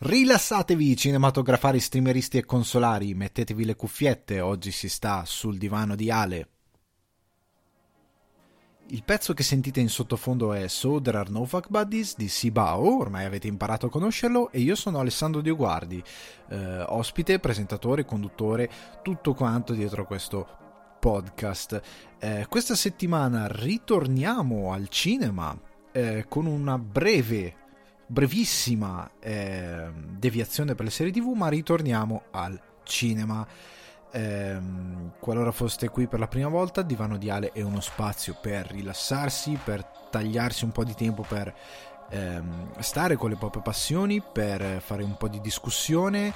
Rilassatevi 0.00 0.96
cinematografari, 0.96 1.80
streameristi 1.80 2.38
e 2.38 2.44
consolari, 2.44 3.14
mettetevi 3.14 3.64
le 3.64 3.74
cuffiette, 3.74 4.38
oggi 4.38 4.70
si 4.70 4.88
sta 4.88 5.24
sul 5.24 5.58
divano 5.58 5.96
di 5.96 6.08
Ale. 6.08 6.48
Il 8.90 9.02
pezzo 9.02 9.34
che 9.34 9.42
sentite 9.42 9.80
in 9.80 9.88
sottofondo 9.88 10.52
è 10.52 10.68
So 10.68 11.00
There 11.00 11.18
Are 11.18 11.30
No 11.30 11.44
Fuck 11.46 11.68
Buddies 11.68 12.14
di 12.16 12.28
Sibao, 12.28 13.00
ormai 13.00 13.24
avete 13.24 13.48
imparato 13.48 13.86
a 13.86 13.90
conoscerlo, 13.90 14.52
e 14.52 14.60
io 14.60 14.76
sono 14.76 15.00
Alessandro 15.00 15.40
Dioguardi, 15.40 16.00
eh, 16.50 16.80
ospite, 16.82 17.40
presentatore, 17.40 18.04
conduttore, 18.04 18.70
tutto 19.02 19.34
quanto 19.34 19.72
dietro 19.72 20.06
questo 20.06 20.46
podcast. 21.00 21.82
Eh, 22.20 22.46
questa 22.48 22.76
settimana 22.76 23.48
ritorniamo 23.48 24.72
al 24.72 24.88
cinema 24.90 25.60
eh, 25.90 26.24
con 26.28 26.46
una 26.46 26.78
breve 26.78 27.66
brevissima 28.08 29.08
eh, 29.20 29.90
deviazione 29.92 30.74
per 30.74 30.86
le 30.86 30.90
serie 30.90 31.12
tv, 31.12 31.32
ma 31.34 31.48
ritorniamo 31.48 32.24
al 32.32 32.60
cinema. 32.82 33.46
Eh, 34.10 34.58
qualora 35.20 35.52
foste 35.52 35.90
qui 35.90 36.06
per 36.06 36.18
la 36.18 36.28
prima 36.28 36.48
volta, 36.48 36.82
Divano 36.82 37.18
di 37.18 37.30
Ale 37.30 37.52
è 37.52 37.60
uno 37.60 37.80
spazio 37.80 38.36
per 38.40 38.66
rilassarsi, 38.70 39.58
per 39.62 39.84
tagliarsi 40.10 40.64
un 40.64 40.72
po' 40.72 40.84
di 40.84 40.94
tempo 40.94 41.22
per 41.28 41.54
ehm, 42.08 42.80
stare 42.80 43.16
con 43.16 43.30
le 43.30 43.36
proprie 43.36 43.62
passioni, 43.62 44.22
per 44.22 44.80
fare 44.80 45.02
un 45.02 45.16
po' 45.16 45.28
di 45.28 45.40
discussione 45.40 46.32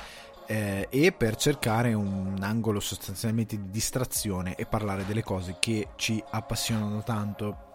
eh, 0.46 0.86
e 0.90 1.12
per 1.12 1.36
cercare 1.36 1.94
un 1.94 2.38
angolo 2.42 2.80
sostanzialmente 2.80 3.56
di 3.56 3.70
distrazione 3.70 4.54
e 4.54 4.66
parlare 4.66 5.06
delle 5.06 5.22
cose 5.22 5.56
che 5.58 5.88
ci 5.96 6.22
appassionano 6.30 7.02
tanto 7.02 7.70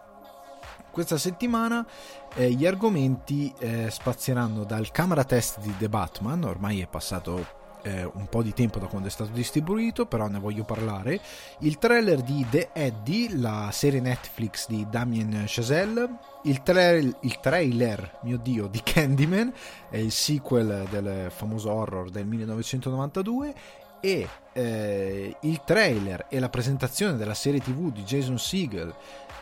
questa 0.98 1.16
settimana 1.16 1.86
eh, 2.34 2.50
gli 2.50 2.66
argomenti 2.66 3.54
eh, 3.60 3.88
spazieranno 3.88 4.64
dal 4.64 4.90
camera 4.90 5.22
test 5.22 5.60
di 5.60 5.72
The 5.78 5.88
Batman, 5.88 6.42
ormai 6.42 6.80
è 6.80 6.88
passato 6.88 7.46
eh, 7.82 8.02
un 8.02 8.26
po' 8.28 8.42
di 8.42 8.52
tempo 8.52 8.80
da 8.80 8.86
quando 8.86 9.06
è 9.06 9.10
stato 9.12 9.30
distribuito, 9.30 10.06
però 10.06 10.26
ne 10.26 10.40
voglio 10.40 10.64
parlare. 10.64 11.20
Il 11.60 11.78
trailer 11.78 12.22
di 12.22 12.44
The 12.50 12.70
Eddie, 12.72 13.36
la 13.36 13.68
serie 13.70 14.00
Netflix 14.00 14.66
di 14.66 14.88
Damien 14.90 15.44
Chazelle. 15.46 16.16
Il, 16.42 16.64
tra- 16.64 16.90
il 16.90 17.38
trailer, 17.40 18.18
mio 18.22 18.38
dio, 18.38 18.66
di 18.66 18.80
Candyman, 18.82 19.52
è 19.88 19.98
il 19.98 20.10
sequel 20.10 20.84
del 20.90 21.30
famoso 21.30 21.70
horror 21.70 22.10
del 22.10 22.26
1992 22.26 23.54
e 24.00 24.28
eh, 24.52 25.36
il 25.40 25.62
trailer 25.64 26.26
e 26.28 26.40
la 26.40 26.48
presentazione 26.48 27.16
della 27.16 27.34
serie 27.34 27.60
tv 27.60 27.92
di 27.92 28.02
Jason 28.02 28.38
Segel 28.38 28.92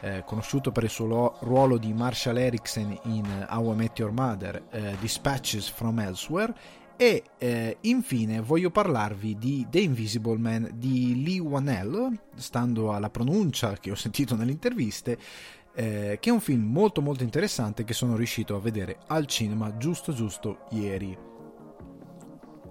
eh, 0.00 0.22
conosciuto 0.24 0.72
per 0.72 0.84
il 0.84 0.90
suo 0.90 1.36
ruolo 1.40 1.78
di 1.78 1.92
Marshall 1.92 2.36
Erickson 2.38 2.98
in 3.04 3.46
How 3.48 3.72
I 3.72 3.76
Met 3.76 3.98
Your 3.98 4.12
Mother, 4.12 4.64
eh, 4.70 4.96
Dispatches 5.00 5.68
from 5.68 5.98
Elsewhere 5.98 6.54
e 6.96 7.24
eh, 7.36 7.76
infine 7.82 8.40
voglio 8.40 8.70
parlarvi 8.70 9.36
di 9.36 9.66
The 9.68 9.80
Invisible 9.80 10.38
Man 10.38 10.70
di 10.74 11.22
Lee 11.22 11.40
Wanell, 11.40 12.18
stando 12.36 12.92
alla 12.92 13.10
pronuncia 13.10 13.74
che 13.74 13.90
ho 13.90 13.94
sentito 13.94 14.34
nelle 14.34 14.52
interviste, 14.52 15.18
eh, 15.74 16.16
che 16.18 16.30
è 16.30 16.32
un 16.32 16.40
film 16.40 16.64
molto 16.64 17.02
molto 17.02 17.22
interessante 17.22 17.84
che 17.84 17.92
sono 17.92 18.16
riuscito 18.16 18.56
a 18.56 18.60
vedere 18.60 18.98
al 19.08 19.26
cinema 19.26 19.76
giusto 19.76 20.14
giusto 20.14 20.60
ieri. 20.70 21.16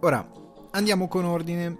Ora 0.01 0.27
andiamo 0.71 1.07
con 1.07 1.25
ordine. 1.25 1.79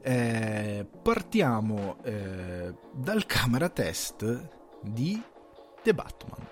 Eh, 0.00 0.86
partiamo 1.02 1.96
eh, 2.04 2.72
dal 2.94 3.26
camera 3.26 3.68
test 3.68 4.56
di 4.80 5.22
The 5.82 5.94
Batman. 5.94 6.46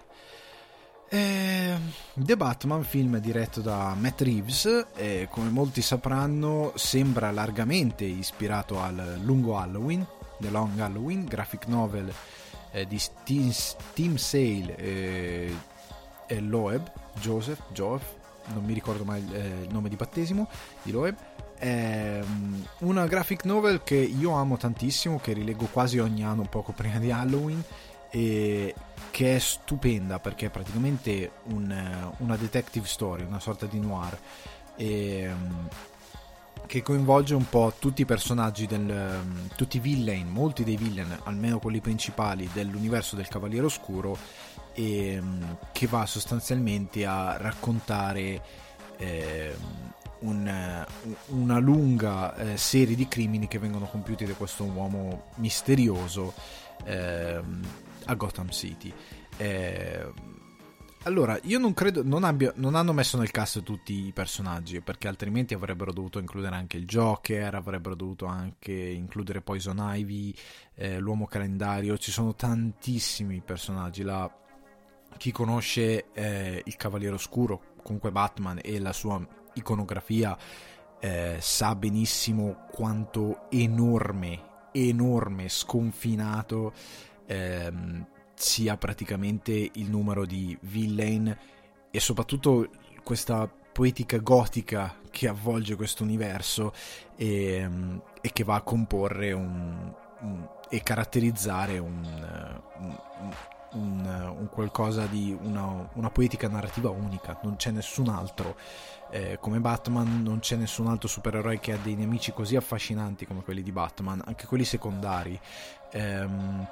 Eh, 1.08 1.76
The 2.14 2.36
Batman, 2.36 2.82
film 2.82 3.18
diretto 3.18 3.60
da 3.60 3.94
Matt 3.94 4.20
Reeves, 4.22 4.86
e 4.96 5.28
come 5.30 5.50
molti 5.50 5.80
sapranno 5.82 6.72
sembra 6.74 7.30
largamente 7.30 8.04
ispirato 8.04 8.80
al 8.80 9.20
lungo 9.22 9.56
Halloween, 9.56 10.04
The 10.38 10.50
Long 10.50 10.78
Halloween, 10.78 11.24
graphic 11.24 11.66
novel 11.66 12.12
eh, 12.72 12.86
di 12.86 13.00
Tim, 13.24 13.52
Tim 13.94 14.16
Sale 14.16 14.76
e, 14.76 15.54
e 16.26 16.40
Loeb, 16.40 16.90
Joseph, 17.20 17.62
Joef, 17.72 18.02
non 18.52 18.64
mi 18.64 18.74
ricordo 18.74 19.04
mai 19.04 19.24
eh, 19.32 19.62
il 19.62 19.68
nome 19.70 19.88
di 19.88 19.96
battesimo, 19.96 20.48
di 20.82 20.90
Loeb. 20.90 21.16
È 21.56 22.20
una 22.80 23.06
graphic 23.06 23.44
novel 23.44 23.82
che 23.82 23.94
io 23.94 24.32
amo 24.32 24.58
tantissimo, 24.58 25.18
che 25.18 25.32
rileggo 25.32 25.66
quasi 25.66 25.98
ogni 25.98 26.22
anno 26.22 26.42
poco 26.42 26.72
prima 26.72 26.98
di 26.98 27.10
Halloween 27.10 27.64
e 28.16 28.74
che 29.10 29.36
è 29.36 29.38
stupenda 29.38 30.18
perché 30.18 30.46
è 30.46 30.50
praticamente 30.50 31.32
un, 31.50 32.12
una 32.16 32.36
detective 32.36 32.86
story, 32.86 33.24
una 33.24 33.40
sorta 33.40 33.66
di 33.66 33.78
noir 33.78 34.18
e, 34.74 35.30
um, 35.30 35.68
che 36.64 36.80
coinvolge 36.80 37.34
un 37.34 37.46
po' 37.46 37.74
tutti 37.78 38.00
i 38.00 38.04
personaggi 38.06 38.66
del, 38.66 39.20
um, 39.22 39.48
tutti 39.54 39.76
i 39.76 39.80
villain, 39.80 40.26
molti 40.28 40.64
dei 40.64 40.78
villain, 40.78 41.14
almeno 41.24 41.58
quelli 41.58 41.80
principali 41.80 42.48
dell'universo 42.54 43.16
del 43.16 43.28
Cavaliere 43.28 43.66
Oscuro 43.66 44.16
e 44.72 45.18
um, 45.18 45.58
che 45.72 45.86
va 45.86 46.06
sostanzialmente 46.06 47.04
a 47.04 47.36
raccontare 47.36 48.42
eh, 48.96 49.54
un, 50.20 50.86
una 51.26 51.58
lunga 51.58 52.34
eh, 52.34 52.56
serie 52.56 52.96
di 52.96 53.08
crimini 53.08 53.46
che 53.46 53.58
vengono 53.58 53.84
compiuti 53.84 54.24
da 54.24 54.32
questo 54.32 54.64
uomo 54.64 55.24
misterioso 55.34 56.32
eh, 56.84 57.40
a 58.06 58.14
Gotham 58.14 58.50
City. 58.50 58.92
Eh, 59.36 60.12
allora, 61.06 61.38
io 61.44 61.60
non 61.60 61.72
credo, 61.72 62.02
non, 62.02 62.24
abbia, 62.24 62.52
non, 62.56 62.74
hanno 62.74 62.92
messo 62.92 63.16
nel 63.16 63.30
cast 63.30 63.62
tutti 63.62 64.06
i 64.06 64.12
personaggi, 64.12 64.80
perché 64.80 65.06
altrimenti 65.06 65.54
avrebbero 65.54 65.92
dovuto 65.92 66.18
includere 66.18 66.56
anche 66.56 66.78
il 66.78 66.84
Joker, 66.84 67.54
avrebbero 67.54 67.94
dovuto 67.94 68.26
anche 68.26 68.72
includere 68.72 69.40
Poison 69.40 69.78
Ivy, 69.80 70.34
eh, 70.74 70.98
l'uomo 70.98 71.26
calendario, 71.26 71.96
ci 71.96 72.10
sono 72.10 72.34
tantissimi 72.34 73.40
personaggi. 73.40 74.02
La, 74.02 74.28
chi 75.16 75.30
conosce 75.30 76.06
eh, 76.12 76.62
il 76.64 76.74
Cavaliere 76.74 77.14
Oscuro, 77.14 77.74
comunque 77.84 78.10
Batman 78.10 78.58
e 78.60 78.80
la 78.80 78.92
sua 78.92 79.24
iconografia, 79.54 80.36
eh, 80.98 81.36
sa 81.38 81.76
benissimo 81.76 82.66
quanto 82.68 83.46
enorme, 83.50 84.70
enorme, 84.72 85.48
sconfinato 85.48 86.72
ehm, 87.26 88.06
sia 88.34 88.76
praticamente 88.76 89.52
il 89.52 89.90
numero 89.90 90.26
di 90.26 90.56
villain 90.62 91.36
e 91.90 92.00
soprattutto 92.00 92.68
questa 93.02 93.48
poetica 93.72 94.18
gotica 94.18 95.00
che 95.10 95.28
avvolge 95.28 95.76
questo 95.76 96.02
universo 96.02 96.72
e, 97.16 97.56
ehm, 97.56 98.02
e 98.20 98.30
che 98.32 98.44
va 98.44 98.56
a 98.56 98.62
comporre 98.62 99.32
un, 99.32 99.92
un, 100.20 100.48
e 100.68 100.82
caratterizzare 100.82 101.78
un, 101.78 102.60
un, 103.72 104.48
qualcosa 104.50 105.06
di 105.06 105.36
una, 105.38 105.88
una, 105.94 106.10
poetica 106.10 106.48
narrativa 106.48 106.90
unica, 106.90 107.38
non 107.42 107.56
c'è 107.56 107.70
nessun 107.70 108.08
altro. 108.08 108.56
Eh, 109.10 109.38
come 109.40 109.60
Batman 109.60 110.22
non 110.22 110.40
c'è 110.40 110.56
nessun 110.56 110.88
altro 110.88 111.08
supereroe 111.08 111.60
che 111.60 111.72
ha 111.72 111.78
dei 111.80 111.94
nemici 111.94 112.32
così 112.32 112.56
affascinanti 112.56 113.26
come 113.26 113.42
quelli 113.42 113.62
di 113.62 113.72
Batman, 113.72 114.22
anche 114.24 114.46
quelli 114.46 114.64
secondari. 114.64 115.38
Ehm, 115.92 116.66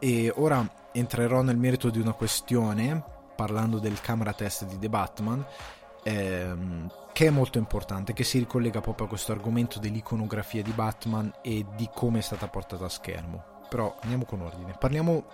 e 0.00 0.32
ora 0.34 0.68
entrerò 0.92 1.42
nel 1.42 1.56
merito 1.56 1.90
di 1.90 2.00
una 2.00 2.14
questione, 2.14 3.02
parlando 3.36 3.78
del 3.78 4.00
camera 4.00 4.32
test 4.32 4.64
di 4.64 4.78
The 4.78 4.88
Batman, 4.88 5.44
ehm, 6.02 6.90
che 7.12 7.26
è 7.26 7.30
molto 7.30 7.58
importante, 7.58 8.12
che 8.12 8.24
si 8.24 8.38
ricollega 8.38 8.80
proprio 8.80 9.06
a 9.06 9.08
questo 9.08 9.32
argomento 9.32 9.78
dell'iconografia 9.78 10.62
di 10.62 10.72
Batman 10.72 11.32
e 11.42 11.66
di 11.76 11.88
come 11.92 12.18
è 12.18 12.22
stata 12.22 12.48
portata 12.48 12.86
a 12.86 12.88
schermo. 12.88 13.44
Però 13.68 13.94
andiamo 14.00 14.24
con 14.24 14.40
ordine. 14.40 14.74
Parliamo 14.78 15.24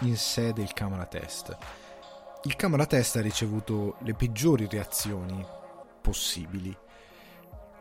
in 0.00 0.16
sé 0.16 0.52
del 0.52 0.72
camera 0.72 1.04
test. 1.04 1.56
Il 2.44 2.56
camera 2.56 2.86
test 2.86 3.16
ha 3.16 3.20
ricevuto 3.20 3.96
le 4.00 4.14
peggiori 4.14 4.66
reazioni 4.70 5.44
possibili. 6.00 6.74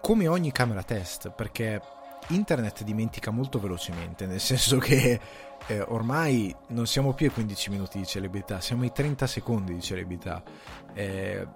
Come 0.01 0.27
ogni 0.27 0.51
camera 0.51 0.83
test, 0.83 1.29
perché 1.29 1.81
internet 2.27 2.83
dimentica 2.83 3.31
molto 3.31 3.59
velocemente, 3.59 4.25
nel 4.25 4.39
senso 4.39 4.77
che 4.77 5.19
eh, 5.67 5.81
ormai 5.81 6.55
non 6.69 6.87
siamo 6.87 7.13
più 7.13 7.27
ai 7.27 7.33
15 7.33 7.69
minuti 7.69 7.97
di 7.99 8.05
celebrità, 8.05 8.59
siamo 8.61 8.83
ai 8.83 8.91
30 8.91 9.27
secondi 9.27 9.73
di 9.73 9.81
celebrità. 9.81 10.43
Eh, 10.93 11.47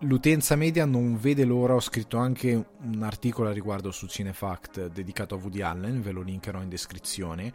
l'utenza 0.00 0.56
media 0.56 0.84
non 0.84 1.18
vede 1.18 1.44
l'ora, 1.44 1.74
ho 1.74 1.80
scritto 1.80 2.16
anche 2.16 2.64
un 2.82 3.02
articolo 3.02 3.48
a 3.48 3.52
riguardo 3.52 3.90
su 3.90 4.06
Cinefact 4.06 4.88
dedicato 4.88 5.34
a 5.34 5.38
Woody 5.38 5.60
Allen, 5.60 6.02
ve 6.02 6.12
lo 6.12 6.22
linkerò 6.22 6.60
in 6.60 6.68
descrizione. 6.68 7.52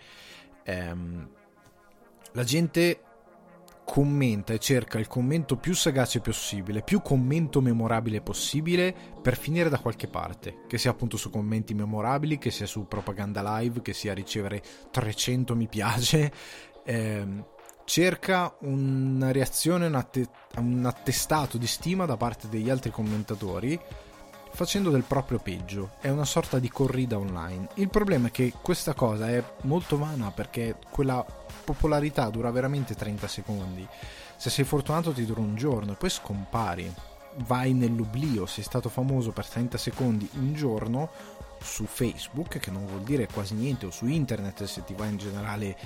Eh, 0.63 0.95
la 2.31 2.43
gente 2.43 3.01
commenta 3.89 4.51
e 4.51 4.59
cerca 4.59 4.99
il 4.99 5.07
commento 5.07 5.55
più 5.55 5.73
sagace 5.73 6.19
possibile, 6.19 6.81
più 6.81 7.01
commento 7.01 7.61
memorabile 7.61 8.19
possibile 8.19 8.93
per 9.21 9.37
finire 9.37 9.69
da 9.69 9.79
qualche 9.79 10.07
parte, 10.07 10.65
che 10.67 10.77
sia 10.77 10.91
appunto 10.91 11.15
su 11.15 11.29
commenti 11.29 11.73
memorabili, 11.73 12.37
che 12.37 12.51
sia 12.51 12.65
su 12.65 12.85
propaganda 12.85 13.59
live, 13.59 13.81
che 13.81 13.93
sia 13.93 14.13
ricevere 14.13 14.61
300 14.91 15.55
mi 15.55 15.67
piace, 15.67 16.31
ehm, 16.83 17.45
cerca 17.85 18.53
una 18.59 19.31
reazione, 19.31 19.85
un, 19.85 19.95
att- 19.95 20.29
un 20.57 20.85
attestato 20.85 21.57
di 21.57 21.65
stima 21.65 22.05
da 22.05 22.17
parte 22.17 22.49
degli 22.49 22.69
altri 22.69 22.91
commentatori 22.91 23.79
facendo 24.51 24.89
del 24.89 25.03
proprio 25.03 25.39
peggio. 25.39 25.91
È 25.99 26.09
una 26.09 26.25
sorta 26.25 26.59
di 26.59 26.69
corrida 26.69 27.17
online. 27.17 27.69
Il 27.75 27.89
problema 27.89 28.27
è 28.27 28.31
che 28.31 28.53
questa 28.61 28.93
cosa 28.93 29.29
è 29.29 29.43
molto 29.61 29.97
vana 29.97 30.31
perché 30.31 30.75
quella 30.89 31.25
popolarità 31.63 32.29
dura 32.29 32.51
veramente 32.51 32.95
30 32.95 33.27
secondi. 33.27 33.87
Se 34.35 34.49
sei 34.49 34.65
fortunato 34.65 35.11
ti 35.11 35.25
dura 35.25 35.41
un 35.41 35.55
giorno 35.55 35.93
e 35.93 35.95
poi 35.95 36.09
scompari. 36.09 36.93
Vai 37.45 37.73
nell'oblio, 37.73 38.45
sei 38.45 38.63
stato 38.63 38.89
famoso 38.89 39.31
per 39.31 39.45
30 39.45 39.77
secondi 39.77 40.27
un 40.33 40.53
giorno 40.53 41.09
su 41.61 41.85
Facebook, 41.85 42.57
che 42.59 42.71
non 42.71 42.85
vuol 42.85 43.01
dire 43.01 43.27
quasi 43.27 43.53
niente, 43.53 43.85
o 43.85 43.91
su 43.91 44.07
internet 44.07 44.63
se 44.63 44.83
ti 44.83 44.93
va 44.93 45.05
in 45.05 45.17
generale 45.17 45.77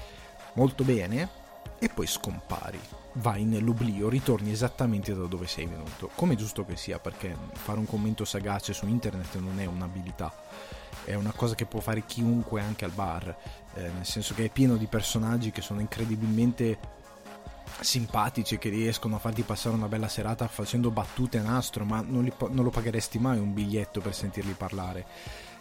molto 0.54 0.84
bene, 0.84 1.30
e 1.78 1.90
poi 1.90 2.08
scompari 2.08 2.80
vai 3.14 3.44
nell'oblio, 3.44 4.10
ritorni 4.10 4.52
esattamente 4.52 5.14
da 5.14 5.26
dove 5.26 5.48
sei 5.48 5.66
venuto, 5.66 6.10
come 6.16 6.36
giusto 6.36 6.66
che 6.66 6.76
sia, 6.76 7.00
perché 7.00 7.36
fare 7.54 7.80
un 7.80 7.86
commento 7.86 8.26
sagace 8.26 8.74
su 8.74 8.88
internet 8.88 9.38
non 9.38 9.60
è 9.60 9.66
un'abilità, 9.66 10.34
è 11.04 11.16
una 11.16 11.34
cosa 11.36 11.56
che 11.56 11.66
può 11.66 11.80
fare 11.80 12.06
chiunque 12.06 12.62
anche 12.62 12.86
al 12.86 12.92
bar, 12.92 13.36
eh, 13.74 13.82
nel 13.82 14.06
senso 14.06 14.34
che 14.34 14.46
è 14.46 14.50
pieno 14.50 14.78
di 14.78 14.86
personaggi 14.86 15.52
che 15.52 15.62
sono 15.62 15.82
incredibilmente 15.82 17.00
simpatici 17.80 18.58
che 18.58 18.70
riescono 18.70 19.16
a 19.16 19.20
farti 19.20 19.44
passare 19.44 19.76
una 19.76 19.88
bella 19.88 20.08
serata 20.08 20.48
facendo 20.48 20.92
battute 20.92 21.38
a 21.38 21.42
nastro, 21.42 21.84
ma 21.84 22.04
non, 22.06 22.24
li, 22.24 22.34
non 22.50 22.64
lo 22.64 22.70
pagheresti 22.70 23.20
mai 23.20 23.40
un 23.40 23.54
biglietto 23.54 24.02
per 24.02 24.14
sentirli 24.14 24.54
parlare. 24.54 25.06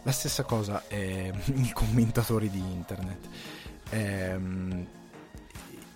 La 0.03 0.12
stessa 0.12 0.44
cosa 0.44 0.85
è 0.87 1.31
i 1.55 1.73
commentatori 1.73 2.49
di 2.49 2.58
internet. 2.58 3.29
Ehm, 3.91 4.87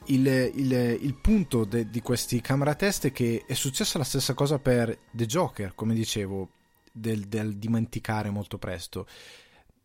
il, 0.06 0.26
il, 0.26 0.72
il 1.00 1.14
punto 1.14 1.64
de, 1.64 1.88
di 1.88 2.00
questi 2.00 2.40
camera 2.40 2.74
test 2.74 3.06
è 3.06 3.12
che 3.12 3.44
è 3.46 3.54
successa 3.54 3.98
la 3.98 4.04
stessa 4.04 4.34
cosa 4.34 4.58
per 4.58 4.98
The 5.10 5.26
Joker, 5.26 5.74
come 5.74 5.94
dicevo, 5.94 6.48
del, 6.92 7.26
del 7.26 7.56
dimenticare 7.56 8.30
molto 8.30 8.58
presto, 8.58 9.06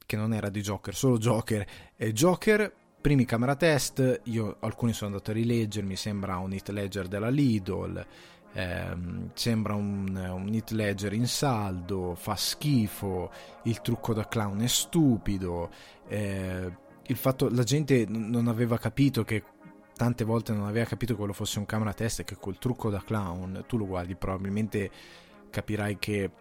che 0.06 0.16
non 0.16 0.34
era 0.34 0.50
di 0.50 0.62
Joker, 0.62 0.96
solo 0.96 1.18
Joker. 1.18 1.66
E 1.96 2.14
Joker, 2.14 2.74
primi 3.02 3.26
camera 3.26 3.56
test, 3.56 4.22
io 4.26 4.58
alcuni 4.60 4.94
sono 4.94 5.12
andato 5.12 5.32
a 5.32 5.34
rileggermi, 5.34 5.96
sembra 5.96 6.38
un 6.38 6.54
hit 6.54 6.70
ledger 6.70 7.08
della 7.08 7.30
Lidl, 7.30 8.06
ehm, 8.54 9.32
sembra 9.34 9.74
un, 9.74 10.16
un 10.16 10.54
hit 10.54 10.72
ledger 10.72 11.14
in 11.14 11.28
saldo, 11.28 12.16
fa 12.16 12.36
schifo, 12.36 13.32
il 13.64 13.82
trucco 13.82 14.14
da 14.14 14.28
clown 14.28 14.62
è 14.62 14.68
stupido. 14.68 15.70
Eh, 16.08 16.88
il 17.10 17.16
fatto 17.16 17.50
la 17.50 17.64
gente 17.64 18.06
non 18.08 18.48
aveva 18.48 18.78
capito 18.78 19.24
che 19.24 19.44
tante 20.00 20.24
volte 20.24 20.54
non 20.54 20.66
aveva 20.66 20.86
capito 20.86 21.12
che 21.12 21.18
quello 21.18 21.34
fosse 21.34 21.60
un 21.60 21.66
camera 21.66 21.92
test 21.92 22.22
e 22.22 22.24
che 22.24 22.38
col 22.38 22.58
trucco 22.58 22.90
da 22.90 23.04
clown 23.06 23.66
tu 23.68 23.76
lo 23.76 23.86
guardi 23.86 24.16
probabilmente 24.16 24.90
capirai 25.50 25.98
che 26.00 26.32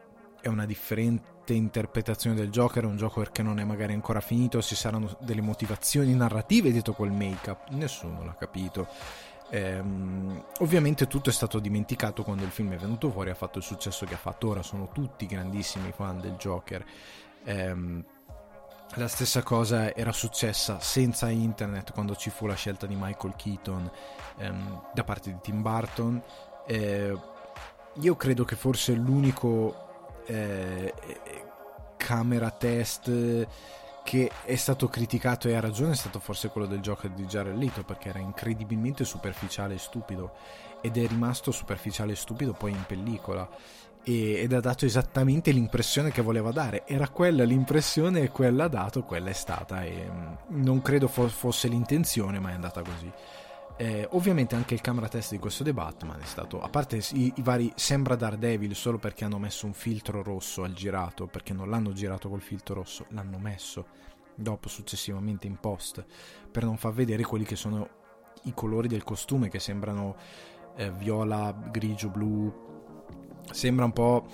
è 0.41 0.47
una 0.47 0.65
differente 0.65 1.55
interpretazione 1.55 2.37
del 2.37 2.51
Joker, 2.51 2.85
un 2.85 2.97
Joker 2.97 3.33
che 3.33 3.43
non 3.43 3.59
è 3.59 3.65
magari 3.65 3.95
ancora 3.95 4.21
finito, 4.21 4.63
ci 4.63 4.77
saranno 4.77 5.17
delle 5.23 5.41
motivazioni 5.41 6.15
narrative 6.15 6.71
dietro 6.71 6.93
quel 6.93 7.11
make-up, 7.11 7.71
nessuno 7.71 8.23
l'ha 8.23 8.37
capito. 8.37 8.87
Ehm, 9.51 10.45
ovviamente 10.61 11.09
tutto 11.09 11.31
è 11.31 11.33
stato 11.33 11.59
dimenticato 11.59 12.23
quando 12.23 12.45
il 12.45 12.51
film 12.51 12.75
è 12.75 12.77
venuto 12.77 13.11
fuori, 13.11 13.31
ha 13.31 13.35
fatto 13.35 13.59
il 13.59 13.65
successo 13.65 14.07
che 14.07 14.15
ha 14.15 14.19
fatto 14.19 14.51
ora, 14.51 14.63
sono 14.63 14.91
tutti 14.93 15.27
grandissimi 15.27 15.91
fan 15.91 16.21
del 16.21 16.37
Joker. 16.37 16.85
Ehm, 17.43 18.05
la 18.95 19.09
stessa 19.09 19.43
cosa 19.43 19.95
era 19.95 20.13
successa 20.13 20.81
senza 20.81 21.29
internet 21.29 21.93
quando 21.93 22.17
ci 22.17 22.31
fu 22.31 22.47
la 22.47 22.55
scelta 22.55 22.87
di 22.87 22.97
Michael 22.97 23.35
Keaton 23.37 23.91
ehm, 24.39 24.83
da 24.93 25.05
parte 25.05 25.31
di 25.31 25.39
Tim 25.41 25.63
Burton. 25.63 26.23
Eh, 26.67 27.17
io 28.01 28.17
credo 28.17 28.45
che 28.45 28.57
forse 28.57 28.95
l'unico 28.95 30.21
eh, 30.27 30.93
camera 31.97 32.51
test 32.51 33.47
che 34.05 34.31
è 34.45 34.57
stato 34.57 34.89
criticato 34.89 35.49
e 35.49 35.55
ha 35.55 35.61
ragione 35.61 35.93
è 35.93 35.97
stato 35.97 36.19
forse 36.19 36.49
quello 36.49 36.67
del 36.67 36.81
gioco 36.81 37.09
di 37.09 37.27
Jared 37.27 37.57
Leto 37.57 37.85
perché 37.85 38.09
era 38.09 38.19
incredibilmente 38.19 39.05
superficiale 39.05 39.75
e 39.75 39.79
stupido 39.79 40.33
ed 40.81 40.97
è 40.97 41.07
rimasto 41.07 41.51
superficiale 41.51 42.13
e 42.13 42.17
stupido 42.17 42.53
poi 42.55 42.71
in 42.71 42.85
pellicola 42.87 43.47
ed 44.09 44.53
ha 44.53 44.61
dato 44.61 44.85
esattamente 44.85 45.51
l'impressione 45.51 46.11
che 46.11 46.23
voleva 46.23 46.51
dare. 46.51 46.87
Era 46.87 47.09
quella 47.09 47.45
l'impressione 47.45 48.23
e 48.23 48.31
quella 48.31 48.65
ha 48.65 48.69
dato, 48.69 49.03
quella 49.03 49.31
è 49.31 49.35
stata. 49.35 49.85
E 49.85 50.09
mm, 50.11 50.63
non 50.63 50.81
credo 50.83 51.09
fosse 51.09 51.69
l'intenzione, 51.69 52.39
ma 52.39 52.51
è 52.51 52.55
andata 52.55 52.83
così. 52.83 53.11
Eh, 53.77 54.09
ovviamente 54.13 54.57
anche 54.57 54.75
il 54.75 54.81
camera 54.81 55.09
test 55.09 55.31
di 55.31 55.39
questo 55.39 55.63
The 55.63 55.73
Batman 55.73 56.19
è 56.21 56.25
stato, 56.25 56.61
a 56.61 56.69
parte 56.69 57.01
i, 57.13 57.33
i, 57.37 57.43
vari 57.43 57.73
sembra 57.77 58.17
Daredevil 58.17 58.75
solo 58.75 58.99
perché 58.99 59.25
hanno 59.25 59.39
messo 59.39 59.67
un 59.67 59.73
filtro 59.73 60.21
rosso 60.23 60.65
al 60.65 60.73
girato, 60.73 61.27
perché 61.27 61.53
non 61.53 61.71
l'hanno 61.71 61.93
girato 61.93 62.29
col 62.29 62.41
filtro 62.41 62.75
rosso, 62.75 63.07
l'hanno 63.11 63.39
messo 63.39 63.87
dopo 64.35 64.69
successivamente 64.69 65.47
in 65.47 65.59
post 65.59 66.05
per 66.51 66.65
non 66.65 66.77
far 66.77 66.93
vedere 66.93 67.23
quelli 67.23 67.45
che 67.45 67.57
sono 67.57 67.89
i 68.45 68.55
colori 68.55 68.89
del 68.89 69.05
costume 69.05 69.49
che 69.49 69.61
sembrano 69.61 70.17
eh, 70.77 70.91
viola, 70.91 71.53
grigio, 71.53 72.09
blu, 72.09 72.78
sembra 73.51 73.85
un 73.85 73.93
po' 73.93 74.27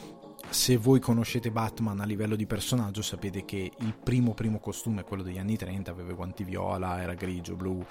se 0.48 0.76
voi 0.76 1.00
conoscete 1.00 1.50
Batman 1.50 2.00
a 2.00 2.04
livello 2.04 2.36
di 2.36 2.46
personaggio 2.46 3.02
sapete 3.02 3.44
che 3.44 3.72
il 3.76 3.94
primo 3.94 4.34
primo 4.34 4.60
costume 4.60 5.02
quello 5.02 5.22
degli 5.22 5.38
anni 5.38 5.56
30 5.56 5.90
aveva 5.90 6.12
guanti 6.12 6.44
viola 6.44 7.00
era 7.00 7.14
grigio 7.14 7.56
blu 7.56 7.84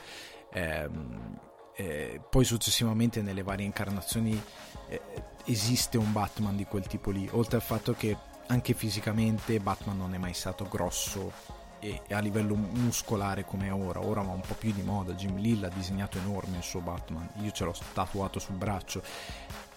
ehm, 0.53 1.39
eh, 1.75 2.21
poi 2.29 2.45
successivamente 2.45 3.21
nelle 3.21 3.41
varie 3.43 3.65
incarnazioni 3.65 4.39
eh, 4.87 5.01
esiste 5.45 5.97
un 5.97 6.11
Batman 6.11 6.55
di 6.55 6.65
quel 6.65 6.85
tipo 6.85 7.09
lì 7.09 7.27
oltre 7.31 7.57
al 7.57 7.63
fatto 7.63 7.93
che 7.93 8.15
anche 8.47 8.73
fisicamente 8.73 9.59
Batman 9.59 9.97
non 9.97 10.13
è 10.13 10.17
mai 10.17 10.33
stato 10.33 10.67
grosso 10.69 11.31
e, 11.79 12.01
e 12.07 12.13
a 12.13 12.19
livello 12.19 12.55
muscolare 12.55 13.43
come 13.43 13.67
è 13.67 13.73
ora. 13.73 14.03
Ora 14.03 14.21
va 14.21 14.31
un 14.31 14.41
po' 14.41 14.55
più 14.55 14.71
di 14.71 14.81
moda. 14.81 15.13
Jim 15.13 15.37
Lee 15.37 15.59
l'ha 15.59 15.69
disegnato 15.69 16.17
enorme 16.17 16.57
il 16.57 16.63
suo 16.63 16.79
Batman. 16.79 17.29
Io 17.41 17.51
ce 17.51 17.65
l'ho 17.65 17.75
tatuato 17.93 18.39
sul 18.39 18.55
braccio 18.55 19.03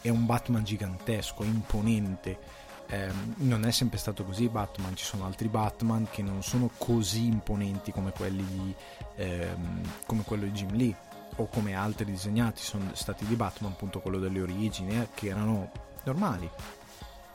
è 0.00 0.08
un 0.08 0.26
Batman 0.26 0.64
gigantesco, 0.64 1.42
imponente. 1.44 2.38
Eh, 2.88 3.10
non 3.38 3.64
è 3.64 3.72
sempre 3.72 3.98
stato 3.98 4.24
così 4.24 4.48
Batman, 4.48 4.94
ci 4.94 5.04
sono 5.04 5.24
altri 5.24 5.48
Batman 5.48 6.06
che 6.08 6.22
non 6.22 6.42
sono 6.44 6.70
così 6.78 7.26
imponenti 7.26 7.90
come 7.90 8.12
quelli 8.12 8.44
di, 8.46 8.74
ehm, 9.16 9.80
come 10.06 10.22
quello 10.22 10.44
di 10.44 10.52
Jim 10.52 10.72
Lee 10.76 10.94
o 11.36 11.48
come 11.48 11.74
altri 11.74 12.04
disegnati 12.04 12.62
sono 12.62 12.90
stati 12.92 13.26
di 13.26 13.34
Batman, 13.34 13.72
appunto 13.72 14.00
quello 14.00 14.18
delle 14.18 14.40
origini, 14.40 15.00
eh, 15.00 15.08
che 15.14 15.28
erano 15.28 15.70
normali. 16.04 16.48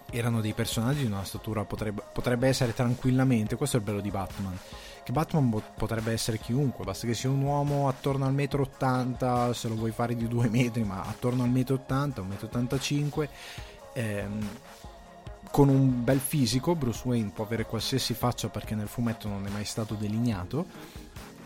Erano 0.10 0.42
dei 0.42 0.54
personaggi 0.54 1.02
di 1.02 1.06
una 1.08 1.24
statura, 1.24 1.66
potrebbe, 1.66 2.02
potrebbe 2.14 2.48
essere 2.48 2.74
tranquillamente, 2.74 3.56
questo 3.58 3.76
è 3.76 3.80
il 3.80 3.86
bello 3.86 4.02
di 4.02 4.10
Batman 4.10 4.58
che 5.12 5.20
Batman 5.20 5.62
potrebbe 5.76 6.14
essere 6.14 6.40
chiunque, 6.40 6.86
basta 6.86 7.06
che 7.06 7.14
sia 7.14 7.30
un 7.30 7.42
uomo 7.42 7.88
attorno 7.88 8.26
al 8.26 8.34
metro 8.34 8.64
80, 8.64 9.54
se 9.54 9.68
lo 9.68 9.76
vuoi 9.76 9.92
fare 9.92 10.16
di 10.16 10.28
2 10.28 10.48
metri, 10.50 10.84
ma 10.84 11.04
attorno 11.04 11.44
al 11.44 11.50
metro 11.50 11.76
80, 11.76 12.22
un 12.22 12.28
metro 12.28 12.48
85, 12.48 13.30
ehm, 13.94 14.50
con 15.52 15.68
un 15.68 16.04
bel 16.04 16.20
fisico, 16.20 16.76
Bruce 16.76 17.02
Wayne 17.06 17.32
può 17.32 17.44
avere 17.44 17.66
qualsiasi 17.66 18.14
faccia 18.14 18.48
perché 18.48 18.74
nel 18.74 18.88
fumetto 18.88 19.28
non 19.28 19.46
è 19.46 19.50
mai 19.50 19.66
stato 19.66 19.96
delineato, 19.96 20.66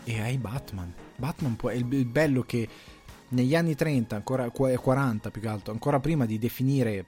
e 0.04 0.20
hai 0.20 0.38
Batman. 0.38 0.94
Batman 1.16 1.56
può, 1.56 1.70
è 1.70 1.74
il, 1.74 1.84
bello 1.84 2.42
che 2.42 2.68
negli 3.30 3.56
anni 3.56 3.74
30, 3.74 4.14
ancora 4.14 4.48
40 4.48 5.30
più 5.30 5.40
che 5.40 5.48
altro, 5.48 5.72
ancora 5.72 5.98
prima 5.98 6.24
di 6.24 6.38
definire 6.38 7.06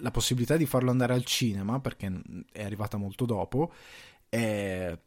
la 0.00 0.10
possibilità 0.10 0.58
di 0.58 0.66
farlo 0.66 0.90
andare 0.90 1.14
al 1.14 1.24
cinema, 1.24 1.80
perché 1.80 2.12
è 2.52 2.62
arrivata 2.62 2.98
molto 2.98 3.24
dopo, 3.24 3.72
eh, 4.28 4.98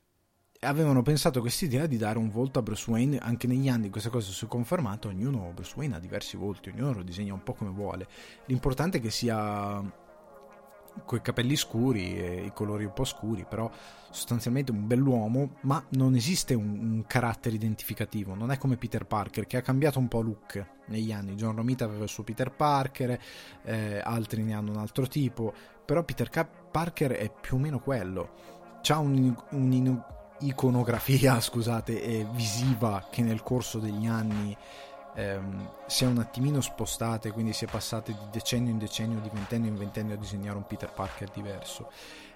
avevano 0.61 1.01
pensato 1.01 1.39
quest'idea 1.39 1.85
di 1.85 1.95
dare 1.95 2.17
un 2.17 2.29
volto 2.29 2.59
a 2.59 2.61
Bruce 2.61 2.89
Wayne 2.91 3.17
anche 3.17 3.47
negli 3.47 3.69
anni. 3.69 3.89
Questa 3.89 4.09
cosa 4.09 4.31
si 4.31 4.43
è 4.43 4.47
confermata 4.47 5.07
ognuno 5.07 5.51
Bruce 5.53 5.73
Wayne 5.77 5.95
ha 5.95 5.99
diversi 5.99 6.35
volti 6.35 6.69
ognuno 6.69 6.93
lo 6.93 7.03
disegna 7.03 7.33
un 7.33 7.43
po' 7.43 7.53
come 7.53 7.71
vuole. 7.71 8.07
L'importante 8.45 8.97
è 8.97 9.01
che 9.01 9.09
sia 9.09 10.07
coi 11.05 11.21
capelli 11.21 11.55
scuri 11.55 12.17
e 12.17 12.45
i 12.45 12.51
colori 12.51 12.83
un 12.83 12.91
po' 12.91 13.05
scuri 13.05 13.45
però 13.47 13.71
sostanzialmente 14.09 14.71
un 14.71 14.85
bell'uomo 14.85 15.57
ma 15.61 15.81
non 15.91 16.15
esiste 16.15 16.55
un, 16.55 16.77
un 16.77 17.03
carattere 17.07 17.55
identificativo. 17.55 18.35
Non 18.35 18.51
è 18.51 18.57
come 18.57 18.75
Peter 18.75 19.05
Parker 19.05 19.45
che 19.45 19.55
ha 19.55 19.61
cambiato 19.61 19.97
un 19.97 20.09
po' 20.09 20.19
look 20.19 20.65
negli 20.87 21.13
anni. 21.13 21.35
John 21.35 21.55
Romita 21.55 21.85
aveva 21.85 22.03
il 22.03 22.09
suo 22.09 22.23
Peter 22.23 22.51
Parker 22.51 23.17
eh, 23.63 24.01
altri 24.03 24.43
ne 24.43 24.53
hanno 24.53 24.71
un 24.71 24.77
altro 24.77 25.07
tipo 25.07 25.53
però 25.85 26.03
Peter 26.03 26.29
Parker 26.69 27.11
è 27.11 27.31
più 27.31 27.55
o 27.55 27.59
meno 27.59 27.79
quello. 27.79 28.57
C'ha 28.81 28.97
un, 28.97 29.35
un 29.51 29.71
iconografia, 30.39 31.39
scusate, 31.41 32.25
visiva 32.31 33.07
che 33.09 33.21
nel 33.21 33.43
corso 33.43 33.79
degli 33.79 34.05
anni 34.05 34.55
ehm, 35.15 35.69
si 35.85 36.03
è 36.03 36.07
un 36.07 36.19
attimino 36.19 36.61
spostata 36.61 37.27
e 37.27 37.31
quindi 37.31 37.53
si 37.53 37.65
è 37.65 37.67
passate 37.67 38.13
di 38.13 38.25
decennio 38.31 38.71
in 38.71 38.77
decennio, 38.77 39.19
di 39.19 39.29
ventennio 39.31 39.69
in 39.69 39.77
ventennio 39.77 40.15
a 40.15 40.17
disegnare 40.17 40.57
un 40.57 40.65
Peter 40.65 40.91
Parker 40.91 41.29
diverso. 41.29 41.91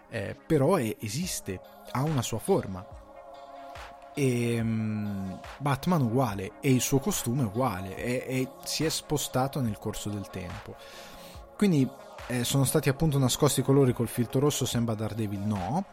Eh, 0.10 0.36
però 0.46 0.76
è, 0.76 0.96
esiste, 1.00 1.60
ha 1.92 2.04
una 2.04 2.22
sua 2.22 2.40
forma. 2.40 2.86
e 4.14 4.60
um, 4.60 5.40
Batman 5.58 6.02
uguale 6.02 6.54
e 6.60 6.72
il 6.72 6.82
suo 6.82 7.00
costume 7.00 7.44
uguale 7.44 7.96
e, 7.96 8.24
e 8.28 8.50
si 8.64 8.84
è 8.86 8.90
spostato 8.90 9.60
nel 9.60 9.80
corso 9.80 10.10
del 10.10 10.28
tempo 10.30 10.76
quindi 11.58 11.90
eh, 12.28 12.44
sono 12.44 12.64
stati 12.64 12.90
appunto 12.90 13.18
nascosti 13.18 13.62
i 13.62 13.64
colori 13.64 13.92
col 13.92 14.08
filtro 14.08 14.40
rosso 14.40 14.68
sembra 14.68 14.94
Daredevil 14.94 15.40
no 15.40 15.86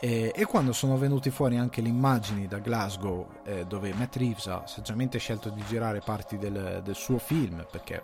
e, 0.00 0.32
e 0.34 0.44
quando 0.44 0.72
sono 0.72 0.96
venuti 0.98 1.30
fuori 1.30 1.56
anche 1.56 1.80
le 1.80 1.88
immagini 1.88 2.46
da 2.46 2.58
Glasgow 2.58 3.26
eh, 3.44 3.64
dove 3.66 3.92
Matt 3.94 4.16
Reeves 4.16 4.46
ha 4.46 4.66
saggiamente 4.66 5.18
scelto 5.18 5.50
di 5.50 5.62
girare 5.66 6.00
parti 6.00 6.36
del, 6.38 6.80
del 6.84 6.94
suo 6.94 7.18
film 7.18 7.66
perché 7.70 8.02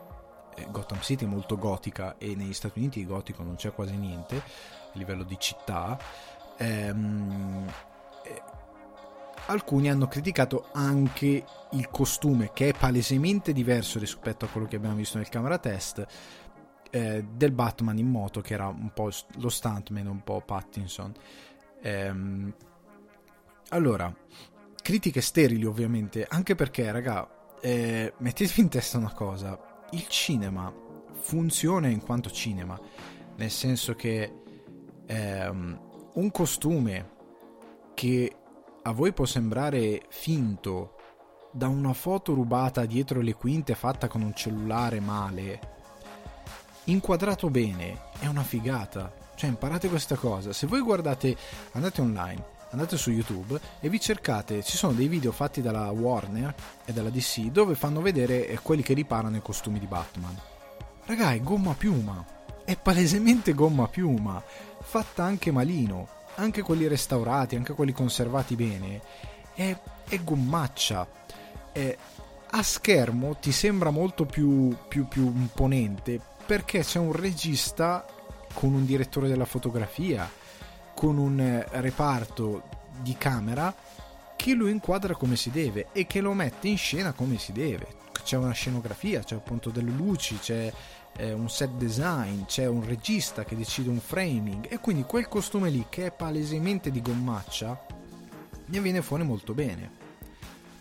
eh, 0.54 0.66
Gotham 0.70 1.00
City 1.00 1.24
è 1.24 1.28
molto 1.28 1.56
gotica 1.56 2.16
e 2.18 2.34
negli 2.34 2.54
Stati 2.54 2.78
Uniti 2.78 3.00
di 3.00 3.06
gotico 3.06 3.42
non 3.42 3.56
c'è 3.56 3.72
quasi 3.72 3.96
niente 3.96 4.36
a 4.36 4.98
livello 4.98 5.24
di 5.24 5.36
città 5.38 5.98
ehm, 6.56 7.66
alcuni 9.46 9.90
hanno 9.90 10.06
criticato 10.06 10.66
anche 10.72 11.44
il 11.72 11.88
costume 11.90 12.50
che 12.52 12.68
è 12.68 12.74
palesemente 12.76 13.52
diverso 13.52 13.98
rispetto 13.98 14.44
a 14.44 14.48
quello 14.48 14.66
che 14.66 14.76
abbiamo 14.76 14.96
visto 14.96 15.18
nel 15.18 15.28
camera 15.28 15.58
test 15.58 16.06
eh, 16.90 17.24
del 17.30 17.52
Batman 17.52 17.98
in 17.98 18.08
moto 18.08 18.40
che 18.40 18.54
era 18.54 18.66
un 18.66 18.90
po' 18.92 19.10
lo 19.36 19.48
stuntman 19.48 20.06
un 20.06 20.22
po' 20.22 20.42
Pattinson 20.44 21.12
ehm, 21.80 22.54
allora 23.68 24.14
critiche 24.82 25.20
sterili 25.20 25.64
ovviamente 25.64 26.26
anche 26.28 26.54
perché 26.54 26.90
raga 26.90 27.28
eh, 27.60 28.12
mettetevi 28.16 28.60
in 28.60 28.68
testa 28.68 28.98
una 28.98 29.12
cosa 29.12 29.58
il 29.90 30.06
cinema 30.08 30.72
funziona 31.20 31.88
in 31.88 32.00
quanto 32.00 32.30
cinema 32.30 32.78
nel 33.36 33.50
senso 33.50 33.94
che 33.94 34.32
ehm, 35.06 35.80
un 36.14 36.30
costume 36.30 37.18
che 37.94 38.34
a 38.82 38.92
voi 38.92 39.12
può 39.12 39.26
sembrare 39.26 40.02
finto 40.08 40.96
da 41.52 41.68
una 41.68 41.92
foto 41.92 42.32
rubata 42.32 42.86
dietro 42.86 43.20
le 43.20 43.34
quinte 43.34 43.74
fatta 43.74 44.08
con 44.08 44.22
un 44.22 44.34
cellulare 44.34 45.00
male, 45.00 45.60
inquadrato 46.84 47.50
bene, 47.50 47.98
è 48.20 48.26
una 48.26 48.42
figata. 48.42 49.12
Cioè, 49.40 49.48
imparate 49.48 49.88
questa 49.88 50.16
cosa. 50.16 50.52
Se 50.52 50.66
voi 50.66 50.82
guardate, 50.82 51.34
andate 51.72 52.02
online, 52.02 52.44
andate 52.72 52.98
su 52.98 53.10
YouTube 53.10 53.58
e 53.80 53.88
vi 53.88 53.98
cercate, 53.98 54.62
ci 54.62 54.76
sono 54.76 54.92
dei 54.92 55.08
video 55.08 55.32
fatti 55.32 55.62
dalla 55.62 55.88
Warner 55.88 56.54
e 56.84 56.92
dalla 56.92 57.08
DC 57.08 57.44
dove 57.46 57.74
fanno 57.74 58.02
vedere 58.02 58.46
eh, 58.46 58.58
quelli 58.58 58.82
che 58.82 58.92
riparano 58.92 59.38
i 59.38 59.40
costumi 59.40 59.78
di 59.78 59.86
Batman. 59.86 60.38
Raga, 61.06 61.32
è 61.32 61.40
gomma 61.40 61.72
piuma. 61.72 62.22
È 62.66 62.76
palesemente 62.76 63.54
gomma 63.54 63.88
piuma. 63.88 64.44
Fatta 64.82 65.24
anche 65.24 65.50
malino 65.50 66.06
anche 66.34 66.60
quelli 66.60 66.86
restaurati, 66.86 67.56
anche 67.56 67.72
quelli 67.72 67.92
conservati 67.92 68.56
bene, 68.56 69.00
è, 69.54 69.74
è 70.06 70.22
gommaccia. 70.22 71.08
È, 71.72 71.96
a 72.50 72.62
schermo 72.62 73.36
ti 73.36 73.52
sembra 73.52 73.88
molto 73.88 74.26
più, 74.26 74.76
più, 74.86 75.08
più 75.08 75.24
imponente 75.24 76.20
perché 76.44 76.80
c'è 76.80 76.98
un 76.98 77.12
regista 77.12 78.04
con 78.52 78.74
un 78.74 78.84
direttore 78.84 79.28
della 79.28 79.44
fotografia, 79.44 80.30
con 80.94 81.18
un 81.18 81.40
eh, 81.40 81.66
reparto 81.80 82.62
di 83.00 83.16
camera 83.16 83.74
che 84.36 84.54
lo 84.54 84.68
inquadra 84.68 85.14
come 85.14 85.36
si 85.36 85.50
deve 85.50 85.88
e 85.92 86.06
che 86.06 86.20
lo 86.20 86.32
mette 86.32 86.68
in 86.68 86.78
scena 86.78 87.12
come 87.12 87.38
si 87.38 87.52
deve. 87.52 87.98
C'è 88.22 88.36
una 88.36 88.52
scenografia, 88.52 89.22
c'è 89.22 89.34
appunto 89.34 89.70
delle 89.70 89.90
luci, 89.90 90.38
c'è 90.38 90.72
eh, 91.16 91.32
un 91.32 91.48
set 91.48 91.70
design, 91.72 92.44
c'è 92.44 92.66
un 92.66 92.86
regista 92.86 93.44
che 93.44 93.56
decide 93.56 93.90
un 93.90 94.00
framing 94.00 94.66
e 94.70 94.78
quindi 94.78 95.02
quel 95.02 95.28
costume 95.28 95.70
lì 95.70 95.86
che 95.88 96.06
è 96.06 96.12
palesemente 96.12 96.90
di 96.90 97.02
gommaccia 97.02 97.86
ne 98.66 98.80
viene 98.80 99.02
fuori 99.02 99.24
molto 99.24 99.52
bene 99.52 99.90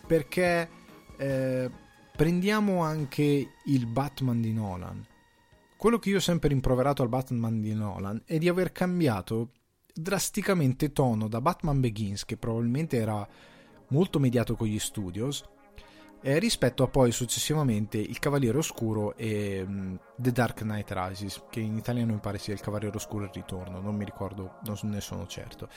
perché 0.06 0.70
eh, 1.18 1.70
prendiamo 2.16 2.84
anche 2.84 3.54
il 3.66 3.86
Batman 3.86 4.42
di 4.42 4.54
Nolan 4.54 5.06
quello 5.80 5.98
che 5.98 6.10
io 6.10 6.18
ho 6.18 6.20
sempre 6.20 6.50
rimproverato 6.50 7.04
al 7.04 7.08
Batman 7.08 7.62
di 7.62 7.74
Nolan 7.74 8.22
è 8.26 8.38
di 8.38 8.50
aver 8.50 8.74
cambiato 8.74 9.52
drasticamente 9.94 10.92
tono 10.92 11.30
da 11.30 11.40
Batman 11.40 11.80
Begins 11.80 12.26
che 12.26 12.36
probabilmente 12.36 12.98
era 12.98 13.26
molto 13.88 14.20
mediato 14.20 14.58
con 14.58 14.68
gli 14.68 14.78
studios 14.78 15.42
eh, 16.22 16.38
rispetto 16.38 16.84
a 16.84 16.90
poi 16.90 17.14
successivamente 17.14 17.98
Il 17.98 18.20
Cavaliere 18.20 18.58
Oscuro 18.58 19.16
e 19.16 19.64
um, 19.66 19.98
The 20.18 20.34
Dark 20.34 20.64
Knight 20.64 20.92
Rises, 20.92 21.46
che 21.50 21.62
in 21.62 21.78
italiano 21.78 22.12
mi 22.12 22.20
pare 22.20 22.40
sia 22.40 22.54
Il 22.54 22.60
Cavaliere 22.60 22.98
Oscuro 22.98 23.24
il 23.24 23.32
ritorno, 23.34 23.80
non 23.80 23.96
mi 23.96 24.04
ricordo, 24.04 24.56
non 24.66 24.78
ne 24.84 25.00
sono 25.00 25.28
certo. 25.28 25.70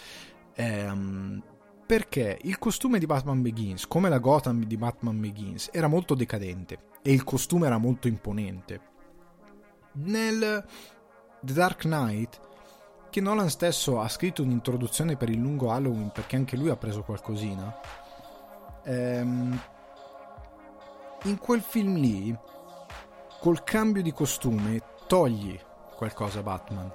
Um, 0.56 1.40
perché 1.86 2.38
il 2.42 2.58
costume 2.58 2.98
di 2.98 3.06
Batman 3.06 3.40
Begins, 3.40 3.86
come 3.86 4.08
la 4.08 4.18
Gotham 4.18 4.64
di 4.64 4.76
Batman 4.76 5.20
Begins, 5.20 5.68
era 5.72 5.86
molto 5.86 6.16
decadente 6.16 6.90
e 7.02 7.12
il 7.12 7.22
costume 7.22 7.66
era 7.66 7.78
molto 7.78 8.08
imponente. 8.08 8.90
Nel 9.94 10.64
The 11.40 11.52
Dark 11.52 11.82
Knight, 11.82 12.40
che 13.10 13.20
Nolan 13.20 13.50
stesso 13.50 14.00
ha 14.00 14.08
scritto 14.08 14.42
un'introduzione 14.42 15.16
per 15.16 15.28
il 15.28 15.38
lungo 15.38 15.70
Halloween 15.70 16.10
perché 16.10 16.36
anche 16.36 16.56
lui 16.56 16.70
ha 16.70 16.76
preso 16.76 17.02
qualcosina, 17.02 17.74
ehm, 18.84 19.60
in 21.24 21.38
quel 21.38 21.60
film 21.60 21.96
lì, 21.96 22.36
col 23.40 23.62
cambio 23.64 24.02
di 24.02 24.12
costume, 24.12 24.82
togli 25.06 25.58
qualcosa 25.94 26.40
a 26.40 26.42
Batman. 26.42 26.92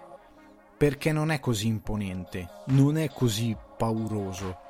Perché 0.77 1.12
non 1.12 1.32
è 1.32 1.39
così 1.39 1.68
imponente, 1.68 2.48
non 2.68 2.98
è 2.98 3.10
così 3.10 3.56
pauroso. 3.77 4.66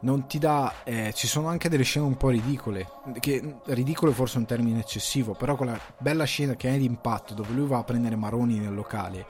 Non 0.00 0.26
ti 0.26 0.38
dà. 0.38 0.82
Eh, 0.84 1.12
ci 1.14 1.26
sono 1.26 1.48
anche 1.48 1.68
delle 1.68 1.82
scene 1.82 2.06
un 2.06 2.16
po' 2.16 2.30
ridicole. 2.30 2.88
Che 3.18 3.56
ridicolo 3.66 4.12
è 4.12 4.14
forse 4.14 4.38
un 4.38 4.46
termine 4.46 4.80
eccessivo, 4.80 5.34
però 5.34 5.56
quella 5.56 5.78
bella 5.98 6.24
scena 6.24 6.54
che 6.54 6.74
è 6.74 6.78
di 6.78 6.84
impatto 6.84 7.34
dove 7.34 7.52
lui 7.52 7.66
va 7.66 7.78
a 7.78 7.84
prendere 7.84 8.16
Maroni 8.16 8.58
nel 8.58 8.74
locale, 8.74 9.26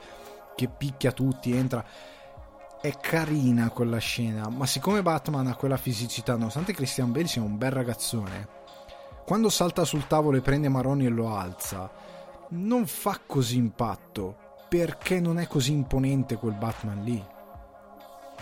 che 0.55 0.67
picchia 0.67 1.11
tutti, 1.11 1.55
entra 1.55 1.85
è 2.81 2.97
carina 2.99 3.69
quella 3.69 3.99
scena, 3.99 4.49
ma 4.49 4.65
siccome 4.65 5.03
Batman 5.03 5.45
ha 5.45 5.55
quella 5.55 5.77
fisicità, 5.77 6.35
nonostante 6.35 6.73
Christian 6.73 7.11
Bale 7.11 7.27
sia 7.27 7.43
un 7.43 7.55
bel 7.55 7.69
ragazzone, 7.69 8.47
quando 9.23 9.49
salta 9.49 9.85
sul 9.85 10.07
tavolo 10.07 10.37
e 10.37 10.41
prende 10.41 10.67
Maroni 10.67 11.05
e 11.05 11.09
lo 11.09 11.35
alza, 11.35 11.91
non 12.49 12.87
fa 12.87 13.19
così 13.23 13.57
impatto 13.57 14.35
perché 14.67 15.19
non 15.19 15.37
è 15.37 15.45
così 15.45 15.73
imponente 15.73 16.37
quel 16.37 16.55
Batman 16.55 17.03
lì. 17.03 17.23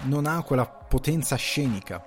Non 0.03 0.25
ha 0.25 0.41
quella 0.41 0.65
potenza 0.65 1.35
scenica 1.35 2.01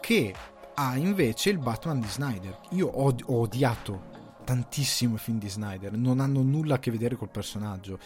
che 0.00 0.34
ha 0.74 0.96
invece 0.96 1.50
il 1.50 1.58
Batman 1.58 2.00
di 2.00 2.08
Snyder. 2.08 2.58
Io 2.70 2.88
ho, 2.88 3.14
ho 3.24 3.40
odiato 3.40 4.08
tantissimo 4.44 5.14
i 5.14 5.18
film 5.18 5.38
di 5.38 5.48
Snyder, 5.48 5.92
non 5.92 6.18
hanno 6.18 6.42
nulla 6.42 6.76
a 6.76 6.78
che 6.78 6.90
vedere 6.90 7.16
col 7.16 7.30
personaggio 7.30 7.98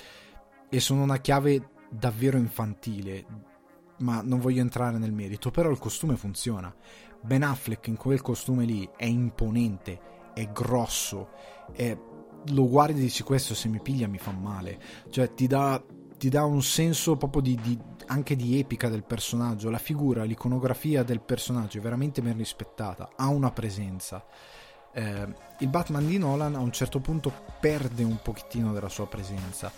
e 0.69 0.81
sono 0.81 1.03
una 1.03 1.19
chiave 1.19 1.71
davvero 1.89 2.37
infantile, 2.37 3.25
ma 3.99 4.21
non 4.23 4.41
voglio 4.41 4.61
entrare 4.61 4.99
nel 4.99 5.13
merito, 5.13 5.51
però 5.51 5.71
il 5.71 5.79
costume 5.79 6.17
funziona. 6.17 6.75
Ben 7.23 7.43
Affleck 7.43 7.87
in 7.87 7.97
quel 7.97 8.21
costume 8.21 8.65
lì 8.65 8.89
è 8.97 9.07
imponente, 9.07 10.01
è 10.35 10.51
grosso, 10.51 11.31
è... 11.73 11.97
lo 12.47 12.69
guardi 12.69 12.99
e 12.99 13.03
dici 13.05 13.23
questo 13.23 13.55
se 13.55 13.69
mi 13.69 13.81
piglia 13.81 14.09
mi 14.09 14.19
fa 14.19 14.33
male, 14.33 14.79
cioè 15.11 15.33
ti 15.33 15.47
dà, 15.47 15.83
ti 16.25 16.31
dà 16.31 16.43
un 16.43 16.63
senso 16.63 17.17
proprio 17.17 17.43
di, 17.43 17.55
di, 17.61 17.79
anche 18.07 18.35
di 18.35 18.59
epica 18.59 18.89
del 18.89 19.05
personaggio, 19.05 19.69
la 19.69 19.77
figura, 19.77 20.25
l'iconografia 20.25 21.03
del 21.03 21.21
personaggio 21.21 21.77
è 21.77 21.81
veramente 21.83 22.23
ben 22.23 22.35
rispettata, 22.35 23.11
ha 23.15 23.29
una 23.29 23.51
presenza. 23.51 24.25
Eh, 24.95 25.27
il 25.59 25.69
Batman 25.69 26.07
di 26.07 26.17
Nolan 26.17 26.55
a 26.55 26.61
un 26.61 26.73
certo 26.73 26.99
punto 26.99 27.31
perde 27.61 28.05
un 28.05 28.21
pochettino 28.23 28.73
della 28.73 28.89
sua 28.89 29.07
presenza. 29.07 29.71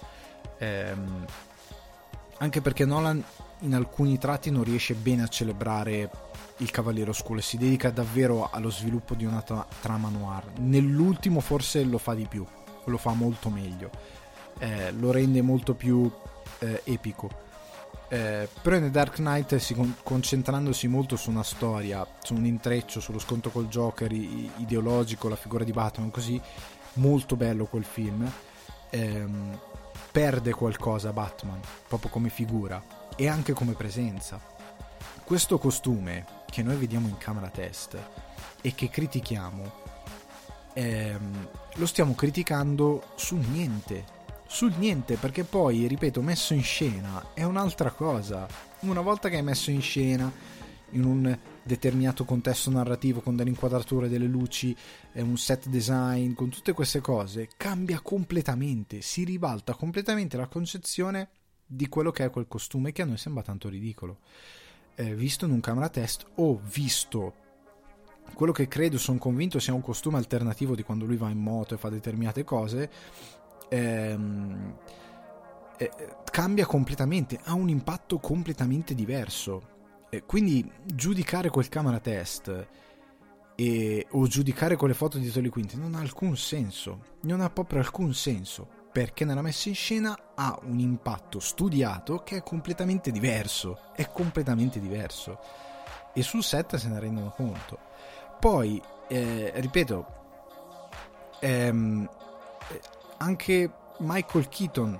Eh, 0.58 0.94
anche 2.38 2.60
perché 2.60 2.84
Nolan 2.84 3.20
in 3.62 3.74
alcuni 3.74 4.16
tratti 4.16 4.52
non 4.52 4.62
riesce 4.62 4.94
bene 4.94 5.24
a 5.24 5.28
celebrare 5.28 6.08
il 6.58 6.70
Cavaliere 6.70 7.10
Oscuro 7.10 7.40
e 7.40 7.42
si 7.42 7.56
dedica 7.56 7.90
davvero 7.90 8.50
allo 8.52 8.70
sviluppo 8.70 9.16
di 9.16 9.24
una 9.24 9.42
tra- 9.42 9.66
trama 9.80 10.10
noir. 10.10 10.44
Nell'ultimo 10.60 11.40
forse 11.40 11.82
lo 11.82 11.98
fa 11.98 12.14
di 12.14 12.26
più, 12.28 12.46
lo 12.84 12.98
fa 12.98 13.14
molto 13.14 13.50
meglio, 13.50 13.90
eh, 14.58 14.92
lo 14.92 15.10
rende 15.10 15.42
molto 15.42 15.74
più 15.74 16.08
eh, 16.58 16.82
epico. 16.84 17.44
Eh, 18.08 18.48
però 18.62 18.76
in 18.76 18.90
Dark 18.92 19.16
Knight 19.16 19.56
si 19.56 19.74
con- 19.74 19.96
concentrandosi 20.02 20.86
molto 20.86 21.16
su 21.16 21.30
una 21.30 21.42
storia, 21.42 22.06
su 22.22 22.34
un 22.34 22.44
intreccio, 22.44 23.00
sullo 23.00 23.18
scontro 23.18 23.50
col 23.50 23.68
Joker 23.68 24.12
i- 24.12 24.50
ideologico, 24.58 25.28
la 25.28 25.36
figura 25.36 25.64
di 25.64 25.72
Batman, 25.72 26.10
così 26.10 26.40
molto 26.94 27.36
bello 27.36 27.66
quel 27.66 27.84
film. 27.84 28.30
Ehm, 28.90 29.58
perde 30.12 30.52
qualcosa 30.52 31.12
Batman, 31.12 31.60
proprio 31.88 32.10
come 32.10 32.28
figura 32.28 32.82
e 33.16 33.28
anche 33.28 33.52
come 33.52 33.72
presenza. 33.72 34.40
Questo 35.24 35.58
costume 35.58 36.24
che 36.48 36.62
noi 36.62 36.76
vediamo 36.76 37.08
in 37.08 37.18
camera 37.18 37.48
test 37.48 37.98
e 38.60 38.74
che 38.74 38.88
critichiamo, 38.88 39.72
ehm, 40.74 41.48
lo 41.74 41.86
stiamo 41.86 42.14
criticando 42.14 43.02
sul 43.16 43.40
niente. 43.40 44.14
Sul 44.48 44.72
niente, 44.78 45.16
perché 45.16 45.44
poi, 45.44 45.86
ripeto, 45.86 46.22
messo 46.22 46.54
in 46.54 46.62
scena 46.62 47.34
è 47.34 47.42
un'altra 47.42 47.90
cosa. 47.90 48.46
Una 48.80 49.00
volta 49.00 49.28
che 49.28 49.36
hai 49.36 49.42
messo 49.42 49.70
in 49.70 49.82
scena 49.82 50.32
in 50.90 51.04
un 51.04 51.38
determinato 51.62 52.24
contesto 52.24 52.70
narrativo 52.70 53.20
con 53.20 53.34
delle 53.34 53.50
inquadrature, 53.50 54.08
delle 54.08 54.26
luci, 54.26 54.74
eh, 55.12 55.20
un 55.20 55.36
set 55.36 55.68
design, 55.68 56.32
con 56.34 56.48
tutte 56.48 56.72
queste 56.72 57.00
cose, 57.00 57.48
cambia 57.56 58.00
completamente, 58.00 59.00
si 59.00 59.24
ribalta 59.24 59.74
completamente 59.74 60.36
la 60.36 60.46
concezione 60.46 61.28
di 61.66 61.88
quello 61.88 62.12
che 62.12 62.24
è 62.24 62.30
quel 62.30 62.46
costume 62.46 62.92
che 62.92 63.02
a 63.02 63.06
noi 63.06 63.18
sembra 63.18 63.42
tanto 63.42 63.68
ridicolo. 63.68 64.18
Eh, 64.94 65.14
visto 65.14 65.44
in 65.44 65.50
un 65.50 65.60
camera 65.60 65.88
test 65.88 66.24
o 66.36 66.58
visto 66.72 67.44
quello 68.34 68.52
che 68.52 68.68
credo, 68.68 68.98
sono 68.98 69.18
convinto 69.18 69.58
sia 69.58 69.74
un 69.74 69.82
costume 69.82 70.18
alternativo 70.18 70.74
di 70.74 70.82
quando 70.82 71.04
lui 71.04 71.16
va 71.16 71.30
in 71.30 71.38
moto 71.38 71.74
e 71.74 71.78
fa 71.78 71.88
determinate 71.88 72.44
cose, 72.44 72.90
ehm, 73.68 74.76
eh, 75.78 75.90
cambia 76.30 76.66
completamente, 76.66 77.38
ha 77.44 77.54
un 77.54 77.68
impatto 77.68 78.18
completamente 78.18 78.94
diverso. 78.94 79.74
Eh, 80.08 80.22
quindi 80.24 80.70
giudicare 80.84 81.50
quel 81.50 81.68
camera 81.68 81.98
test 81.98 82.66
e, 83.56 84.06
o 84.10 84.26
giudicare 84.26 84.76
quelle 84.76 84.94
foto 84.94 85.18
di 85.18 85.30
Tolly 85.30 85.48
Quinty 85.48 85.76
non 85.76 85.94
ha 85.94 86.00
alcun 86.00 86.36
senso, 86.36 87.00
non 87.22 87.40
ha 87.40 87.50
proprio 87.50 87.80
alcun 87.80 88.14
senso, 88.14 88.68
perché 88.92 89.24
nella 89.24 89.42
messa 89.42 89.68
in 89.68 89.74
scena 89.74 90.16
ha 90.34 90.58
un 90.64 90.78
impatto 90.78 91.40
studiato 91.40 92.22
che 92.22 92.36
è 92.36 92.42
completamente 92.42 93.10
diverso, 93.10 93.92
è 93.94 94.10
completamente 94.10 94.78
diverso 94.78 95.38
e 96.14 96.22
sul 96.22 96.42
set 96.42 96.76
se 96.76 96.88
ne 96.88 96.98
rendono 96.98 97.30
conto. 97.30 97.78
Poi, 98.40 98.80
eh, 99.08 99.52
ripeto, 99.56 100.06
ehm, 101.40 102.08
anche 103.18 103.70
Michael 103.98 104.48
Keaton 104.48 104.98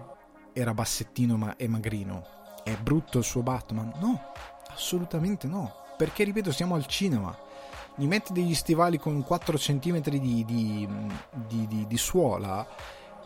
era 0.53 0.75
bassettino 0.75 1.37
ma- 1.37 1.57
e 1.57 1.69
magrino. 1.69 2.25
È 2.63 2.75
brutto 2.77 3.19
il 3.19 3.25
suo 3.25 3.43
Batman? 3.43 3.93
No, 4.01 4.33
assolutamente 4.69 5.47
no. 5.47 5.73
Perché, 5.97 6.25
ripeto, 6.25 6.53
siamo 6.53 6.75
al 6.75 6.87
cinema. 6.87 7.37
Gli 7.95 8.07
metti 8.07 8.33
degli 8.33 8.55
stivali 8.55 8.99
con 8.99 9.23
4 9.23 9.57
cm 9.57 10.01
di, 10.01 10.45
di, 10.45 10.89
di, 11.47 11.87
di 11.87 11.97
suola 11.97 12.67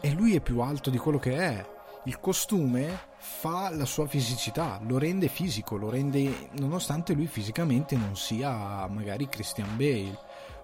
e 0.01 0.13
lui 0.13 0.35
è 0.35 0.41
più 0.41 0.61
alto 0.61 0.91
di 0.91 0.99
quello 0.99 1.19
che 1.19 1.37
è. 1.37 1.67
Il 2.05 2.19
costume 2.19 3.09
fa 3.19 3.69
la 3.71 3.85
sua 3.85 4.07
fisicità, 4.07 4.81
lo 4.87 4.99
rende 4.99 5.29
fisico, 5.29 5.77
lo 5.77 5.91
rende 5.91 6.49
nonostante 6.53 7.13
lui 7.13 7.27
fisicamente 7.27 7.95
non 7.97 8.17
sia 8.17 8.87
magari 8.89 9.29
Christian 9.29 9.77
Bale 9.77 10.19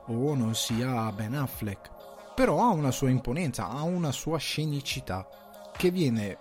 o 0.06 0.34
non 0.34 0.54
sia 0.54 1.12
Ben 1.12 1.34
Affleck, 1.34 1.90
però 2.36 2.60
ha 2.60 2.68
una 2.68 2.90
sua 2.90 3.08
imponenza, 3.08 3.70
ha 3.70 3.82
una 3.82 4.12
sua 4.12 4.36
scenicità 4.36 5.26
che 5.74 5.90
viene 5.90 6.36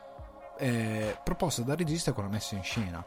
eh, 0.57 1.17
proposta 1.23 1.61
dal 1.61 1.77
regista 1.77 2.11
con 2.11 2.25
la 2.25 2.29
messa 2.29 2.55
in 2.55 2.63
scena. 2.63 3.03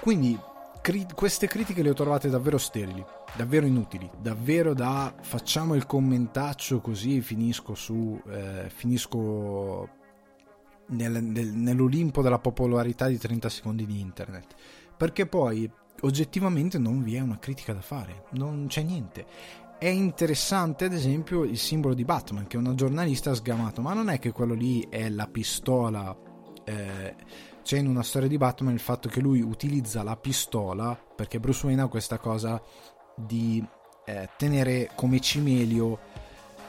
Quindi 0.00 0.36
cri- 0.80 1.06
queste 1.14 1.46
critiche 1.46 1.82
le 1.82 1.90
ho 1.90 1.94
trovate 1.94 2.28
davvero 2.28 2.58
sterili, 2.58 3.04
davvero 3.36 3.64
inutili, 3.64 4.10
davvero 4.20 4.74
da 4.74 5.14
facciamo 5.20 5.76
il 5.76 5.86
commentaccio 5.86 6.80
così 6.80 7.20
finisco 7.20 7.76
su 7.76 8.20
eh, 8.28 8.68
finisco 8.68 9.88
nel, 10.88 11.22
nel, 11.22 11.46
nell'Olimpo 11.46 12.22
della 12.22 12.40
popolarità 12.40 13.06
di 13.06 13.18
30 13.18 13.48
secondi 13.48 13.86
di 13.86 14.00
internet. 14.00 14.52
Perché 14.96 15.26
poi 15.26 15.70
oggettivamente 16.00 16.78
non 16.78 17.04
vi 17.04 17.14
è 17.14 17.20
una 17.20 17.38
critica 17.38 17.72
da 17.72 17.80
fare, 17.80 18.24
non 18.30 18.66
c'è 18.68 18.82
niente. 18.82 19.26
È 19.78 19.88
interessante, 19.88 20.86
ad 20.86 20.94
esempio, 20.94 21.44
il 21.44 21.58
simbolo 21.58 21.92
di 21.92 22.06
Batman, 22.06 22.46
che 22.46 22.56
una 22.56 22.74
giornalista 22.74 23.32
ha 23.32 23.34
sgamato, 23.34 23.82
ma 23.82 23.92
non 23.92 24.08
è 24.08 24.18
che 24.18 24.32
quello 24.32 24.54
lì 24.54 24.86
è 24.88 25.10
la 25.10 25.26
pistola. 25.26 26.16
Eh, 26.64 27.14
c'è 27.62 27.76
in 27.76 27.86
una 27.86 28.02
storia 28.02 28.26
di 28.26 28.38
Batman 28.38 28.72
il 28.72 28.80
fatto 28.80 29.10
che 29.10 29.20
lui 29.20 29.42
utilizza 29.42 30.02
la 30.02 30.16
pistola, 30.16 30.98
perché 31.14 31.38
Bruce 31.40 31.66
Wayne 31.66 31.82
ha 31.82 31.88
questa 31.88 32.16
cosa 32.16 32.58
di 33.14 33.62
eh, 34.06 34.30
tenere 34.38 34.92
come 34.94 35.20
cimelio, 35.20 35.98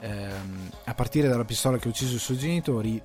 ehm, 0.02 0.70
a 0.84 0.94
partire 0.94 1.30
dalla 1.30 1.46
pistola 1.46 1.78
che 1.78 1.88
ha 1.88 1.92
ucciso 1.92 2.16
i 2.16 2.20
suoi 2.20 2.38
genitori, 2.38 3.02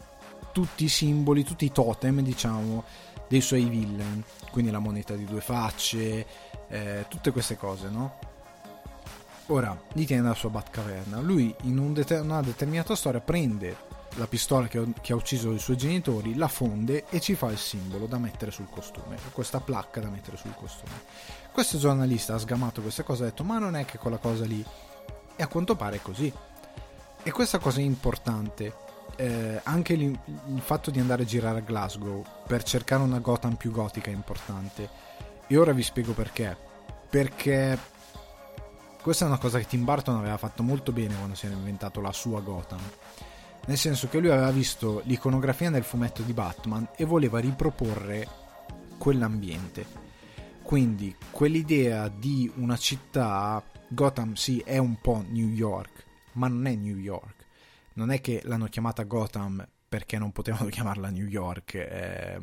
tutti 0.52 0.82
i 0.82 0.88
simboli, 0.88 1.44
tutti 1.44 1.64
i 1.66 1.70
totem, 1.70 2.22
diciamo, 2.22 2.82
dei 3.28 3.40
suoi 3.40 3.66
villain. 3.66 4.24
Quindi 4.50 4.72
la 4.72 4.80
moneta 4.80 5.14
di 5.14 5.24
due 5.24 5.40
facce, 5.40 6.26
eh, 6.68 7.04
tutte 7.08 7.30
queste 7.30 7.56
cose, 7.56 7.88
no? 7.88 8.30
Ora, 9.52 9.78
li 9.92 10.06
tiene 10.06 10.22
nella 10.22 10.34
sua 10.34 10.48
Batcaverna. 10.48 11.20
Lui, 11.20 11.54
in 11.64 11.76
un 11.76 11.92
det- 11.92 12.18
una 12.20 12.40
determinata 12.40 12.96
storia, 12.96 13.20
prende 13.20 13.76
la 14.14 14.26
pistola 14.26 14.66
che, 14.66 14.82
che, 15.02 15.12
ha 15.12 15.16
ucciso 15.16 15.52
i 15.52 15.58
suoi 15.58 15.76
genitori, 15.76 16.36
la 16.36 16.48
fonde 16.48 17.04
e 17.10 17.20
ci 17.20 17.34
fa 17.34 17.50
il 17.50 17.58
simbolo 17.58 18.06
da 18.06 18.16
mettere 18.16 18.50
sul 18.50 18.70
costume, 18.70 19.16
questa 19.30 19.60
placca 19.60 20.00
da 20.00 20.08
mettere 20.08 20.38
sul 20.38 20.54
costume. 20.54 20.92
Questo 21.52 21.76
giornalista 21.76 22.34
ha 22.34 22.38
sgamato 22.38 22.80
questa 22.80 23.02
cosa 23.02 23.24
e 23.24 23.26
ha 23.26 23.28
detto: 23.28 23.44
Ma 23.44 23.58
non 23.58 23.76
è 23.76 23.84
che 23.84 23.98
quella 23.98 24.16
cosa 24.16 24.46
lì. 24.46 24.64
E 25.36 25.42
a 25.42 25.46
quanto 25.48 25.76
pare 25.76 25.96
è 25.96 26.00
così. 26.00 26.32
E 27.22 27.30
questa 27.30 27.58
cosa 27.58 27.80
è 27.80 27.82
importante 27.82 28.74
eh, 29.16 29.60
anche 29.64 29.92
il, 29.92 30.18
il 30.46 30.60
fatto 30.62 30.90
di 30.90 30.98
andare 30.98 31.24
a 31.24 31.26
girare 31.26 31.58
a 31.58 31.62
Glasgow 31.62 32.24
per 32.46 32.62
cercare 32.62 33.02
una 33.02 33.18
Gotham 33.18 33.56
più 33.56 33.70
gotica 33.70 34.10
è 34.10 34.14
importante. 34.14 34.88
E 35.46 35.56
ora 35.58 35.72
vi 35.72 35.82
spiego 35.82 36.12
perché. 36.12 36.56
Perché 37.10 37.78
questa 39.02 39.24
è 39.24 39.28
una 39.28 39.38
cosa 39.38 39.58
che 39.58 39.66
Tim 39.66 39.84
Burton 39.84 40.16
aveva 40.16 40.36
fatto 40.36 40.62
molto 40.62 40.92
bene 40.92 41.14
quando 41.16 41.34
si 41.34 41.46
era 41.46 41.54
inventato 41.54 42.00
la 42.00 42.12
sua 42.12 42.40
Gotham. 42.40 42.80
Nel 43.66 43.76
senso 43.76 44.08
che 44.08 44.18
lui 44.18 44.30
aveva 44.30 44.50
visto 44.50 45.02
l'iconografia 45.04 45.70
nel 45.70 45.84
fumetto 45.84 46.22
di 46.22 46.32
Batman 46.32 46.88
e 46.96 47.04
voleva 47.04 47.38
riproporre 47.38 48.26
quell'ambiente. 48.98 49.84
Quindi 50.62 51.14
quell'idea 51.30 52.08
di 52.08 52.50
una 52.56 52.76
città, 52.76 53.62
Gotham 53.88 54.34
sì 54.34 54.62
è 54.64 54.78
un 54.78 54.98
po' 55.00 55.24
New 55.28 55.48
York, 55.48 56.04
ma 56.32 56.48
non 56.48 56.66
è 56.66 56.74
New 56.74 56.96
York 56.96 57.42
non 57.94 58.10
è 58.10 58.20
che 58.20 58.40
l'hanno 58.44 58.66
chiamata 58.66 59.02
Gotham 59.02 59.66
perché 59.88 60.18
non 60.18 60.32
potevano 60.32 60.68
chiamarla 60.70 61.10
New 61.10 61.26
York, 61.26 61.74
eh, 61.74 62.40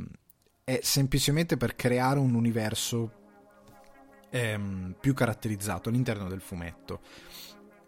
è 0.63 0.79
semplicemente 0.83 1.57
per 1.57 1.75
creare 1.75 2.19
un 2.19 2.35
universo 2.35 3.18
ehm, 4.29 4.95
più 4.99 5.13
caratterizzato 5.13 5.89
all'interno 5.89 6.27
del 6.27 6.41
fumetto. 6.41 6.99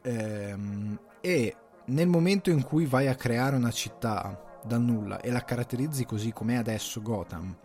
Ehm, 0.03 0.99
e 1.21 1.55
nel 1.85 2.07
momento 2.07 2.49
in 2.49 2.63
cui 2.63 2.85
vai 2.85 3.07
a 3.07 3.15
creare 3.15 3.55
una 3.55 3.71
città 3.71 4.59
dal 4.63 4.81
nulla 4.81 5.19
e 5.21 5.31
la 5.31 5.43
caratterizzi 5.43 6.05
così 6.05 6.31
come 6.31 6.53
è 6.53 6.57
adesso 6.57 7.01
Gotham, 7.01 7.55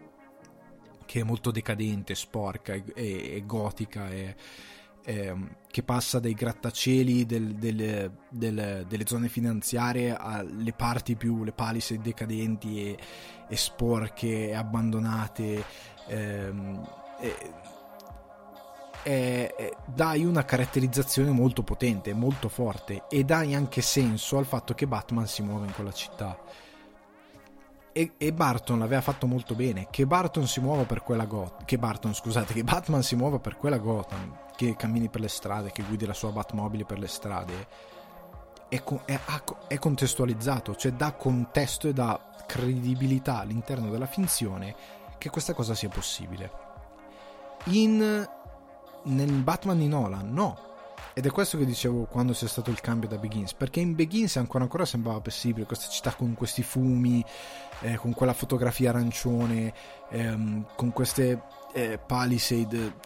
che 1.05 1.21
è 1.21 1.23
molto 1.25 1.51
decadente, 1.51 2.15
sporca 2.15 2.73
e, 2.73 2.85
e, 2.95 3.43
gotica 3.47 4.09
e 4.11 4.35
ehm, 5.05 5.57
che 5.71 5.83
passa 5.83 6.19
dai 6.19 6.35
grattacieli 6.35 7.25
del, 7.27 7.55
del, 7.55 8.13
del, 8.29 8.85
delle 8.89 9.07
zone 9.07 9.29
finanziarie 9.29 10.15
alle 10.15 10.73
parti 10.73 11.17
più, 11.17 11.45
le 11.45 11.53
palisade 11.53 12.03
decadenti 12.03 12.89
e, 12.89 12.99
e 13.49 13.57
sporche 13.57 14.49
e 14.49 14.55
abbandonate. 14.55 15.65
Ehm, 16.09 16.89
e, 17.21 17.65
e, 19.07 19.77
dai 19.85 20.25
una 20.25 20.45
caratterizzazione 20.45 21.31
molto 21.31 21.63
potente, 21.63 22.13
molto 22.13 22.49
forte 22.49 23.05
e 23.09 23.23
dai 23.23 23.55
anche 23.55 23.81
senso 23.81 24.37
al 24.37 24.47
fatto 24.47 24.75
che 24.75 24.89
Batman 24.89 25.29
si 25.29 25.43
muove 25.43 25.67
in 25.67 25.73
quella 25.73 25.93
città. 25.93 26.37
E, 27.93 28.13
e, 28.19 28.33
Barton 28.33 28.81
l'aveva 28.81 29.01
fatto 29.01 29.27
molto 29.27 29.55
bene. 29.55 29.87
Che 29.91 30.07
Barton 30.07 30.49
si 30.49 30.61
muova 30.61 30.83
per 30.83 31.03
quella 31.03 31.25
Gotham. 31.25 31.65
Che 31.65 31.79
Barton, 31.79 32.15
scusate, 32.15 32.53
che 32.53 32.65
Batman 32.65 33.03
si 33.05 33.15
muova 33.15 33.39
per 33.39 33.57
quella 33.57 33.79
Gotham 33.79 34.39
che 34.57 34.75
cammini 34.75 35.09
per 35.09 35.21
le 35.21 35.29
strade, 35.29 35.71
che 35.71 35.85
guidi 35.85 36.05
la 36.05 36.13
sua 36.13 36.33
Batmobile 36.33 36.85
per 36.85 36.99
le 36.99 37.07
strade, 37.07 37.69
è, 38.69 38.83
è, 39.05 39.21
è 39.69 39.79
contestualizzato, 39.79 40.75
cioè 40.75 40.93
dà 40.93 41.13
contesto 41.13 41.87
e 41.87 41.93
dà 41.93 42.33
credibilità 42.45 43.39
all'interno 43.39 43.89
della 43.89 44.07
finzione 44.07 44.75
che 45.17 45.31
questa 45.31 45.55
cosa 45.55 45.75
sia 45.75 45.89
possibile. 45.89 46.51
In 47.67 48.35
nel 49.07 49.33
Batman 49.33 49.79
di 49.79 49.89
Nolan 49.89 50.33
no. 50.33 50.75
Ed 51.19 51.25
è 51.25 51.31
questo 51.31 51.57
che 51.57 51.65
dicevo 51.65 52.05
quando 52.05 52.35
c'è 52.35 52.47
stato 52.47 52.71
il 52.71 52.83
cambio 52.83 53.09
da 53.09 53.17
Begins, 53.17 53.55
perché 53.55 53.81
in 53.81 53.95
Begins 53.95 54.37
ancora 54.37 54.65
ancora 54.65 54.85
sembrava 54.85 55.21
possibile 55.21 55.65
questa 55.65 55.89
città 55.89 56.13
con 56.15 56.35
questi 56.35 56.63
fumi, 56.63 57.25
eh, 57.81 57.97
con 57.97 58.13
quella 58.13 58.35
fotografia 58.35 58.91
arancione, 58.91 59.73
ehm, 60.11 60.67
con 60.77 60.93
queste 60.93 61.43
eh, 61.73 61.99
palisade 61.99 62.97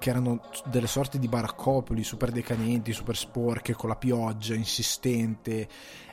che 0.00 0.10
erano 0.10 0.40
delle 0.64 0.88
sorti 0.88 1.20
di 1.20 1.28
baraccopoli 1.28 2.02
super 2.02 2.32
decadenti, 2.32 2.92
super 2.92 3.16
sporche, 3.16 3.74
con 3.74 3.88
la 3.88 3.96
pioggia 3.96 4.54
insistente. 4.54 5.68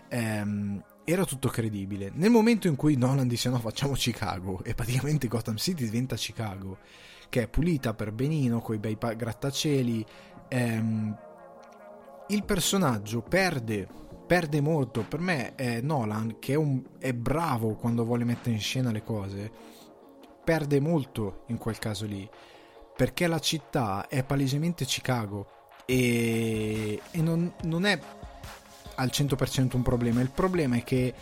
Ehm, 0.09 0.83
era 1.03 1.25
tutto 1.25 1.49
credibile. 1.49 2.11
Nel 2.13 2.29
momento 2.29 2.67
in 2.67 2.75
cui 2.75 2.95
Nolan 2.95 3.27
dice 3.27 3.49
no, 3.49 3.59
facciamo 3.59 3.93
Chicago, 3.93 4.63
e 4.63 4.75
praticamente 4.75 5.27
Gotham 5.27 5.57
City 5.57 5.85
diventa 5.85 6.15
Chicago, 6.15 6.77
che 7.31 7.43
è 7.43 7.47
pulita 7.47 7.93
per 7.93 8.11
benino, 8.11 8.59
con 8.59 8.75
i 8.75 8.77
bei 8.77 8.97
grattacieli, 8.99 10.05
ehm, 10.49 11.17
il 12.27 12.43
personaggio 12.43 13.21
perde, 13.21 13.87
perde 14.27 14.59
molto. 14.59 15.05
Per 15.07 15.19
me 15.19 15.55
è 15.55 15.79
Nolan, 15.79 16.35
che 16.39 16.53
è, 16.53 16.57
un, 16.57 16.83
è 16.99 17.13
bravo 17.13 17.75
quando 17.75 18.03
vuole 18.03 18.25
mettere 18.25 18.51
in 18.51 18.59
scena 18.59 18.91
le 18.91 19.01
cose, 19.01 19.51
perde 20.43 20.81
molto 20.81 21.43
in 21.47 21.57
quel 21.57 21.77
caso 21.79 22.05
lì 22.05 22.29
perché 23.01 23.25
la 23.25 23.39
città 23.39 24.07
è 24.07 24.23
palesemente 24.23 24.85
Chicago 24.85 25.47
e, 25.85 27.01
e 27.09 27.21
non, 27.21 27.51
non 27.63 27.85
è 27.85 27.99
al 28.95 29.09
100% 29.11 29.75
un 29.75 29.81
problema. 29.81 30.21
Il 30.21 30.29
problema 30.29 30.75
è 30.75 30.83
che 30.83 31.13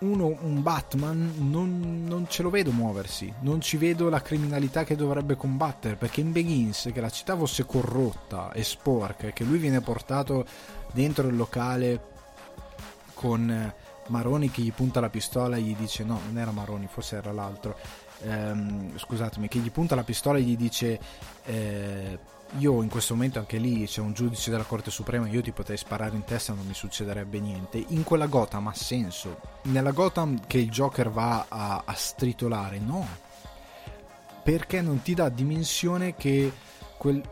uno, 0.00 0.36
un 0.40 0.62
Batman 0.62 1.34
non, 1.38 2.04
non, 2.06 2.26
ce 2.28 2.42
lo 2.42 2.50
vedo 2.50 2.70
muoversi, 2.70 3.32
non 3.40 3.60
ci 3.60 3.76
vedo 3.76 4.08
la 4.08 4.22
criminalità 4.22 4.84
che 4.84 4.96
dovrebbe 4.96 5.36
combattere, 5.36 5.96
perché 5.96 6.20
in 6.20 6.32
Begins 6.32 6.90
che 6.92 7.00
la 7.00 7.10
città 7.10 7.36
fosse 7.36 7.66
corrotta 7.66 8.52
e 8.52 8.62
sporca 8.62 9.26
e 9.26 9.32
che 9.32 9.44
lui 9.44 9.58
viene 9.58 9.80
portato 9.80 10.46
dentro 10.92 11.28
il 11.28 11.36
locale 11.36 12.08
con 13.14 13.74
Maroni 14.08 14.50
che 14.50 14.62
gli 14.62 14.72
punta 14.72 15.00
la 15.00 15.10
pistola 15.10 15.56
e 15.56 15.60
gli 15.60 15.76
dice 15.76 16.04
no, 16.04 16.20
non 16.26 16.38
era 16.38 16.50
Maroni, 16.50 16.88
forse 16.90 17.16
era 17.16 17.32
l'altro, 17.32 17.76
ehm, 18.22 18.96
scusatemi, 18.96 19.48
che 19.48 19.58
gli 19.58 19.70
punta 19.70 19.94
la 19.94 20.04
pistola 20.04 20.38
e 20.38 20.42
gli 20.42 20.56
dice 20.56 20.98
eh, 21.44 22.18
io 22.58 22.82
in 22.82 22.88
questo 22.88 23.14
momento 23.14 23.38
anche 23.38 23.58
lì 23.58 23.86
c'è 23.86 24.00
un 24.00 24.12
giudice 24.12 24.50
della 24.50 24.64
Corte 24.64 24.90
Suprema, 24.90 25.28
io 25.28 25.40
ti 25.40 25.52
potrei 25.52 25.76
sparare 25.76 26.16
in 26.16 26.24
testa 26.24 26.52
non 26.52 26.66
mi 26.66 26.74
succederebbe 26.74 27.38
niente. 27.38 27.82
In 27.88 28.02
quella 28.02 28.26
Gotham 28.26 28.66
ha 28.66 28.74
senso. 28.74 29.40
Nella 29.62 29.92
Gotham 29.92 30.40
che 30.46 30.58
il 30.58 30.70
Joker 30.70 31.10
va 31.10 31.46
a, 31.48 31.82
a 31.84 31.94
stritolare, 31.94 32.78
no. 32.78 33.06
Perché 34.42 34.80
non 34.80 35.02
ti 35.02 35.14
dà 35.14 35.28
dimensione 35.28 36.16
che, 36.16 36.52
quel, 36.96 37.22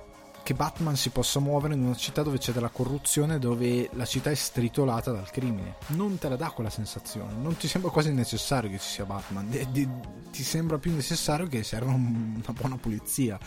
che 0.42 0.54
Batman 0.54 0.94
si 0.94 1.10
possa 1.10 1.40
muovere 1.40 1.74
in 1.74 1.82
una 1.82 1.96
città 1.96 2.22
dove 2.22 2.38
c'è 2.38 2.52
della 2.52 2.68
corruzione, 2.68 3.38
dove 3.38 3.88
la 3.94 4.04
città 4.04 4.30
è 4.30 4.34
stritolata 4.34 5.10
dal 5.10 5.30
crimine. 5.30 5.76
Non 5.88 6.18
te 6.18 6.28
la 6.28 6.36
dà 6.36 6.50
quella 6.50 6.70
sensazione. 6.70 7.32
Non 7.32 7.56
ti 7.56 7.66
sembra 7.66 7.90
quasi 7.90 8.12
necessario 8.12 8.70
che 8.70 8.78
ci 8.78 8.88
sia 8.88 9.04
Batman. 9.04 9.50
De, 9.50 9.66
de, 9.70 9.88
ti 10.30 10.42
sembra 10.44 10.78
più 10.78 10.94
necessario 10.94 11.48
che 11.48 11.64
serva 11.64 11.90
un, 11.90 12.40
una 12.42 12.52
buona 12.52 12.76
pulizia. 12.76 13.38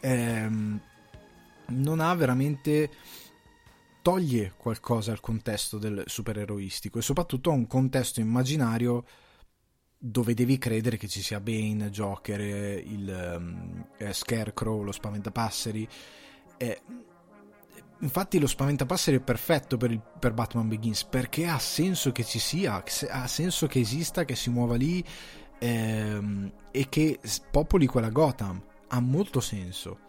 Ehm 0.00 0.80
non 1.66 2.00
ha 2.00 2.14
veramente 2.14 2.90
toglie 4.02 4.52
qualcosa 4.56 5.12
al 5.12 5.20
contesto 5.20 5.78
del 5.78 6.02
supereroistico 6.06 6.98
e 6.98 7.02
soprattutto 7.02 7.50
a 7.50 7.54
un 7.54 7.66
contesto 7.66 8.20
immaginario 8.20 9.04
dove 9.96 10.34
devi 10.34 10.58
credere 10.58 10.96
che 10.96 11.06
ci 11.06 11.22
sia 11.22 11.38
Bane, 11.38 11.88
Joker, 11.90 12.40
il 12.40 13.36
um, 13.36 13.86
eh, 13.96 14.12
Scarecrow, 14.12 14.82
lo 14.82 14.90
Spaventapasseri. 14.90 15.88
Eh, 16.56 16.82
infatti 18.00 18.40
lo 18.40 18.48
Spaventapasseri 18.48 19.18
è 19.18 19.20
perfetto 19.20 19.76
per, 19.76 19.92
il, 19.92 20.02
per, 20.18 20.32
Batman 20.32 20.66
Begins 20.66 21.04
perché 21.04 21.46
ha 21.46 21.60
senso 21.60 22.10
che 22.10 22.24
ci 22.24 22.40
sia, 22.40 22.82
ha 23.10 23.26
senso 23.28 23.68
che 23.68 23.78
esista, 23.78 24.24
che 24.24 24.34
si 24.34 24.50
muova 24.50 24.74
lì 24.74 25.04
ehm, 25.60 26.52
e 26.72 26.88
che 26.88 27.20
popoli 27.52 27.86
quella 27.86 28.10
Gotham. 28.10 28.60
Ha 28.88 28.98
molto 28.98 29.38
senso. 29.38 30.00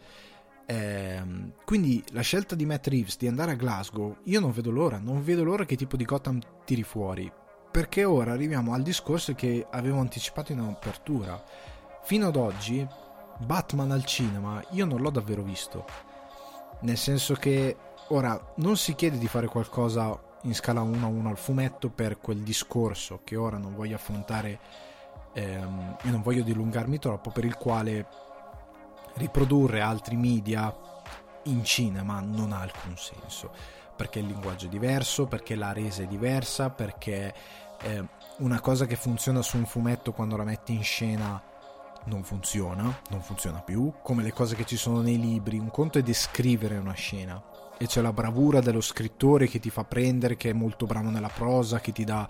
Eh, 0.65 1.21
quindi 1.65 2.04
la 2.12 2.21
scelta 2.21 2.56
di 2.56 2.65
Matt 2.65 2.88
Reeves 2.88 3.17
di 3.17 3.28
andare 3.28 3.52
a 3.52 3.56
Glasgow, 3.56 4.17
io 4.23 4.39
non 4.39 4.52
vedo 4.52 4.71
l'ora, 4.71 4.97
non 4.97 5.23
vedo 5.23 5.43
l'ora 5.43 5.65
che 5.65 5.76
tipo 5.76 5.97
di 5.97 6.06
Gotham 6.06 6.39
tiri 6.63 6.84
fuori, 6.84 7.32
perché 7.71 8.04
ora 8.04 8.32
arriviamo 8.32 8.73
al 8.73 8.82
discorso 8.82 9.34
che 9.34 9.65
avevo 9.69 9.99
anticipato 9.99 10.52
in 10.52 10.60
apertura. 10.60 11.43
Fino 12.04 12.28
ad 12.28 12.36
oggi 12.36 12.86
Batman 13.39 13.91
al 13.91 14.06
cinema 14.06 14.63
io 14.71 14.86
non 14.86 15.02
l'ho 15.02 15.10
davvero 15.10 15.41
visto, 15.41 15.86
nel 16.82 16.97
senso 16.97 17.34
che 17.36 17.76
ora 18.10 18.54
non 18.58 18.78
si 18.78 18.95
chiede 18.95 19.17
di 19.17 19.28
fare 19.28 19.47
qualcosa 19.47 20.32
in 20.43 20.54
scala 20.54 20.82
1 20.82 21.06
a 21.06 21.10
1 21.10 21.30
al 21.30 21.38
fumetto 21.38 21.89
per 21.89 22.19
quel 22.19 22.39
discorso 22.39 23.21
che 23.23 23.36
ora 23.36 23.58
non 23.58 23.76
voglio 23.76 23.95
affrontare 23.95 24.60
ehm, 25.34 25.97
e 26.04 26.10
non 26.10 26.21
voglio 26.21 26.43
dilungarmi 26.43 26.99
troppo, 26.99 27.32
per 27.32 27.45
il 27.45 27.56
quale 27.56 28.06
riprodurre 29.15 29.82
altri 29.82 30.15
media 30.15 30.76
in 31.43 31.63
cinema 31.63 32.19
non 32.21 32.52
ha 32.52 32.60
alcun 32.62 32.97
senso 32.97 33.52
perché 33.95 34.19
il 34.19 34.26
linguaggio 34.26 34.65
è 34.65 34.69
diverso, 34.69 35.28
perché 35.28 35.56
la 35.56 35.71
resa 35.71 36.02
è 36.02 36.08
diversa, 36.08 36.69
perché 36.69 37.34
eh, 37.82 38.04
una 38.38 38.60
cosa 38.60 38.86
che 38.86 38.95
funziona 38.95 39.41
su 39.41 39.58
un 39.58 39.65
fumetto 39.65 40.12
quando 40.12 40.36
la 40.36 40.43
metti 40.43 40.73
in 40.73 40.84
scena 40.84 41.41
non 42.06 42.23
funziona, 42.23 43.02
non 43.10 43.21
funziona 43.21 43.62
più, 43.62 43.93
come 44.02 44.23
le 44.23 44.34
cose 44.34 44.56
che 44.56 44.65
ci 44.65 44.78
sono 44.78 45.02
nei 45.02 45.19
libri, 45.19 45.58
un 45.58 45.69
conto 45.69 45.99
è 45.99 46.02
descrivere 46.02 46.78
una 46.78 46.93
scena 46.93 47.41
e 47.78 47.86
c'è 47.86 48.02
la 48.02 48.13
bravura 48.13 48.60
dello 48.60 48.82
scrittore 48.82 49.47
che 49.47 49.60
ti 49.60 49.69
fa 49.69 49.84
prendere, 49.84 50.38
che 50.38 50.49
è 50.49 50.54
molto 50.54 50.86
bravo 50.86 51.10
nella 51.10 51.30
prosa, 51.30 51.80
che 51.80 51.91
ti 51.91 52.04
dà, 52.04 52.28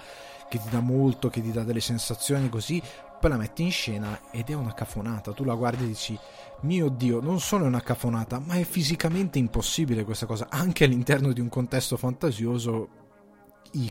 che 0.50 0.60
ti 0.60 0.70
dà 0.70 0.80
molto, 0.80 1.30
che 1.30 1.42
ti 1.42 1.52
dà 1.52 1.64
delle 1.64 1.82
sensazioni 1.82 2.50
così, 2.50 2.82
poi 3.20 3.30
la 3.30 3.38
metti 3.38 3.64
in 3.64 3.72
scena 3.72 4.20
ed 4.32 4.50
è 4.50 4.54
una 4.54 4.74
cafonata, 4.74 5.32
tu 5.32 5.44
la 5.44 5.56
guardi 5.56 5.86
e 5.86 5.88
dici 5.88 6.20
mio 6.64 6.90
dio, 6.90 7.22
non 7.22 7.40
solo 7.40 7.66
è 7.66 7.68
una 7.68 7.82
cafonata, 7.82 8.40
ma 8.40 8.56
è 8.56 8.64
fisicamente 8.64 9.40
impossibile 9.40 10.04
questa 10.04 10.26
cosa, 10.26 10.48
anche 10.50 10.84
all'interno 10.84 11.32
di 11.32 11.40
un 11.40 11.50
contesto 11.50 11.98
fantasioso 11.98 13.02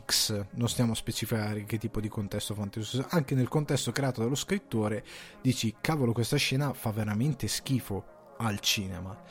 X, 0.05 0.45
non 0.51 0.69
stiamo 0.69 0.93
a 0.93 0.95
specificare 0.95 1.65
che 1.65 1.77
tipo 1.77 1.99
di 1.99 2.07
contesto 2.07 2.53
fantasioso, 2.53 3.05
anche 3.09 3.35
nel 3.35 3.49
contesto 3.49 3.91
creato 3.91 4.21
dallo 4.21 4.35
scrittore 4.35 5.03
dici 5.41 5.75
cavolo 5.81 6.13
questa 6.13 6.37
scena 6.37 6.73
fa 6.73 6.91
veramente 6.91 7.47
schifo 7.47 8.35
al 8.37 8.59
cinema. 8.59 9.21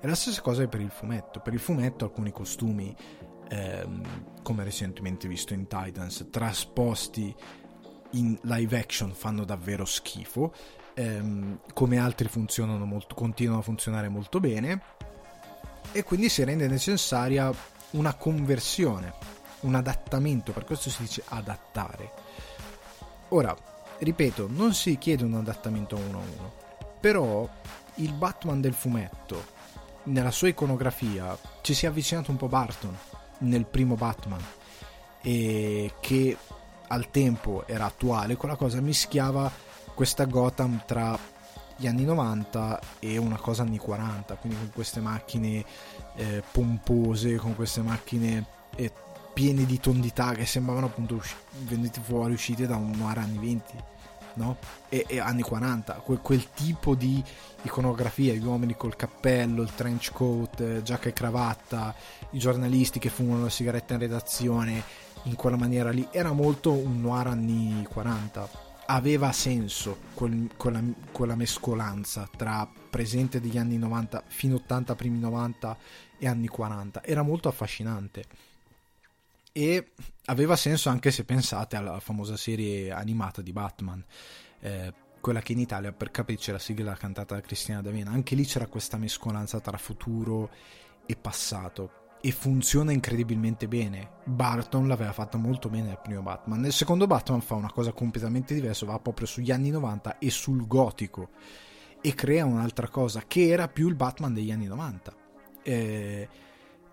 E 0.00 0.06
la 0.06 0.14
stessa 0.14 0.42
cosa 0.42 0.62
è 0.62 0.68
per 0.68 0.80
il 0.80 0.90
fumetto, 0.90 1.40
per 1.40 1.54
il 1.54 1.60
fumetto 1.60 2.04
alcuni 2.04 2.30
costumi, 2.30 2.94
ehm, 3.48 4.42
come 4.42 4.64
recentemente 4.64 5.28
visto 5.28 5.54
in 5.54 5.66
Titans, 5.66 6.28
trasposti 6.30 7.34
in 8.12 8.38
live 8.42 8.78
action 8.78 9.12
fanno 9.12 9.44
davvero 9.44 9.86
schifo 9.86 10.52
ehm, 10.94 11.60
come 11.72 11.98
altri 11.98 12.28
funzionano 12.28 12.84
molto, 12.84 13.14
continuano 13.14 13.60
a 13.60 13.64
funzionare 13.64 14.08
molto 14.08 14.40
bene 14.40 14.80
e 15.92 16.02
quindi 16.04 16.28
si 16.28 16.42
rende 16.44 16.66
necessaria 16.68 17.52
una 17.90 18.14
conversione, 18.14 19.12
un 19.60 19.74
adattamento, 19.74 20.52
per 20.52 20.64
questo 20.64 20.90
si 20.90 21.02
dice 21.02 21.22
adattare. 21.26 22.10
Ora, 23.28 23.56
ripeto, 23.98 24.48
non 24.50 24.74
si 24.74 24.96
chiede 24.98 25.24
un 25.24 25.34
adattamento 25.34 25.96
uno 25.96 26.18
a 26.18 26.22
uno, 26.38 26.52
però 27.00 27.48
il 27.96 28.12
Batman 28.14 28.60
del 28.60 28.74
fumetto, 28.74 29.60
nella 30.04 30.30
sua 30.30 30.48
iconografia, 30.48 31.36
ci 31.60 31.74
si 31.74 31.84
è 31.84 31.88
avvicinato 31.88 32.30
un 32.30 32.36
po' 32.36 32.48
Barton 32.48 32.96
nel 33.38 33.66
primo 33.66 33.94
Batman, 33.94 34.42
e 35.20 35.94
che 36.00 36.36
al 36.88 37.10
tempo 37.10 37.64
era 37.66 37.86
attuale, 37.86 38.36
quella 38.36 38.56
cosa 38.56 38.80
mischiava 38.80 39.50
questa 40.02 40.24
Gotham 40.24 40.82
tra 40.84 41.16
gli 41.76 41.86
anni 41.86 42.02
90 42.02 42.80
e 42.98 43.18
una 43.18 43.36
cosa 43.36 43.62
anni 43.62 43.78
40, 43.78 44.34
quindi 44.34 44.58
con 44.58 44.70
queste 44.74 44.98
macchine 44.98 45.64
eh, 46.16 46.42
pompose, 46.50 47.36
con 47.36 47.54
queste 47.54 47.82
macchine 47.82 48.44
eh, 48.74 48.90
piene 49.32 49.64
di 49.64 49.78
tondità 49.78 50.32
che 50.32 50.44
sembravano 50.44 50.86
appunto 50.86 51.14
usci- 51.14 51.36
venute 51.66 52.00
fuori, 52.00 52.32
uscite 52.32 52.66
da 52.66 52.74
un 52.74 52.90
noir 52.96 53.18
anni 53.18 53.38
20. 53.38 53.62
No? 54.34 54.56
E, 54.88 55.04
e, 55.06 55.20
anni 55.20 55.42
40, 55.42 55.92
quel, 56.04 56.18
quel, 56.18 56.48
tipo 56.52 56.96
di 56.96 57.22
iconografia, 57.62 58.32
gli 58.32 58.44
uomini 58.44 58.74
col 58.76 58.96
cappello, 58.96 59.62
il 59.62 59.72
trench 59.72 60.10
coat, 60.12 60.60
eh, 60.62 60.82
giacca 60.82 61.10
e 61.10 61.12
cravatta, 61.12 61.94
i 62.30 62.38
giornalisti 62.40 62.98
che 62.98 63.08
fumano 63.08 63.44
la 63.44 63.50
sigaretta 63.50 63.92
in 63.92 64.00
redazione 64.00 64.82
in 65.24 65.36
quella 65.36 65.56
maniera 65.56 65.90
lì, 65.90 66.08
era 66.10 66.32
molto 66.32 66.72
un 66.72 67.00
noir 67.00 67.28
anni 67.28 67.86
40 67.88 68.70
aveva 68.92 69.32
senso 69.32 69.98
quel, 70.14 70.50
quella, 70.56 70.82
quella, 71.10 71.34
mescolanza 71.34 72.28
tra 72.36 72.70
presente 72.90 73.40
degli 73.40 73.56
anni 73.56 73.78
90 73.78 74.24
fino 74.26 74.56
80 74.56 74.94
primi 74.94 75.18
90 75.18 75.76
e 76.18 76.28
anni 76.28 76.46
40 76.46 77.02
era 77.02 77.22
molto 77.22 77.48
affascinante. 77.48 78.24
E 79.52 79.92
aveva 80.26 80.56
senso 80.56 80.88
anche 80.88 81.10
se 81.10 81.24
pensate 81.24 81.76
alla 81.76 82.00
famosa 82.00 82.36
serie 82.36 82.90
animata 82.90 83.42
di 83.42 83.52
Batman 83.52 84.02
eh, 84.60 84.92
quella 85.20 85.40
che 85.40 85.52
in 85.52 85.58
Italia 85.58 85.92
per 85.92 86.10
capirci 86.10 86.50
la 86.52 86.58
sigla 86.58 86.94
cantata 86.94 87.34
da 87.34 87.40
Cristina 87.40 87.80
D'Avena. 87.80 88.10
Anche 88.10 88.34
lì 88.34 88.44
c'era 88.44 88.66
questa 88.66 88.96
mescolanza 88.96 89.60
tra 89.60 89.76
futuro 89.76 90.50
e 91.06 91.16
passato 91.16 92.01
e 92.24 92.30
funziona 92.30 92.92
incredibilmente 92.92 93.66
bene. 93.66 94.20
Barton 94.24 94.86
l'aveva 94.86 95.12
fatta 95.12 95.36
molto 95.36 95.68
bene 95.68 95.88
nel 95.88 96.00
primo 96.00 96.22
Batman. 96.22 96.60
Nel 96.60 96.72
secondo 96.72 97.08
Batman 97.08 97.40
fa 97.40 97.56
una 97.56 97.72
cosa 97.72 97.92
completamente 97.92 98.54
diversa, 98.54 98.86
va 98.86 98.98
proprio 99.00 99.26
sugli 99.26 99.50
anni 99.50 99.70
90 99.70 100.18
e 100.18 100.30
sul 100.30 100.66
gotico 100.68 101.30
e 102.00 102.14
crea 102.14 102.44
un'altra 102.44 102.88
cosa 102.88 103.24
che 103.26 103.48
era 103.48 103.66
più 103.66 103.88
il 103.88 103.96
Batman 103.96 104.32
degli 104.32 104.52
anni 104.52 104.66
90. 104.66 105.14
Eh, 105.64 106.28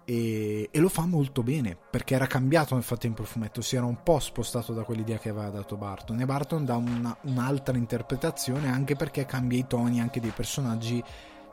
e, 0.04 0.70
e, 0.72 0.80
lo 0.80 0.90
fa 0.90 1.06
molto 1.06 1.44
bene 1.44 1.78
perché 1.78 2.16
era 2.16 2.26
cambiato 2.26 2.74
nel 2.74 2.84
frattempo 2.84 3.22
il 3.22 3.28
fumetto, 3.28 3.62
si 3.62 3.76
era 3.76 3.86
un 3.86 4.02
po' 4.02 4.18
spostato 4.18 4.74
da 4.74 4.84
quell'idea 4.84 5.20
che 5.20 5.30
aveva 5.30 5.50
dato 5.50 5.78
Barton 5.78 6.20
e 6.20 6.26
Barton 6.26 6.66
dà 6.66 6.76
una, 6.76 7.16
un'altra 7.24 7.78
interpretazione 7.78 8.72
anche 8.72 8.96
perché 8.96 9.28
cambia 9.28 9.60
i 9.60 9.68
toni 9.68 10.02
anche 10.02 10.20
dei 10.20 10.32
personaggi 10.32 11.04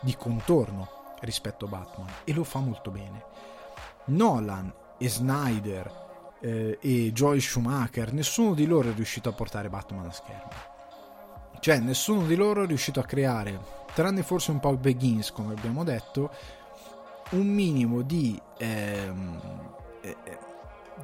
di 0.00 0.14
contorno 0.16 1.14
rispetto 1.20 1.66
a 1.66 1.68
Batman 1.68 2.08
e 2.24 2.32
lo 2.32 2.44
fa 2.44 2.60
molto 2.60 2.90
bene. 2.90 3.24
Nolan 4.06 4.72
e 4.98 5.08
Snyder 5.08 6.04
eh, 6.40 6.78
e 6.80 7.12
Joy 7.12 7.40
Schumacher, 7.40 8.12
nessuno 8.12 8.54
di 8.54 8.66
loro 8.66 8.90
è 8.90 8.94
riuscito 8.94 9.28
a 9.28 9.32
portare 9.32 9.68
Batman 9.68 10.06
a 10.06 10.12
schermo. 10.12 10.74
Cioè, 11.58 11.78
nessuno 11.78 12.26
di 12.26 12.36
loro 12.36 12.62
è 12.62 12.66
riuscito 12.66 13.00
a 13.00 13.04
creare, 13.04 13.58
tranne 13.94 14.22
forse 14.22 14.50
un 14.50 14.60
po' 14.60 14.76
Begins, 14.76 15.32
come 15.32 15.54
abbiamo 15.54 15.82
detto, 15.84 16.30
un 17.30 17.46
minimo 17.46 18.02
di, 18.02 18.40
ehm, 18.58 19.40
eh, 20.00 20.16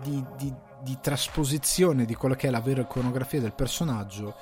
di, 0.02 0.24
di, 0.36 0.54
di, 0.80 0.98
trasposizione 1.00 2.04
di 2.04 2.14
quella 2.14 2.36
che 2.36 2.48
è 2.48 2.50
la 2.50 2.60
vera 2.60 2.82
iconografia 2.82 3.40
del 3.40 3.54
personaggio 3.54 4.34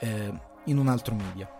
eh, 0.00 0.32
in 0.64 0.76
un 0.76 0.88
altro 0.88 1.14
media. 1.14 1.57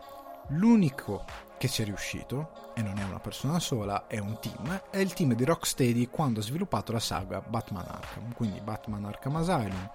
L'unico 0.49 1.25
che 1.59 1.69
ci 1.69 1.83
è 1.83 1.85
riuscito, 1.85 2.73
e 2.75 2.83
non 2.83 2.99
è 2.99 3.05
una 3.05 3.19
persona 3.19 3.59
sola, 3.59 4.07
è 4.07 4.19
un 4.19 4.39
team, 4.41 4.83
è 4.91 4.99
il 4.99 5.13
team 5.13 5.35
di 5.35 5.45
Rocksteady 5.45 6.07
quando 6.07 6.41
ha 6.41 6.43
sviluppato 6.43 6.93
la 6.93 7.01
saga 7.01 7.41
Batman 7.41 7.87
Arkham, 7.87 8.33
quindi 8.35 8.61
Batman 8.61 9.05
Arkham 9.05 9.37
Asylum, 9.37 9.91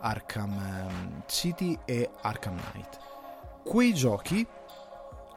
Arkham 0.00 0.52
ehm, 0.52 1.22
City 1.26 1.78
e 1.84 2.10
Arkham 2.20 2.60
Knight. 2.60 2.98
Quei 3.64 3.94
giochi 3.94 4.46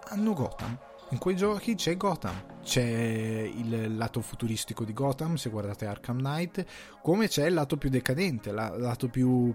hanno 0.09 0.33
Gotham 0.33 0.77
in 1.11 1.17
quei 1.17 1.35
giochi 1.35 1.75
c'è 1.75 1.97
Gotham, 1.97 2.59
c'è 2.63 2.81
il 2.81 3.97
lato 3.97 4.21
futuristico 4.21 4.85
di 4.85 4.93
Gotham, 4.93 5.35
se 5.35 5.49
guardate 5.49 5.85
Arkham 5.85 6.19
Knight, 6.19 6.65
come 7.01 7.27
c'è 7.27 7.47
il 7.47 7.53
lato 7.53 7.75
più 7.75 7.89
decadente, 7.89 8.49
il 8.49 8.55
lato 8.55 9.09
più 9.09 9.53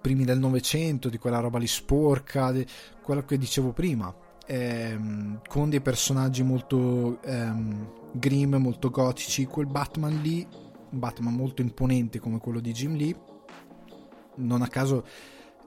primi 0.00 0.24
del 0.24 0.38
Novecento, 0.38 1.08
di 1.08 1.18
quella 1.18 1.40
roba 1.40 1.58
lì 1.58 1.66
sporca, 1.66 2.52
quello 3.02 3.24
che 3.24 3.38
dicevo 3.38 3.72
prima, 3.72 4.14
ehm, 4.46 5.40
con 5.46 5.70
dei 5.70 5.80
personaggi 5.80 6.42
molto 6.42 7.20
ehm, 7.22 7.92
grim, 8.12 8.56
molto 8.56 8.90
gotici, 8.90 9.46
quel 9.46 9.66
Batman 9.66 10.20
lì, 10.20 10.46
un 10.90 10.98
Batman 10.98 11.34
molto 11.34 11.62
imponente 11.62 12.18
come 12.18 12.38
quello 12.38 12.60
di 12.60 12.72
Jim 12.72 12.96
Lee, 12.96 13.16
non 14.36 14.62
a 14.62 14.68
caso... 14.68 15.04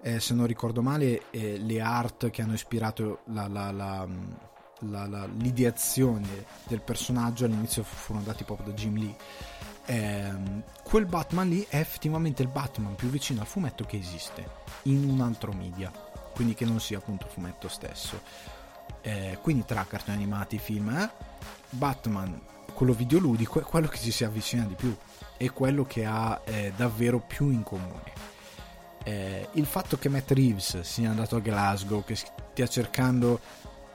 Eh, 0.06 0.20
se 0.20 0.34
non 0.34 0.48
ricordo 0.48 0.82
male, 0.82 1.32
eh, 1.32 1.58
le 1.58 1.80
art 1.80 2.30
che 2.30 2.42
hanno 2.42 2.56
ispirato 2.56 3.22
la, 3.28 3.48
la, 3.48 3.72
la, 3.72 4.06
l'ideazione 5.38 6.46
del 6.68 6.82
personaggio 6.82 7.46
all'inizio 7.46 7.84
furono 7.84 8.26
dati 8.26 8.44
proprio 8.44 8.68
da 8.68 8.74
Jim 8.74 8.98
Lee. 8.98 9.16
Eh, 9.86 10.32
quel 10.84 11.06
Batman 11.06 11.50
lì 11.50 11.66
è 11.68 11.78
effettivamente 11.78 12.42
il 12.42 12.48
Batman 12.48 12.96
più 12.96 13.10
vicino 13.10 13.42
al 13.42 13.48
fumetto 13.48 13.84
che 13.84 13.98
esiste 13.98 14.62
in 14.84 15.10
un 15.10 15.22
altro 15.22 15.52
media, 15.52 15.92
quindi 16.34 16.54
che 16.54 16.66
non 16.66 16.80
sia 16.80 16.98
appunto 16.98 17.26
il 17.26 17.32
fumetto 17.32 17.68
stesso. 17.68 18.22
Eh, 19.02 19.38
quindi 19.42 19.66
tra 19.66 19.86
cartoni 19.86 20.18
animati, 20.18 20.58
film, 20.58 20.90
eh, 20.90 21.10
Batman, 21.70 22.40
quello 22.74 22.94
videoludico, 22.94 23.60
è 23.60 23.64
quello 23.64 23.88
che 23.88 23.98
ci 23.98 24.12
si 24.12 24.24
avvicina 24.24 24.64
di 24.64 24.76
più, 24.76 24.96
è 25.38 25.50
quello 25.52 25.84
che 25.84 26.06
ha 26.06 26.42
eh, 26.46 26.72
davvero 26.76 27.20
più 27.20 27.50
in 27.50 27.64
comune. 27.64 28.12
Eh, 29.04 29.50
il 29.54 29.66
fatto 29.66 29.98
che 29.98 30.08
Matt 30.08 30.32
Reeves 30.32 30.80
sia 30.82 31.10
andato 31.10 31.36
a 31.36 31.40
Glasgow, 31.40 32.04
che 32.06 32.16
stia 32.16 32.68
cercando 32.68 33.40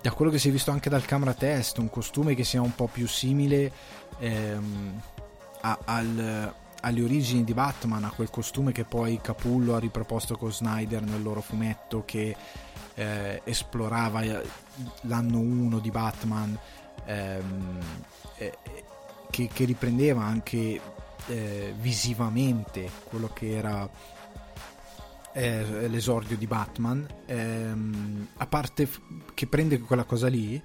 da 0.00 0.12
quello 0.12 0.30
che 0.30 0.38
si 0.38 0.48
è 0.48 0.52
visto 0.52 0.70
anche 0.70 0.90
dal 0.90 1.04
camera 1.04 1.34
test, 1.34 1.78
un 1.78 1.90
costume 1.90 2.34
che 2.34 2.44
sia 2.44 2.60
un 2.60 2.74
po' 2.74 2.86
più 2.86 3.08
simile 3.08 3.72
ehm, 4.18 5.00
a, 5.68 5.78
al, 5.84 6.54
alle 6.80 7.02
origini 7.02 7.44
di 7.44 7.54
Batman, 7.54 8.04
a 8.04 8.10
quel 8.10 8.30
costume 8.30 8.72
che 8.72 8.84
poi 8.84 9.20
Capullo 9.20 9.74
ha 9.74 9.78
riproposto 9.78 10.36
con 10.36 10.52
Snyder 10.52 11.02
nel 11.02 11.22
loro 11.22 11.40
fumetto 11.40 12.04
che 12.04 12.36
eh, 12.94 13.40
esplorava 13.44 14.22
eh, 14.22 14.42
l'anno 15.02 15.38
1 15.38 15.78
di 15.78 15.90
Batman, 15.90 16.58
ehm, 17.04 17.78
eh, 18.36 18.58
che, 19.30 19.48
che, 19.52 19.64
riprendeva 19.64 20.22
anche 20.22 20.80
eh, 21.26 21.74
visivamente 21.78 22.90
quello 23.04 23.28
che 23.32 23.56
era 23.56 23.88
eh, 25.32 25.88
l'esordio 25.88 26.36
di 26.36 26.46
Batman, 26.46 27.06
ehm, 27.26 28.28
a 28.36 28.46
parte 28.46 28.86
f- 28.86 29.00
che 29.34 29.46
prende 29.46 29.78
quella 29.78 30.04
cosa 30.04 30.28
lì 30.28 30.60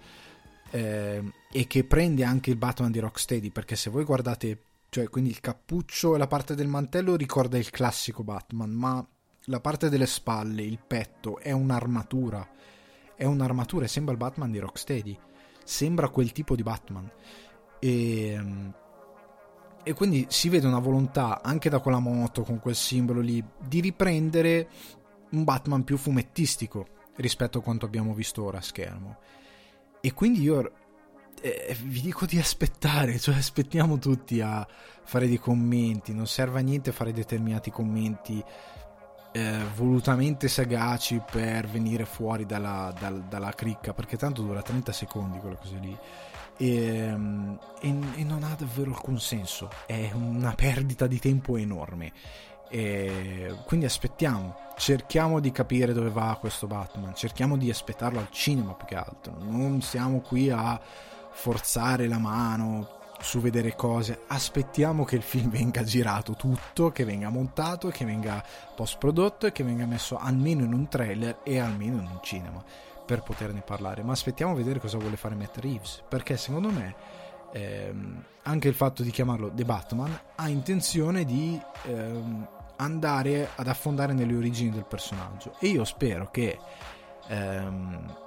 eh, 0.72 1.24
e 1.52 1.68
che 1.68 1.84
prende 1.84 2.24
anche 2.24 2.50
il 2.50 2.56
Batman 2.56 2.92
di 2.92 3.00
Rocksteady, 3.00 3.52
perché 3.52 3.76
se 3.76 3.92
voi 3.92 4.04
guardate, 4.04 4.58
cioè 4.93 5.10
quindi 5.10 5.32
il 5.32 5.39
cappuccio 5.39 6.13
e 6.13 6.19
la 6.19 6.27
parte 6.27 6.53
del 6.53 6.67
mantello 6.67 7.15
ricorda 7.15 7.58
il 7.58 7.71
classico 7.71 8.23
Batman, 8.23 8.69
ma 8.69 9.03
la 9.45 9.60
parte 9.60 9.89
delle 9.89 10.06
spalle, 10.06 10.62
il 10.62 10.77
petto 10.86 11.39
è 11.39 11.51
un'armatura, 11.51 12.47
è 13.15 13.25
un'armatura 13.25 13.86
e 13.86 13.88
sembra 13.88 14.13
il 14.13 14.19
Batman 14.19 14.51
di 14.51 14.60
Rocksteady, 14.60 15.17
sembra 15.63 16.10
quel 16.10 16.32
tipo 16.32 16.56
di 16.56 16.62
Batman. 16.62 17.12
E 17.79 18.27
ehm, 18.34 18.73
e 19.82 19.93
quindi 19.93 20.27
si 20.29 20.47
vede 20.47 20.67
una 20.67 20.77
volontà 20.77 21.41
anche 21.41 21.69
da 21.69 21.79
quella 21.79 21.97
moto 21.97 22.43
con 22.43 22.60
quel 22.60 22.75
simbolo 22.75 23.19
lì 23.19 23.43
di 23.67 23.82
riprendere 23.82 24.69
un 25.32 25.43
Batman 25.43 25.84
più 25.84 25.97
fumettistico 25.97 26.88
rispetto 27.15 27.58
a 27.58 27.62
quanto 27.63 27.88
abbiamo 27.88 28.13
visto 28.13 28.43
ora 28.43 28.60
a 28.60 28.62
schermo. 28.62 29.17
E 30.01 30.13
quindi 30.13 30.43
io 30.43 30.71
eh, 31.43 31.75
vi 31.84 31.99
dico 31.99 32.25
di 32.25 32.39
aspettare, 32.39 33.19
cioè 33.19 33.36
aspettiamo 33.36 33.99
tutti 33.99 34.39
a 34.39 34.65
fare 35.03 35.27
dei 35.27 35.38
commenti, 35.38 36.13
non 36.13 36.25
serve 36.25 36.60
a 36.60 36.63
niente 36.63 36.93
fare 36.93 37.12
determinati 37.12 37.69
commenti 37.69 38.41
eh, 39.34 39.60
volutamente 39.75 40.47
sagaci 40.47 41.21
per 41.29 41.67
venire 41.67 42.06
fuori 42.06 42.45
dalla, 42.45 42.95
dal, 42.97 43.23
dalla 43.23 43.51
cricca, 43.51 43.93
perché 43.93 44.15
tanto 44.15 44.41
dura 44.41 44.62
30 44.62 44.93
secondi 44.93 45.39
quella 45.39 45.58
cosa 45.58 45.77
lì. 45.79 45.97
E, 46.56 46.67
e, 47.82 47.99
e, 48.15 48.23
non 48.23 48.43
ha 48.43 48.56
davvero 48.58 48.91
alcun 48.91 49.19
senso, 49.19 49.69
è 49.86 50.12
una 50.13 50.53
perdita 50.53 51.08
di 51.08 51.19
tempo 51.19 51.58
enorme. 51.58 52.13
E 52.69 53.53
quindi 53.65 53.86
aspettiamo, 53.86 54.56
cerchiamo 54.77 55.41
di 55.41 55.51
capire 55.51 55.91
dove 55.91 56.10
va 56.10 56.38
questo 56.39 56.67
Batman, 56.67 57.13
cerchiamo 57.13 57.58
di 57.58 57.69
aspettarlo 57.69 58.19
al 58.19 58.29
cinema 58.32 58.73
più 58.73 58.88
che 58.88 58.95
altro, 58.95 59.36
non 59.39 59.82
siamo 59.82 60.21
qui 60.21 60.49
a 60.49 60.79
forzare 61.34 62.08
la 62.08 62.19
mano 62.19 63.02
su 63.19 63.39
vedere 63.39 63.76
cose, 63.76 64.24
aspettiamo 64.28 65.06
che 65.06 65.15
il 65.15 65.22
film 65.22 65.50
venga 65.50 65.84
girato 65.84 66.34
tutto, 66.34 66.91
che 66.91 67.06
venga 67.06 67.30
montato, 67.30 67.89
che 67.89 68.06
venga 68.06 68.43
post 68.76 68.98
prodotto 68.98 69.48
e 69.48 69.52
che 69.52 69.63
venga 69.63 69.86
messo 69.86 70.17
almeno 70.17 70.63
in 70.63 70.74
un 70.74 70.88
trailer 70.88 71.39
e 71.43 71.58
almeno 71.58 71.98
in 71.98 72.08
un 72.08 72.19
cinema 72.22 72.63
per 73.06 73.22
poterne 73.22 73.62
parlare, 73.62 74.04
ma 74.04 74.12
aspettiamo 74.12 74.52
a 74.52 74.56
vedere 74.56 74.80
cosa 74.80 74.98
vuole 74.98 75.17
fare 75.17 75.36
Matt 75.36 75.58
Reeves, 75.58 76.04
perché 76.08 76.38
secondo 76.38 76.69
me 76.69 76.96
ehm, 77.54 78.24
anche 78.43 78.67
il 78.67 78.74
fatto 78.74 79.04
di 79.04 79.12
chiamarlo 79.12 79.52
The 79.54 79.65
Batman 79.65 80.19
ha 80.36 80.48
intenzione 80.50 81.26
di 81.26 81.60
ehm, 81.86 82.48
andare 82.78 83.50
ad 83.56 83.67
affondare 83.67 84.13
nelle 84.13 84.36
origini 84.36 84.72
del 84.72 84.86
personaggio. 84.86 85.56
E 85.60 85.67
io 85.67 85.86
spero 85.86 86.30
che 86.32 86.58
ehm, 87.28 88.22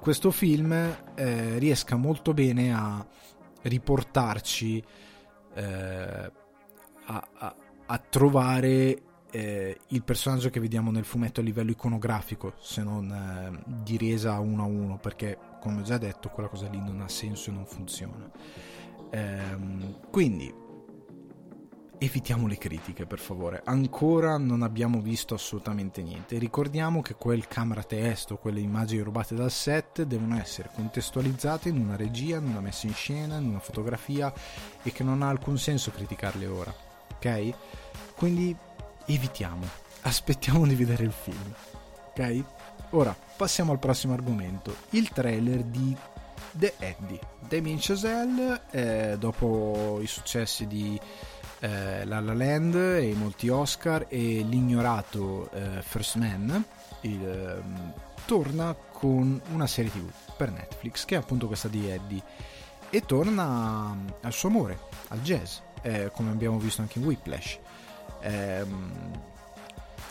questo 0.00 0.30
film 0.30 0.72
eh, 0.72 1.58
riesca 1.58 1.96
molto 1.96 2.32
bene 2.32 2.74
a 2.74 3.06
riportarci 3.62 4.82
eh, 5.54 6.32
a, 7.04 7.28
a, 7.32 7.54
a 7.86 7.98
trovare 7.98 9.02
eh, 9.30 9.78
il 9.88 10.02
personaggio 10.02 10.50
che 10.50 10.58
vediamo 10.58 10.90
nel 10.90 11.04
fumetto 11.04 11.40
a 11.40 11.42
livello 11.42 11.70
iconografico, 11.70 12.54
se 12.60 12.82
non 12.82 13.10
eh, 13.10 13.62
di 13.66 13.96
resa 13.96 14.38
uno 14.40 14.62
a 14.62 14.66
uno, 14.66 14.98
perché 14.98 15.38
come 15.60 15.80
ho 15.80 15.84
già 15.84 15.98
detto 15.98 16.30
quella 16.30 16.48
cosa 16.48 16.68
lì 16.68 16.80
non 16.80 17.00
ha 17.00 17.08
senso 17.08 17.50
e 17.50 17.52
non 17.52 17.66
funziona. 17.66 18.30
Ehm, 19.10 20.00
quindi 20.10 20.52
evitiamo 22.02 22.46
le 22.46 22.56
critiche 22.56 23.04
per 23.04 23.18
favore, 23.18 23.60
ancora 23.64 24.38
non 24.38 24.62
abbiamo 24.62 25.00
visto 25.00 25.34
assolutamente 25.34 26.02
niente. 26.02 26.38
Ricordiamo 26.38 27.02
che 27.02 27.14
quel 27.14 27.46
camera 27.46 27.82
test 27.82 28.30
o 28.30 28.38
quelle 28.38 28.60
immagini 28.60 29.02
rubate 29.02 29.34
dal 29.34 29.50
set 29.50 30.02
devono 30.04 30.38
essere 30.40 30.70
contestualizzate 30.74 31.68
in 31.68 31.78
una 31.78 31.96
regia, 31.96 32.38
in 32.38 32.46
una 32.46 32.60
messa 32.60 32.86
in 32.86 32.94
scena, 32.94 33.36
in 33.36 33.48
una 33.48 33.58
fotografia 33.58 34.32
e 34.82 34.92
che 34.92 35.04
non 35.04 35.20
ha 35.20 35.28
alcun 35.28 35.58
senso 35.58 35.90
criticarle 35.90 36.46
ora, 36.46 36.74
ok? 37.16 37.54
Quindi 38.16 38.56
evitiamo, 39.04 39.66
aspettiamo 40.00 40.66
di 40.66 40.74
vedere 40.74 41.04
il 41.04 41.12
film. 41.12 41.54
Ok? 42.08 42.44
Ora 42.90 43.14
passiamo 43.36 43.72
al 43.72 43.78
prossimo 43.78 44.14
argomento, 44.14 44.74
il 44.90 45.10
trailer 45.10 45.62
di 45.64 45.94
The 46.52 46.74
Eddie. 46.78 47.20
Damien 47.46 47.78
Chazelle, 47.78 48.62
eh, 48.70 49.16
dopo 49.18 49.98
i 50.00 50.06
successi 50.06 50.66
di 50.66 50.98
eh, 51.60 52.04
La 52.04 52.20
La 52.20 52.34
Land 52.34 52.74
e 52.74 53.08
i 53.08 53.14
molti 53.14 53.48
Oscar 53.48 54.06
e 54.08 54.42
l'ignorato 54.42 55.50
eh, 55.52 55.82
First 55.82 56.16
Man, 56.16 56.64
il, 57.02 57.26
ehm, 57.26 57.92
torna 58.24 58.74
con 58.74 59.40
una 59.52 59.66
serie 59.66 59.90
tv 59.90 60.10
per 60.36 60.50
Netflix 60.50 61.04
che 61.04 61.14
è 61.14 61.18
appunto 61.18 61.46
questa 61.46 61.68
di 61.68 61.88
Eddie 61.88 62.22
e 62.90 63.02
torna 63.02 63.96
al 64.20 64.32
suo 64.32 64.48
amore, 64.48 64.78
al 65.08 65.20
jazz, 65.20 65.58
eh, 65.82 66.10
come 66.12 66.30
abbiamo 66.30 66.58
visto 66.58 66.80
anche 66.80 66.98
in 66.98 67.04
Whiplash. 67.04 67.58
Ehm, 68.22 69.28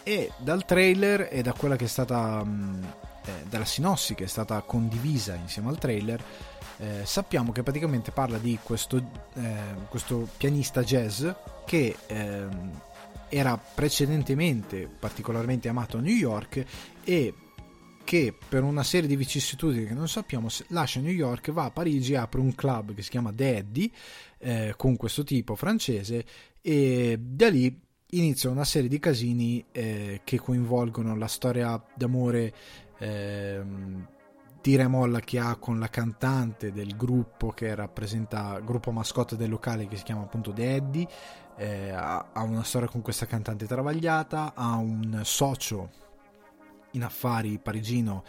e 0.03 0.31
dal 0.37 0.65
trailer 0.65 1.27
e 1.29 1.41
da 1.41 1.53
quella 1.53 1.75
che 1.75 1.85
è 1.85 1.87
stata 1.87 2.43
mm, 2.43 2.83
eh, 3.29 3.43
dalla 3.47 3.65
sinossi 3.65 4.15
che 4.15 4.23
è 4.23 4.27
stata 4.27 4.61
condivisa 4.61 5.35
insieme 5.35 5.69
al 5.69 5.77
trailer 5.77 6.23
eh, 6.77 7.01
sappiamo 7.03 7.51
che 7.51 7.61
praticamente 7.61 8.11
parla 8.11 8.37
di 8.37 8.57
questo, 8.63 8.97
eh, 9.33 9.51
questo 9.89 10.29
pianista 10.37 10.81
jazz 10.81 11.27
che 11.65 11.95
ehm, 12.07 12.81
era 13.27 13.57
precedentemente 13.57 14.87
particolarmente 14.87 15.67
amato 15.67 15.97
a 15.97 16.01
New 16.01 16.15
York 16.15 16.65
e 17.03 17.33
che 18.03 18.33
per 18.47 18.63
una 18.63 18.81
serie 18.81 19.07
di 19.07 19.15
vicissitudini 19.15 19.85
che 19.85 19.93
non 19.93 20.07
sappiamo 20.07 20.47
lascia 20.69 20.99
New 20.99 21.11
York, 21.11 21.51
va 21.51 21.65
a 21.65 21.69
Parigi, 21.71 22.15
apre 22.15 22.39
un 22.39 22.55
club 22.55 22.95
che 22.95 23.03
si 23.03 23.09
chiama 23.11 23.31
Daddy 23.31 23.91
eh, 24.39 24.73
con 24.75 24.95
questo 24.95 25.23
tipo 25.23 25.55
francese 25.55 26.25
e 26.61 27.19
da 27.19 27.49
lì 27.49 27.79
inizia 28.11 28.49
una 28.49 28.63
serie 28.63 28.89
di 28.89 28.97
casini 28.97 29.63
eh, 29.71 30.21
che 30.23 30.39
coinvolgono 30.39 31.15
la 31.15 31.27
storia 31.27 31.79
d'amore 31.93 32.53
eh, 32.99 33.61
tira 34.61 34.83
e 34.83 34.87
molla 34.87 35.19
che 35.19 35.39
ha 35.39 35.55
con 35.55 35.79
la 35.79 35.87
cantante 35.87 36.71
del 36.71 36.95
gruppo 36.95 37.51
che 37.51 37.73
rappresenta 37.73 38.59
gruppo 38.59 38.91
mascotte 38.91 39.35
del 39.35 39.49
locale 39.49 39.87
che 39.87 39.97
si 39.97 40.03
chiama 40.03 40.23
appunto 40.23 40.51
The 40.51 40.75
Eddie 40.75 41.07
eh, 41.57 41.91
ha, 41.91 42.27
ha, 42.33 42.41
una 42.43 42.63
storia 42.63 42.87
con 42.87 43.01
questa 43.01 43.25
cantante 43.25 43.65
travagliata 43.65 44.53
ha 44.53 44.75
un 44.75 45.21
socio 45.23 45.89
in 46.91 47.03
affari 47.03 47.57
parigino 47.59 48.23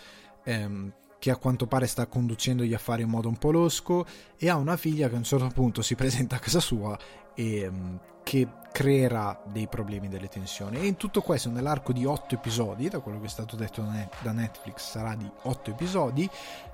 ehm, 0.44 0.92
che 1.18 1.30
a 1.30 1.36
quanto 1.36 1.66
pare 1.66 1.86
sta 1.86 2.06
conducendo 2.06 2.62
gli 2.62 2.74
affari 2.74 3.02
in 3.02 3.08
modo 3.08 3.28
un 3.28 3.36
po' 3.36 3.50
losco 3.50 4.06
e 4.36 4.48
ha 4.48 4.56
una 4.56 4.76
figlia 4.76 5.08
che 5.08 5.14
a 5.14 5.18
un 5.18 5.24
certo 5.24 5.48
punto 5.48 5.82
si 5.82 5.94
presenta 5.96 6.36
a 6.36 6.38
casa 6.38 6.60
sua 6.60 6.98
e 7.34 7.60
ehm, 7.60 8.00
che 8.22 8.48
creerà 8.72 9.40
dei 9.44 9.66
problemi, 9.66 10.08
delle 10.08 10.28
tensioni. 10.28 10.78
E 10.78 10.86
in 10.86 10.96
tutto 10.96 11.22
questo, 11.22 11.50
nell'arco 11.50 11.92
di 11.92 12.04
otto 12.04 12.34
episodi, 12.34 12.88
da 12.88 13.00
quello 13.00 13.20
che 13.20 13.26
è 13.26 13.30
stato 13.30 13.56
detto 13.56 13.82
da 14.20 14.32
Netflix, 14.32 14.90
sarà 14.90 15.14
di 15.14 15.28
otto 15.42 15.70
episodi, 15.70 16.28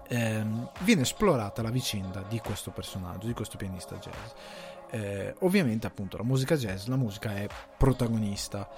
ehm, 0.08 0.70
viene 0.80 1.02
esplorata 1.02 1.62
la 1.62 1.70
vicenda 1.70 2.22
di 2.28 2.38
questo 2.40 2.70
personaggio, 2.70 3.26
di 3.26 3.32
questo 3.32 3.56
pianista 3.56 3.96
jazz. 3.96 4.30
Eh, 4.90 5.34
ovviamente, 5.40 5.86
appunto, 5.86 6.16
la 6.16 6.22
musica 6.22 6.56
jazz, 6.56 6.86
la 6.86 6.96
musica 6.96 7.34
è 7.34 7.46
protagonista. 7.76 8.68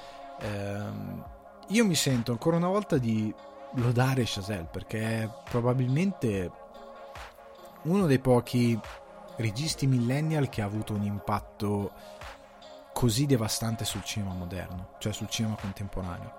Eh, 0.41 1.37
io 1.69 1.85
mi 1.85 1.95
sento 1.95 2.33
ancora 2.33 2.57
una 2.57 2.69
volta 2.69 2.97
di 2.97 3.35
lodare 3.75 4.23
Chazelle 4.25 4.69
perché 4.71 5.23
è 5.23 5.31
probabilmente 5.51 6.51
uno 7.83 8.07
dei 8.07 8.19
pochi 8.19 8.79
registi 9.37 9.87
millennial 9.87 10.49
che 10.49 10.63
ha 10.63 10.65
avuto 10.65 10.95
un 10.95 11.05
impatto 11.05 11.93
così 12.99 13.27
devastante 13.27 13.85
sul 13.85 14.03
cinema 14.03 14.35
moderno, 14.35 14.95
cioè 14.99 15.13
sul 15.13 15.29
cinema 15.29 15.55
contemporaneo. 15.55 16.33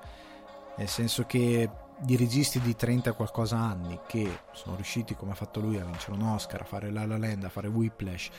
Nel 0.75 0.89
senso 0.89 1.23
che 1.23 1.69
di 2.01 2.17
registi 2.17 2.59
di 2.59 2.75
30 2.75 3.13
qualcosa 3.13 3.55
anni 3.55 3.97
che 4.05 4.39
sono 4.51 4.75
riusciti, 4.75 5.15
come 5.15 5.31
ha 5.31 5.35
fatto 5.35 5.61
lui, 5.61 5.77
a 5.77 5.85
vincere 5.85 6.17
un 6.17 6.23
Oscar, 6.23 6.59
a 6.59 6.65
fare 6.65 6.91
La 6.91 7.05
La 7.05 7.17
Land, 7.17 7.45
a 7.45 7.49
fare 7.49 7.69
Whiplash 7.69 8.29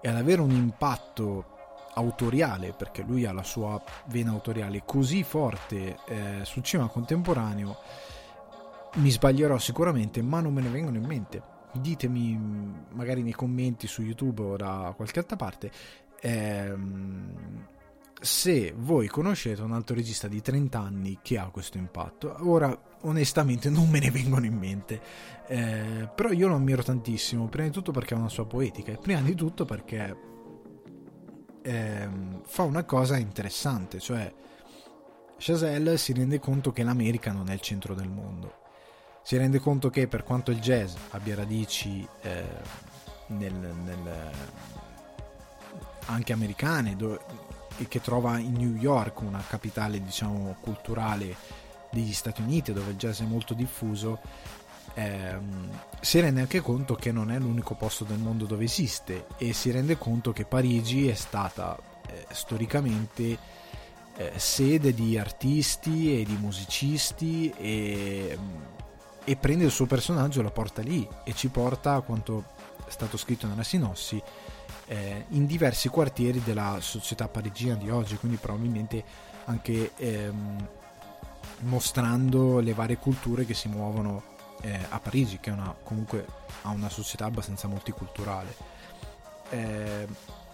e 0.00 0.08
ad 0.08 0.16
avere 0.16 0.40
un 0.40 0.50
impatto 0.50 1.90
autoriale, 1.94 2.72
perché 2.72 3.02
lui 3.02 3.26
ha 3.26 3.32
la 3.32 3.44
sua 3.44 3.80
vena 4.06 4.32
autoriale 4.32 4.82
così 4.84 5.22
forte 5.22 5.98
eh, 6.08 6.40
sul 6.42 6.64
cinema 6.64 6.88
contemporaneo, 6.88 7.76
mi 8.94 9.10
sbaglierò 9.10 9.56
sicuramente, 9.56 10.20
ma 10.20 10.40
non 10.40 10.52
me 10.52 10.62
ne 10.62 10.70
vengono 10.70 10.96
in 10.96 11.04
mente. 11.04 11.42
Ditemi 11.70 12.84
magari 12.90 13.22
nei 13.22 13.34
commenti 13.34 13.86
su 13.86 14.02
YouTube 14.02 14.42
o 14.42 14.56
da 14.56 14.92
qualche 14.96 15.20
altra 15.20 15.36
parte 15.36 15.70
ehm, 16.20 17.66
se 18.20 18.74
voi 18.76 19.06
conoscete 19.06 19.62
un 19.62 19.72
altro 19.72 19.94
regista 19.94 20.26
di 20.26 20.40
30 20.40 20.78
anni 20.78 21.18
che 21.22 21.38
ha 21.38 21.48
questo 21.50 21.78
impatto. 21.78 22.36
Ora, 22.40 22.76
onestamente, 23.02 23.70
non 23.70 23.88
me 23.88 24.00
ne 24.00 24.10
vengono 24.10 24.44
in 24.44 24.56
mente, 24.56 25.00
eh, 25.46 26.08
però 26.14 26.30
io 26.30 26.48
lo 26.48 26.54
ammiro 26.54 26.82
tantissimo. 26.82 27.46
Prima 27.48 27.68
di 27.68 27.72
tutto 27.72 27.92
perché 27.92 28.14
ha 28.14 28.18
una 28.18 28.28
sua 28.28 28.46
poetica, 28.46 28.92
e 28.92 28.96
prima 28.96 29.20
di 29.20 29.34
tutto 29.34 29.64
perché 29.64 30.16
ehm, 31.62 32.42
fa 32.44 32.62
una 32.62 32.84
cosa 32.84 33.16
interessante, 33.16 34.00
cioè 34.00 34.32
Chazelle 35.38 35.96
si 35.98 36.12
rende 36.12 36.40
conto 36.40 36.72
che 36.72 36.82
l'America 36.82 37.30
non 37.30 37.48
è 37.48 37.52
il 37.52 37.60
centro 37.60 37.94
del 37.94 38.08
mondo. 38.08 38.56
Si 39.22 39.36
rende 39.36 39.60
conto 39.60 39.90
che 39.90 40.08
per 40.08 40.24
quanto 40.24 40.50
il 40.50 40.58
jazz 40.58 40.94
abbia 41.10 41.36
radici 41.36 42.06
eh, 42.22 42.44
nel, 43.28 43.52
nel 43.54 44.30
anche 46.08 46.32
americane 46.32 46.96
do, 46.96 47.20
e 47.78 47.88
che 47.88 48.00
trova 48.00 48.38
in 48.38 48.54
New 48.54 48.74
York 48.74 49.20
una 49.20 49.42
capitale 49.46 50.02
diciamo 50.02 50.56
culturale 50.60 51.36
degli 51.90 52.12
Stati 52.12 52.42
Uniti 52.42 52.72
dove 52.72 52.90
il 52.90 52.96
jazz 52.96 53.20
è 53.20 53.24
molto 53.24 53.54
diffuso 53.54 54.20
ehm, 54.94 55.68
si 56.00 56.20
rende 56.20 56.40
anche 56.40 56.60
conto 56.60 56.94
che 56.94 57.12
non 57.12 57.30
è 57.30 57.38
l'unico 57.38 57.74
posto 57.74 58.04
del 58.04 58.18
mondo 58.18 58.44
dove 58.44 58.64
esiste 58.64 59.26
e 59.36 59.52
si 59.52 59.70
rende 59.70 59.96
conto 59.96 60.32
che 60.32 60.44
Parigi 60.44 61.08
è 61.08 61.14
stata 61.14 61.78
eh, 62.08 62.26
storicamente 62.30 63.38
eh, 64.16 64.32
sede 64.36 64.92
di 64.92 65.16
artisti 65.16 66.20
e 66.20 66.24
di 66.24 66.36
musicisti 66.36 67.50
e, 67.56 68.38
e 69.24 69.36
prende 69.36 69.64
il 69.64 69.70
suo 69.70 69.86
personaggio 69.86 70.40
e 70.40 70.42
lo 70.42 70.50
porta 70.50 70.82
lì 70.82 71.06
e 71.24 71.32
ci 71.34 71.48
porta 71.48 71.94
a 71.94 72.00
quanto 72.00 72.56
è 72.86 72.90
stato 72.90 73.16
scritto 73.16 73.46
nella 73.46 73.62
sinossi 73.62 74.20
eh, 74.88 75.26
in 75.30 75.46
diversi 75.46 75.88
quartieri 75.88 76.42
della 76.42 76.78
società 76.80 77.28
parigina 77.28 77.74
di 77.74 77.90
oggi, 77.90 78.16
quindi 78.16 78.38
probabilmente 78.38 79.04
anche 79.44 79.92
ehm, 79.96 80.68
mostrando 81.60 82.58
le 82.60 82.72
varie 82.72 82.96
culture 82.96 83.44
che 83.44 83.54
si 83.54 83.68
muovono 83.68 84.22
eh, 84.62 84.78
a 84.88 84.98
Parigi, 84.98 85.38
che 85.38 85.50
è 85.50 85.52
una, 85.52 85.74
comunque 85.82 86.26
ha 86.62 86.70
una 86.70 86.88
società 86.88 87.26
abbastanza 87.26 87.68
multiculturale. 87.68 88.54
Eh, 89.50 90.06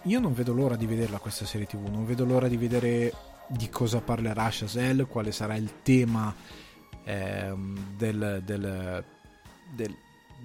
io 0.03 0.19
non 0.19 0.33
vedo 0.33 0.53
l'ora 0.53 0.75
di 0.75 0.85
vederla 0.85 1.17
questa 1.17 1.45
serie 1.45 1.65
tv, 1.65 1.87
non 1.87 2.05
vedo 2.05 2.25
l'ora 2.25 2.47
di 2.47 2.57
vedere 2.57 3.13
di 3.47 3.69
cosa 3.69 4.01
parlerà 4.01 4.49
Chazelle, 4.51 5.05
quale 5.05 5.31
sarà 5.31 5.55
il 5.55 5.81
tema 5.81 6.33
ehm, 7.03 7.95
del, 7.95 8.41
del, 8.43 9.03
del 9.73 9.95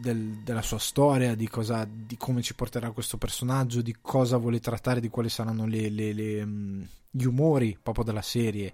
del, 0.01 0.41
della 0.43 0.63
sua 0.63 0.79
storia, 0.79 1.35
di, 1.35 1.49
cosa, 1.49 1.87
di, 1.89 2.17
come 2.17 2.43
ci 2.43 2.55
porterà 2.55 2.91
questo 2.91 3.19
personaggio, 3.19 3.83
di 3.83 3.97
cosa 4.01 4.37
vuole 4.37 4.61
trattare, 4.61 5.01
di 5.01 5.09
quali 5.09 5.29
saranno 5.29 5.67
le, 5.67 5.89
le, 5.89 6.13
le, 6.13 6.45
mm, 6.45 6.83
gli 7.11 7.25
umori 7.25 7.79
proprio 7.81 8.05
della 8.05 8.23
serie, 8.23 8.73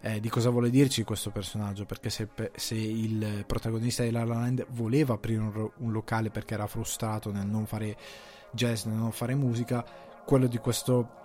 eh, 0.00 0.20
di 0.20 0.28
cosa 0.28 0.50
vuole 0.50 0.70
dirci 0.70 1.02
questo 1.02 1.30
personaggio, 1.30 1.84
perché 1.84 2.08
se, 2.10 2.28
se, 2.54 2.74
il 2.74 3.44
protagonista 3.46 4.02
di 4.02 4.10
La 4.10 4.24
La 4.24 4.34
Land 4.34 4.66
voleva 4.70 5.14
aprire 5.14 5.40
un, 5.40 5.70
un, 5.76 5.92
locale 5.92 6.30
perché 6.30 6.54
era 6.54 6.66
frustrato 6.66 7.30
nel 7.32 7.46
non 7.46 7.66
fare 7.66 7.96
jazz, 8.52 8.84
nel 8.84 8.96
non 8.96 9.12
fare 9.12 9.34
musica, 9.34 9.84
quello 10.24 10.46
di 10.46 10.58
questo 10.58 11.18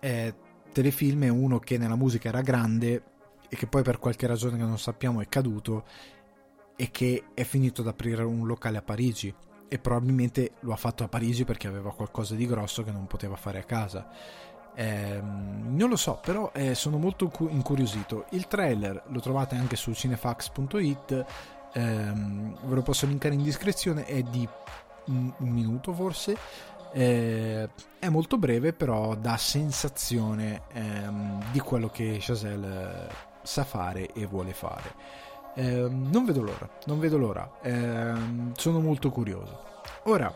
eh, 0.00 0.34
telefilm 0.72 1.24
è 1.24 1.28
uno 1.28 1.58
che 1.58 1.76
nella 1.76 1.96
musica 1.96 2.28
era 2.28 2.40
grande 2.40 3.02
e 3.48 3.56
che 3.56 3.66
poi 3.66 3.82
per 3.82 3.98
qualche 3.98 4.26
ragione 4.26 4.56
che 4.56 4.62
non 4.62 4.78
sappiamo 4.78 5.20
è 5.20 5.28
caduto 5.28 5.84
e 6.80 6.90
che 6.90 7.24
è 7.34 7.44
finito 7.44 7.82
ad 7.82 7.88
aprire 7.88 8.22
un 8.22 8.46
locale 8.46 8.78
a 8.78 8.82
Parigi 8.82 9.32
e 9.68 9.78
probabilmente 9.78 10.52
lo 10.60 10.72
ha 10.72 10.76
fatto 10.76 11.04
a 11.04 11.08
Parigi 11.08 11.44
perché 11.44 11.68
aveva 11.68 11.92
qualcosa 11.92 12.34
di 12.34 12.46
grosso 12.46 12.82
che 12.82 12.90
non 12.90 13.06
poteva 13.06 13.36
fare 13.36 13.58
a 13.58 13.64
casa. 13.64 14.08
Eh, 14.74 15.20
non 15.20 15.90
lo 15.90 15.96
so, 15.96 16.18
però 16.22 16.50
eh, 16.54 16.74
sono 16.74 16.96
molto 16.96 17.30
incuriosito. 17.50 18.24
Il 18.30 18.46
trailer 18.46 19.02
lo 19.08 19.20
trovate 19.20 19.56
anche 19.56 19.76
su 19.76 19.92
cinefax.it, 19.92 21.26
ehm, 21.74 22.58
ve 22.64 22.74
lo 22.74 22.82
posso 22.82 23.04
linkare 23.04 23.34
in 23.34 23.42
descrizione, 23.42 24.06
è 24.06 24.22
di 24.22 24.48
un, 25.08 25.30
un 25.36 25.48
minuto 25.50 25.92
forse. 25.92 26.34
Eh, 26.94 27.68
è 27.98 28.08
molto 28.08 28.38
breve, 28.38 28.72
però 28.72 29.14
dà 29.16 29.36
sensazione 29.36 30.62
ehm, 30.72 31.52
di 31.52 31.58
quello 31.58 31.90
che 31.90 32.16
Chazelle 32.18 33.28
sa 33.42 33.64
fare 33.64 34.14
e 34.14 34.24
vuole 34.24 34.54
fare. 34.54 35.28
Eh, 35.54 35.88
non 35.88 36.24
vedo 36.24 36.42
l'ora, 36.42 36.68
non 36.86 36.98
vedo 36.98 37.18
l'ora, 37.18 37.50
eh, 37.62 38.12
sono 38.56 38.80
molto 38.80 39.10
curioso. 39.10 39.68
Ora, 40.04 40.32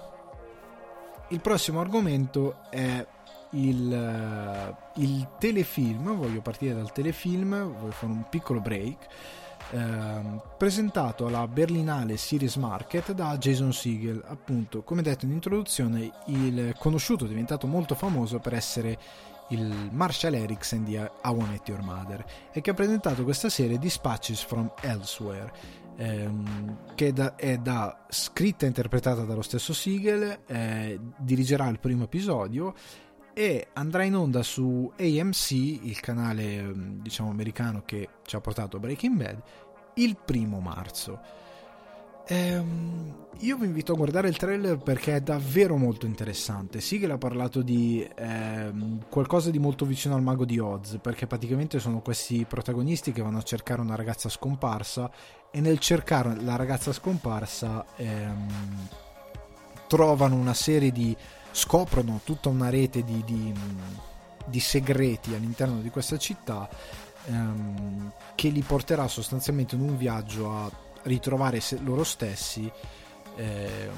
il 1.29 1.41
prossimo 1.41 1.81
argomento 1.81 2.57
è 2.71 3.07
il, 3.51 4.75
uh, 4.97 5.01
il, 5.01 5.29
telefilm, 5.39 6.15
voglio 6.17 6.41
partire 6.41 6.75
dal 6.75 6.93
telefilm, 6.93 7.63
voglio 7.63 7.93
fare 7.93 8.13
un 8.13 8.25
piccolo 8.29 8.61
break, 8.61 9.07
eh, 9.71 10.41
presentato 10.59 11.27
alla 11.27 11.47
Berlinale 11.49 12.17
Series 12.17 12.57
Market 12.57 13.13
da 13.13 13.37
Jason 13.39 13.73
Siegel, 13.73 14.23
appunto, 14.27 14.83
come 14.83 15.03
detto 15.03 15.25
in 15.25 15.33
introduzione, 15.33 16.11
il 16.27 16.75
conosciuto, 16.79 17.27
diventato 17.27 17.67
molto 17.67 17.95
famoso 17.95 18.39
per 18.39 18.55
essere 18.55 18.99
il 19.49 19.91
Marshall 19.93 20.35
Erickson 20.35 20.85
di 20.85 20.95
I 20.95 21.09
Want 21.23 21.69
Your 21.69 21.83
Mother 21.83 22.25
e 22.53 22.61
che 22.61 22.71
ha 22.71 22.75
presentato 22.75 23.25
questa 23.25 23.49
serie 23.49 23.79
Dispatches 23.79 24.43
from 24.43 24.73
Elsewhere 24.81 25.53
ehm, 25.97 26.95
che 26.95 27.09
è 27.09 27.13
da, 27.13 27.35
è 27.37 27.59
da, 27.59 28.05
scritta 28.09 28.65
e 28.65 28.69
interpretata 28.69 29.23
dallo 29.23 29.43
stesso 29.43 29.73
Siegel 29.73 30.41
eh, 30.47 30.99
dirigerà 31.19 31.69
il 31.69 31.79
primo 31.79 32.05
episodio 32.05 32.75
e 33.35 33.69
andrà 33.73 34.05
in 34.05 34.15
onda 34.15 34.43
su 34.43 34.91
AMC 34.97 35.51
il 35.51 36.01
canale 36.01 36.55
ehm, 36.55 37.03
diciamo 37.03 37.31
americano 37.31 37.83
che 37.85 38.09
ci 38.25 38.37
ha 38.37 38.41
portato 38.41 38.79
Breaking 38.79 39.17
Bad 39.17 39.43
il 39.95 40.17
primo 40.25 40.61
marzo 40.61 41.43
Ehm, 42.27 43.25
io 43.41 43.59
vi 43.59 43.67
invito 43.67 43.93
a 43.93 43.97
guardare 43.97 44.29
il 44.29 44.37
trailer 44.37 44.79
perché 44.79 45.17
è 45.17 45.21
davvero 45.21 45.77
molto 45.77 46.07
interessante. 46.07 46.81
Sigel 46.81 47.11
ha 47.11 47.19
parlato 47.19 47.63
di 47.63 48.09
ehm, 48.17 49.07
qualcosa 49.09 49.51
di 49.51 49.59
molto 49.59 49.85
vicino 49.85 50.15
al 50.15 50.23
mago 50.23 50.45
di 50.45 50.59
Oz, 50.59 50.99
perché 51.01 51.27
praticamente 51.27 51.79
sono 51.79 52.01
questi 52.01 52.45
protagonisti 52.49 53.13
che 53.13 53.23
vanno 53.23 53.39
a 53.39 53.43
cercare 53.43 53.81
una 53.81 53.97
ragazza 53.97 54.29
scomparsa 54.29 55.11
e 55.51 55.61
nel 55.61 55.79
cercare 55.79 56.41
la 56.41 56.57
ragazza 56.57 56.93
scomparsa 56.93 57.85
ehm, 57.97 58.89
trovano 59.87 60.37
una 60.37 60.55
serie 60.55 60.91
di... 60.91 61.15
scoprono 61.51 62.21
tutta 62.25 62.49
una 62.49 62.71
rete 62.71 63.05
di, 63.05 63.23
di, 63.25 63.53
di 64.47 64.61
segreti 64.61 65.35
all'interno 65.35 65.81
di 65.81 65.91
questa 65.91 66.17
città 66.17 66.69
ehm, 67.27 68.13
che 68.35 68.49
li 68.49 68.63
porterà 68.63 69.07
sostanzialmente 69.09 69.75
in 69.75 69.83
un 69.83 69.97
viaggio 69.97 70.51
a 70.51 70.71
ritrovare 71.05 71.61
loro 71.83 72.05
stessi 72.05 72.71
eh, 73.37 73.89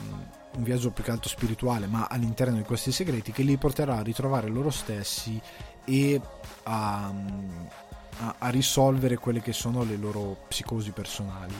un 0.56 0.62
viaggio 0.62 0.90
più 0.90 1.04
che 1.04 1.10
altro 1.10 1.28
spirituale 1.28 1.86
ma 1.86 2.06
all'interno 2.08 2.56
di 2.56 2.62
questi 2.62 2.92
segreti 2.92 3.32
che 3.32 3.42
li 3.42 3.56
porterà 3.56 3.98
a 3.98 4.02
ritrovare 4.02 4.48
loro 4.48 4.70
stessi 4.70 5.40
e 5.84 6.20
a, 6.64 7.12
a, 8.18 8.34
a 8.38 8.48
risolvere 8.48 9.16
quelle 9.16 9.42
che 9.42 9.52
sono 9.52 9.84
le 9.84 9.96
loro 9.96 10.36
psicosi 10.48 10.90
personali. 10.90 11.54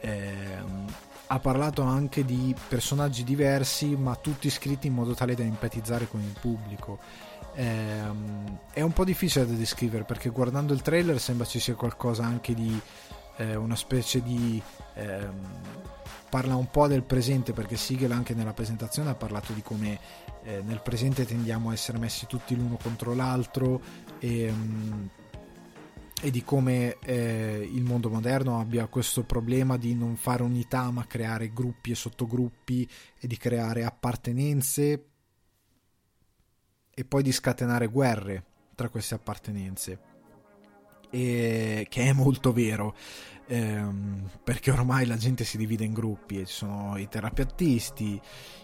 Eh, 0.00 1.04
ha 1.28 1.38
parlato 1.40 1.82
anche 1.82 2.24
di 2.24 2.54
personaggi 2.68 3.24
diversi 3.24 3.96
ma 3.96 4.14
tutti 4.14 4.48
scritti 4.50 4.86
in 4.86 4.94
modo 4.94 5.14
tale 5.14 5.34
da 5.34 5.42
empatizzare 5.42 6.08
con 6.08 6.20
il 6.20 6.36
pubblico. 6.40 6.98
Eh, 7.54 8.00
è 8.72 8.82
un 8.82 8.92
po' 8.92 9.04
difficile 9.04 9.46
da 9.46 9.54
descrivere 9.54 10.04
perché 10.04 10.28
guardando 10.28 10.74
il 10.74 10.82
trailer 10.82 11.18
sembra 11.18 11.46
ci 11.46 11.58
sia 11.58 11.74
qualcosa 11.74 12.24
anche 12.24 12.54
di 12.54 12.78
eh, 13.36 13.54
una 13.54 13.76
specie 13.76 14.22
di... 14.22 14.62
Ehm, 14.94 15.84
parla 16.28 16.56
un 16.56 16.70
po' 16.70 16.88
del 16.88 17.04
presente 17.04 17.52
perché 17.52 17.76
Siegel 17.76 18.10
anche 18.10 18.34
nella 18.34 18.52
presentazione 18.52 19.10
ha 19.10 19.14
parlato 19.14 19.52
di 19.52 19.62
come 19.62 19.98
eh, 20.42 20.60
nel 20.62 20.80
presente 20.82 21.24
tendiamo 21.24 21.70
a 21.70 21.72
essere 21.72 21.98
messi 21.98 22.26
tutti 22.26 22.54
l'uno 22.56 22.76
contro 22.76 23.14
l'altro 23.14 23.80
e, 24.18 24.50
um, 24.50 25.08
e 26.20 26.30
di 26.30 26.42
come 26.42 26.98
eh, 27.04 27.68
il 27.72 27.82
mondo 27.84 28.10
moderno 28.10 28.58
abbia 28.58 28.86
questo 28.86 29.22
problema 29.24 29.76
di 29.76 29.94
non 29.94 30.16
fare 30.16 30.42
unità 30.42 30.90
ma 30.90 31.06
creare 31.06 31.52
gruppi 31.52 31.92
e 31.92 31.94
sottogruppi 31.94 32.88
e 33.18 33.26
di 33.26 33.36
creare 33.36 33.84
appartenenze 33.84 35.06
e 36.92 37.04
poi 37.04 37.22
di 37.22 37.32
scatenare 37.32 37.86
guerre 37.86 38.44
tra 38.74 38.88
queste 38.88 39.14
appartenenze 39.14 40.15
e 41.10 41.86
che 41.88 42.02
è 42.02 42.12
molto 42.12 42.52
vero 42.52 42.94
ehm, 43.46 44.28
perché 44.42 44.70
ormai 44.70 45.06
la 45.06 45.16
gente 45.16 45.44
si 45.44 45.56
divide 45.56 45.84
in 45.84 45.92
gruppi 45.92 46.40
e 46.40 46.46
ci 46.46 46.54
sono 46.54 46.96
i 46.96 47.08
terapeutisti, 47.08 48.20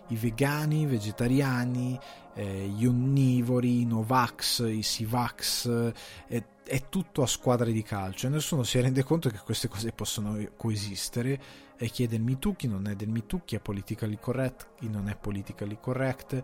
i 0.08 0.16
vegani, 0.16 0.82
i 0.82 0.86
vegetariani, 0.86 1.98
eh, 2.34 2.66
gli 2.66 2.86
onnivori, 2.86 3.80
i 3.80 3.86
Novax, 3.86 4.66
i 4.66 4.82
Sivax, 4.82 5.92
eh, 6.28 6.44
è 6.64 6.88
tutto 6.88 7.22
a 7.22 7.26
squadre 7.26 7.72
di 7.72 7.82
calcio 7.82 8.26
e 8.26 8.30
nessuno 8.30 8.62
si 8.62 8.80
rende 8.80 9.02
conto 9.02 9.28
che 9.28 9.40
queste 9.44 9.68
cose 9.68 9.92
possono 9.92 10.38
coesistere 10.56 11.40
e 11.76 11.88
chi 11.88 12.04
è 12.04 12.06
del 12.06 12.22
MeToo, 12.22 12.54
chi 12.54 12.68
non 12.68 12.86
è 12.86 12.94
del 12.94 13.08
MeToo, 13.08 13.42
chi 13.44 13.56
è 13.56 13.60
politically 13.60 14.18
correct, 14.20 14.68
chi 14.76 14.88
non 14.88 15.08
è 15.08 15.16
politically 15.16 15.78
correct. 15.80 16.42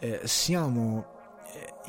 Eh, 0.00 0.20
siamo 0.24 1.21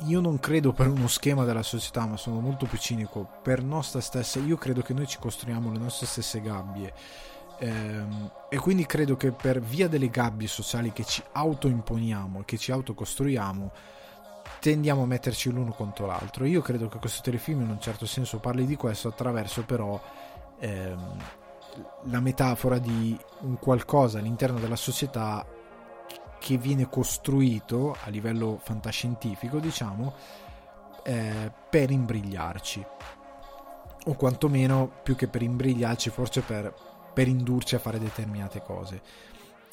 io 0.06 0.20
non 0.20 0.38
credo 0.40 0.72
per 0.72 0.88
uno 0.88 1.08
schema 1.08 1.44
della 1.44 1.62
società, 1.62 2.06
ma 2.06 2.16
sono 2.16 2.40
molto 2.40 2.66
più 2.66 2.78
cinico. 2.78 3.28
Per 3.42 3.62
nostra 3.62 4.00
stessa, 4.00 4.38
io 4.38 4.56
credo 4.56 4.82
che 4.82 4.92
noi 4.92 5.06
ci 5.06 5.18
costruiamo 5.18 5.72
le 5.72 5.78
nostre 5.78 6.06
stesse 6.06 6.40
gabbie. 6.40 6.92
Ehm, 7.58 8.30
e 8.48 8.56
quindi 8.58 8.84
credo 8.86 9.16
che 9.16 9.30
per 9.30 9.60
via 9.60 9.88
delle 9.88 10.10
gabbie 10.10 10.48
sociali 10.48 10.92
che 10.92 11.04
ci 11.04 11.22
autoimponiamo 11.32 12.40
e 12.40 12.44
che 12.44 12.58
ci 12.58 12.72
autocostruiamo, 12.72 13.72
tendiamo 14.60 15.02
a 15.02 15.06
metterci 15.06 15.50
l'uno 15.50 15.72
contro 15.72 16.06
l'altro. 16.06 16.44
Io 16.44 16.60
credo 16.60 16.88
che 16.88 16.98
questo 16.98 17.22
telefilm 17.22 17.62
in 17.62 17.70
un 17.70 17.80
certo 17.80 18.06
senso 18.06 18.38
parli 18.38 18.66
di 18.66 18.76
questo 18.76 19.08
attraverso 19.08 19.62
però 19.62 20.00
ehm, 20.58 21.16
la 22.04 22.20
metafora 22.20 22.78
di 22.78 23.18
un 23.40 23.58
qualcosa 23.58 24.18
all'interno 24.18 24.58
della 24.58 24.76
società 24.76 25.44
che 26.44 26.58
viene 26.58 26.90
costruito 26.90 27.96
a 28.04 28.10
livello 28.10 28.60
fantascientifico, 28.62 29.58
diciamo, 29.58 30.12
eh, 31.02 31.50
per 31.70 31.90
imbrigliarci. 31.90 32.84
O 34.04 34.12
quantomeno, 34.12 34.90
più 35.02 35.16
che 35.16 35.26
per 35.26 35.40
imbrigliarci, 35.40 36.10
forse 36.10 36.42
per, 36.42 36.74
per 37.14 37.28
indurci 37.28 37.76
a 37.76 37.78
fare 37.78 37.98
determinate 37.98 38.60
cose. 38.60 39.00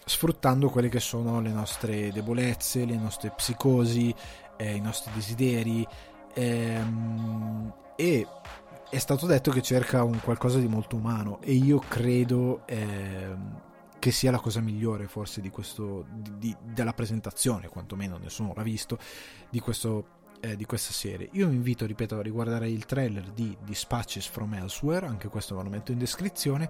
Sfruttando 0.06 0.70
quelle 0.70 0.88
che 0.88 1.02
sono 1.02 1.42
le 1.42 1.50
nostre 1.50 2.10
debolezze, 2.14 2.86
le 2.86 2.96
nostre 2.96 3.32
psicosi, 3.32 4.16
eh, 4.56 4.74
i 4.74 4.80
nostri 4.80 5.12
desideri. 5.14 5.86
Ehm, 6.36 7.74
e 7.98 8.26
è 8.90 8.98
stato 8.98 9.26
detto 9.26 9.52
che 9.52 9.62
cerca 9.62 10.06
un 10.06 10.22
qualcosa 10.22 10.58
di 10.58 10.70
molto 10.70 10.96
umano 10.96 11.42
e 11.42 11.52
io 11.52 11.80
credo 11.80 12.62
ehm, 12.66 13.71
che 14.02 14.10
sia 14.10 14.32
la 14.32 14.40
cosa 14.40 14.62
migliore 14.62 15.08
forse 15.08 15.42
di 15.42 15.52
questo, 15.52 16.08
di, 16.12 16.32
di, 16.40 16.58
della 16.74 16.92
presentazione, 16.92 17.68
quantomeno 17.68 18.18
nessuno 18.18 18.52
l'ha 18.56 18.64
visto, 18.64 18.98
di, 19.48 19.60
questo, 19.60 20.08
eh, 20.40 20.56
di 20.56 20.66
questa 20.66 20.92
serie. 20.92 21.30
Io 21.34 21.48
vi 21.48 21.54
invito, 21.54 21.86
ripeto, 21.86 22.18
a 22.18 22.24
riguardare 22.24 22.68
il 22.68 22.86
trailer 22.86 23.30
di 23.30 23.56
Dispatches 23.64 24.26
from 24.28 24.56
Elsewhere, 24.56 25.06
anche 25.06 25.28
questo 25.28 25.56
ve 25.56 25.62
lo 25.62 25.70
metto 25.70 25.92
in 25.92 26.00
descrizione, 26.00 26.68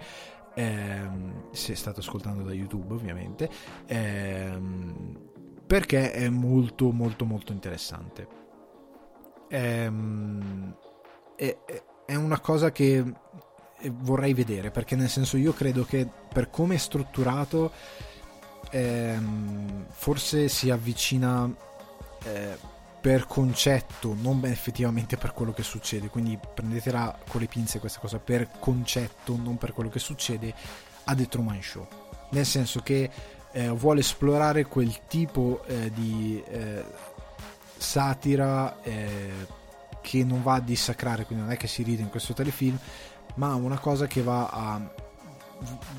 ehm, 0.55 1.53
se 1.53 1.73
state 1.73 2.01
ascoltando 2.01 2.43
da 2.43 2.51
YouTube 2.51 2.93
ovviamente, 2.93 3.49
ehm, 3.85 5.29
perché 5.65 6.11
è 6.11 6.27
molto 6.27 6.91
molto 6.91 7.23
molto 7.23 7.53
interessante. 7.53 8.27
Ehm, 9.47 10.75
è, 11.37 11.57
è 12.05 12.15
una 12.15 12.41
cosa 12.41 12.73
che 12.73 13.05
vorrei 13.89 14.33
vedere 14.33 14.71
perché 14.71 14.95
nel 14.95 15.09
senso 15.09 15.37
io 15.37 15.53
credo 15.53 15.85
che 15.85 16.07
per 16.31 16.49
come 16.49 16.75
è 16.75 16.77
strutturato 16.77 17.71
ehm, 18.69 19.85
forse 19.89 20.47
si 20.47 20.69
avvicina 20.69 21.49
eh, 22.23 22.57
per 23.01 23.25
concetto 23.25 24.15
non 24.19 24.45
effettivamente 24.45 25.17
per 25.17 25.33
quello 25.33 25.51
che 25.53 25.63
succede. 25.63 26.07
Quindi 26.07 26.37
prendetela 26.53 27.17
con 27.27 27.41
le 27.41 27.47
pinze 27.47 27.79
questa 27.79 27.99
cosa 27.99 28.19
per 28.19 28.49
concetto 28.59 29.35
non 29.35 29.57
per 29.57 29.73
quello 29.73 29.89
che 29.89 29.99
succede 29.99 30.53
a 31.05 31.15
The 31.15 31.27
Truman 31.27 31.61
Show. 31.61 31.87
Nel 32.29 32.45
senso 32.45 32.81
che 32.81 33.09
eh, 33.51 33.69
vuole 33.69 34.01
esplorare 34.01 34.65
quel 34.65 35.07
tipo 35.07 35.63
eh, 35.65 35.91
di 35.91 36.41
eh, 36.47 36.83
satira 37.75 38.81
eh, 38.83 39.59
che 40.01 40.23
non 40.23 40.41
va 40.41 40.53
a 40.53 40.59
dissacrare 40.61 41.25
quindi 41.25 41.43
non 41.43 41.53
è 41.53 41.57
che 41.57 41.67
si 41.67 41.83
ride 41.83 42.01
in 42.01 42.09
questo 42.09 42.33
telefilm 42.33 42.77
ma 43.35 43.55
una 43.55 43.79
cosa 43.79 44.07
che 44.07 44.21
va 44.21 44.47
a 44.47 44.99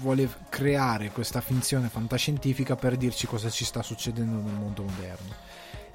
vuole 0.01 0.29
creare 0.49 1.11
questa 1.11 1.41
finzione 1.41 1.89
fantascientifica 1.89 2.75
per 2.75 2.97
dirci 2.97 3.27
cosa 3.27 3.49
ci 3.49 3.65
sta 3.65 3.83
succedendo 3.83 4.41
nel 4.41 4.55
mondo 4.55 4.83
moderno. 4.83 5.35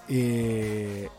E, 0.05 1.09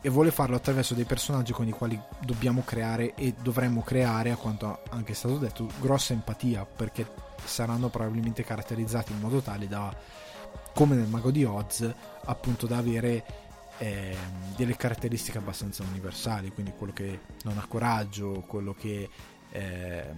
e 0.00 0.08
vuole 0.08 0.30
farlo 0.30 0.56
attraverso 0.56 0.94
dei 0.94 1.04
personaggi 1.04 1.52
con 1.52 1.68
i 1.68 1.72
quali 1.72 2.00
dobbiamo 2.20 2.62
creare 2.64 3.14
e 3.14 3.34
dovremmo 3.40 3.82
creare, 3.82 4.30
a 4.30 4.36
quanto 4.36 4.80
anche 4.90 5.12
è 5.12 5.14
stato 5.14 5.36
detto, 5.36 5.68
grossa 5.78 6.14
empatia 6.14 6.64
perché 6.64 7.06
saranno 7.44 7.88
probabilmente 7.88 8.42
caratterizzati 8.42 9.12
in 9.12 9.20
modo 9.20 9.40
tale 9.40 9.68
da, 9.68 9.94
come 10.74 10.96
nel 10.96 11.08
Mago 11.08 11.30
di 11.30 11.44
Oz, 11.44 11.86
appunto 12.24 12.66
da 12.66 12.78
avere 12.78 13.24
eh, 13.76 14.16
delle 14.56 14.76
caratteristiche 14.76 15.38
abbastanza 15.38 15.82
universali, 15.82 16.50
quindi 16.50 16.72
quello 16.76 16.94
che 16.94 17.20
non 17.44 17.58
ha 17.58 17.66
coraggio, 17.66 18.44
quello 18.46 18.72
che 18.72 19.08
eh, 19.50 20.14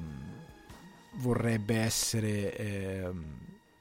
vorrebbe 1.15 1.77
essere 1.77 2.57
eh, 2.57 3.11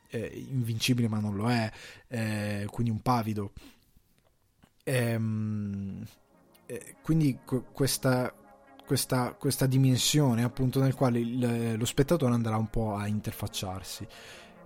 eh, 0.10 0.46
invincibile 0.50 1.08
ma 1.08 1.20
non 1.20 1.36
lo 1.36 1.50
è, 1.50 1.72
eh, 2.08 2.68
quindi 2.70 2.92
un 2.92 3.02
pavido. 3.02 3.52
Ehm, 4.84 6.06
eh, 6.66 6.96
quindi 7.02 7.40
questa, 7.72 8.34
questa, 8.86 9.34
questa, 9.34 9.66
dimensione 9.66 10.44
appunto 10.44 10.80
nel 10.82 10.96
quale 10.96 11.20
il, 11.20 11.78
lo 11.78 11.86
spettatore 11.86 12.34
andrà 12.34 12.58
un 12.58 12.70
po' 12.70 12.96
a 12.96 13.08
interfacciarsi 13.08 14.08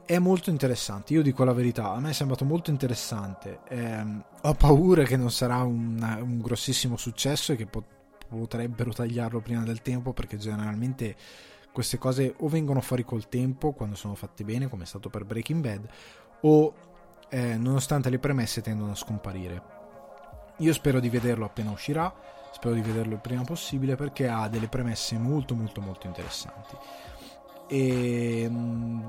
è 0.05 0.19
molto 0.19 0.51
interessante 0.51 1.13
io 1.13 1.23
dico 1.23 1.43
la 1.43 1.51
verità 1.51 1.91
a 1.91 1.99
me 1.99 2.11
è 2.11 2.13
sembrato 2.13 2.45
molto 2.45 2.69
interessante 2.69 3.61
eh, 3.67 4.05
ho 4.41 4.53
paura 4.53 5.03
che 5.03 5.17
non 5.17 5.31
sarà 5.31 5.63
un, 5.63 5.97
un 6.21 6.41
grossissimo 6.41 6.95
successo 6.95 7.53
e 7.53 7.55
che 7.55 7.65
pot- 7.65 7.95
potrebbero 8.27 8.91
tagliarlo 8.91 9.39
prima 9.41 9.63
del 9.63 9.81
tempo 9.81 10.13
perché 10.13 10.37
generalmente 10.37 11.15
queste 11.71 11.97
cose 11.97 12.33
o 12.37 12.47
vengono 12.47 12.81
fuori 12.81 13.03
col 13.03 13.27
tempo 13.27 13.73
quando 13.73 13.95
sono 13.95 14.15
fatte 14.15 14.43
bene 14.43 14.69
come 14.69 14.83
è 14.83 14.85
stato 14.85 15.09
per 15.09 15.25
Breaking 15.25 15.61
Bad 15.61 15.87
o 16.41 16.73
eh, 17.29 17.57
nonostante 17.57 18.09
le 18.09 18.19
premesse 18.19 18.61
tendono 18.61 18.91
a 18.91 18.95
scomparire. 18.95 19.73
Io 20.59 20.73
spero 20.73 20.99
di 20.99 21.09
vederlo 21.09 21.45
appena 21.45 21.71
uscirà 21.71 22.13
spero 22.55 22.73
di 22.73 22.81
vederlo 22.81 23.15
il 23.15 23.19
prima 23.19 23.43
possibile 23.43 23.97
perché 23.97 24.29
ha 24.29 24.47
delle 24.47 24.69
premesse 24.69 25.17
molto 25.17 25.55
molto 25.55 25.81
molto 25.81 26.07
interessanti. 26.07 26.77
E 27.67 28.47
mm, 28.49 29.07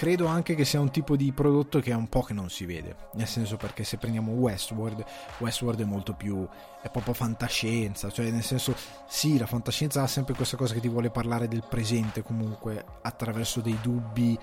credo 0.00 0.24
anche 0.28 0.54
che 0.54 0.64
sia 0.64 0.80
un 0.80 0.90
tipo 0.90 1.14
di 1.14 1.30
prodotto 1.30 1.78
che 1.78 1.90
è 1.90 1.94
un 1.94 2.08
po' 2.08 2.22
che 2.22 2.32
non 2.32 2.48
si 2.48 2.64
vede. 2.64 2.96
Nel 3.16 3.26
senso 3.26 3.58
perché 3.58 3.84
se 3.84 3.98
prendiamo 3.98 4.32
Westworld, 4.32 5.04
Westworld 5.40 5.82
è 5.82 5.84
molto 5.84 6.14
più. 6.14 6.48
è 6.80 6.88
proprio 6.88 7.12
fantascienza. 7.12 8.08
Cioè, 8.08 8.30
nel 8.30 8.42
senso, 8.42 8.74
sì, 9.06 9.36
la 9.36 9.44
fantascienza 9.44 10.00
ha 10.00 10.06
sempre 10.06 10.32
questa 10.32 10.56
cosa 10.56 10.72
che 10.72 10.80
ti 10.80 10.88
vuole 10.88 11.10
parlare 11.10 11.48
del 11.48 11.66
presente 11.68 12.22
comunque 12.22 12.82
attraverso 13.02 13.60
dei 13.60 13.76
dubbi, 13.82 14.38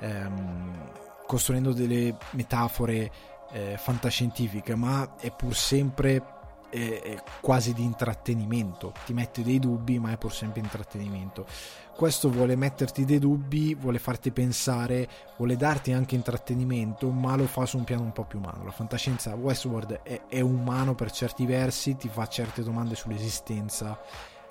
ehm, 0.00 0.92
costruendo 1.26 1.74
delle 1.74 2.16
metafore 2.30 3.12
eh, 3.52 3.76
fantascientifiche, 3.76 4.74
ma 4.74 5.16
è 5.16 5.30
pur 5.30 5.54
sempre 5.54 6.24
è 6.72 7.22
quasi 7.42 7.74
di 7.74 7.82
intrattenimento, 7.82 8.94
ti 9.04 9.12
mette 9.12 9.42
dei 9.42 9.58
dubbi 9.58 9.98
ma 9.98 10.12
è 10.12 10.16
pur 10.16 10.32
sempre 10.32 10.60
intrattenimento. 10.60 11.46
Questo 11.94 12.30
vuole 12.30 12.56
metterti 12.56 13.04
dei 13.04 13.18
dubbi, 13.18 13.74
vuole 13.74 13.98
farti 13.98 14.30
pensare, 14.32 15.08
vuole 15.36 15.56
darti 15.56 15.92
anche 15.92 16.14
intrattenimento, 16.14 17.10
ma 17.10 17.36
lo 17.36 17.46
fa 17.46 17.66
su 17.66 17.76
un 17.76 17.84
piano 17.84 18.02
un 18.02 18.12
po' 18.12 18.24
più 18.24 18.38
umano. 18.38 18.64
La 18.64 18.70
fantascienza 18.70 19.34
Westworld 19.34 20.00
è, 20.02 20.22
è 20.26 20.40
umano 20.40 20.94
per 20.94 21.10
certi 21.10 21.44
versi, 21.44 21.96
ti 21.96 22.08
fa 22.08 22.26
certe 22.26 22.62
domande 22.62 22.94
sull'esistenza, 22.94 24.00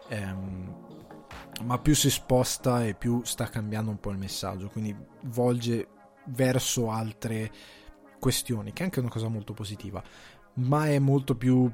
ehm, 0.07 0.75
ma 1.63 1.79
più 1.79 1.95
si 1.95 2.11
sposta 2.11 2.85
e 2.85 2.93
più 2.93 3.23
sta 3.23 3.47
cambiando 3.47 3.89
un 3.89 3.99
po' 3.99 4.11
il 4.11 4.19
messaggio, 4.19 4.69
quindi 4.69 4.95
volge 5.23 5.87
verso 6.25 6.91
altre 6.91 7.51
questioni, 8.19 8.71
che 8.71 8.83
è 8.83 8.85
anche 8.85 8.99
una 8.99 9.09
cosa 9.09 9.27
molto 9.27 9.53
positiva, 9.53 10.01
ma 10.53 10.87
è 10.87 10.99
molto 10.99 11.35
più 11.35 11.69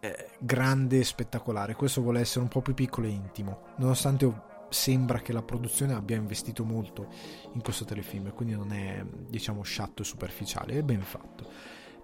eh, 0.00 0.30
grande 0.38 0.98
e 0.98 1.04
spettacolare. 1.04 1.74
Questo 1.74 2.00
vuole 2.00 2.20
essere 2.20 2.40
un 2.40 2.48
po' 2.48 2.62
più 2.62 2.74
piccolo 2.74 3.06
e 3.06 3.10
intimo, 3.10 3.60
nonostante 3.76 4.48
sembra 4.70 5.18
che 5.20 5.32
la 5.32 5.42
produzione 5.42 5.94
abbia 5.94 6.16
investito 6.16 6.64
molto 6.64 7.08
in 7.52 7.60
questo 7.60 7.84
telefilm, 7.84 8.32
quindi 8.32 8.54
non 8.54 8.72
è 8.72 9.04
diciamo 9.28 9.62
sciatto 9.62 10.02
e 10.02 10.04
superficiale, 10.04 10.74
è 10.74 10.82
ben 10.82 11.02
fatto. 11.02 11.48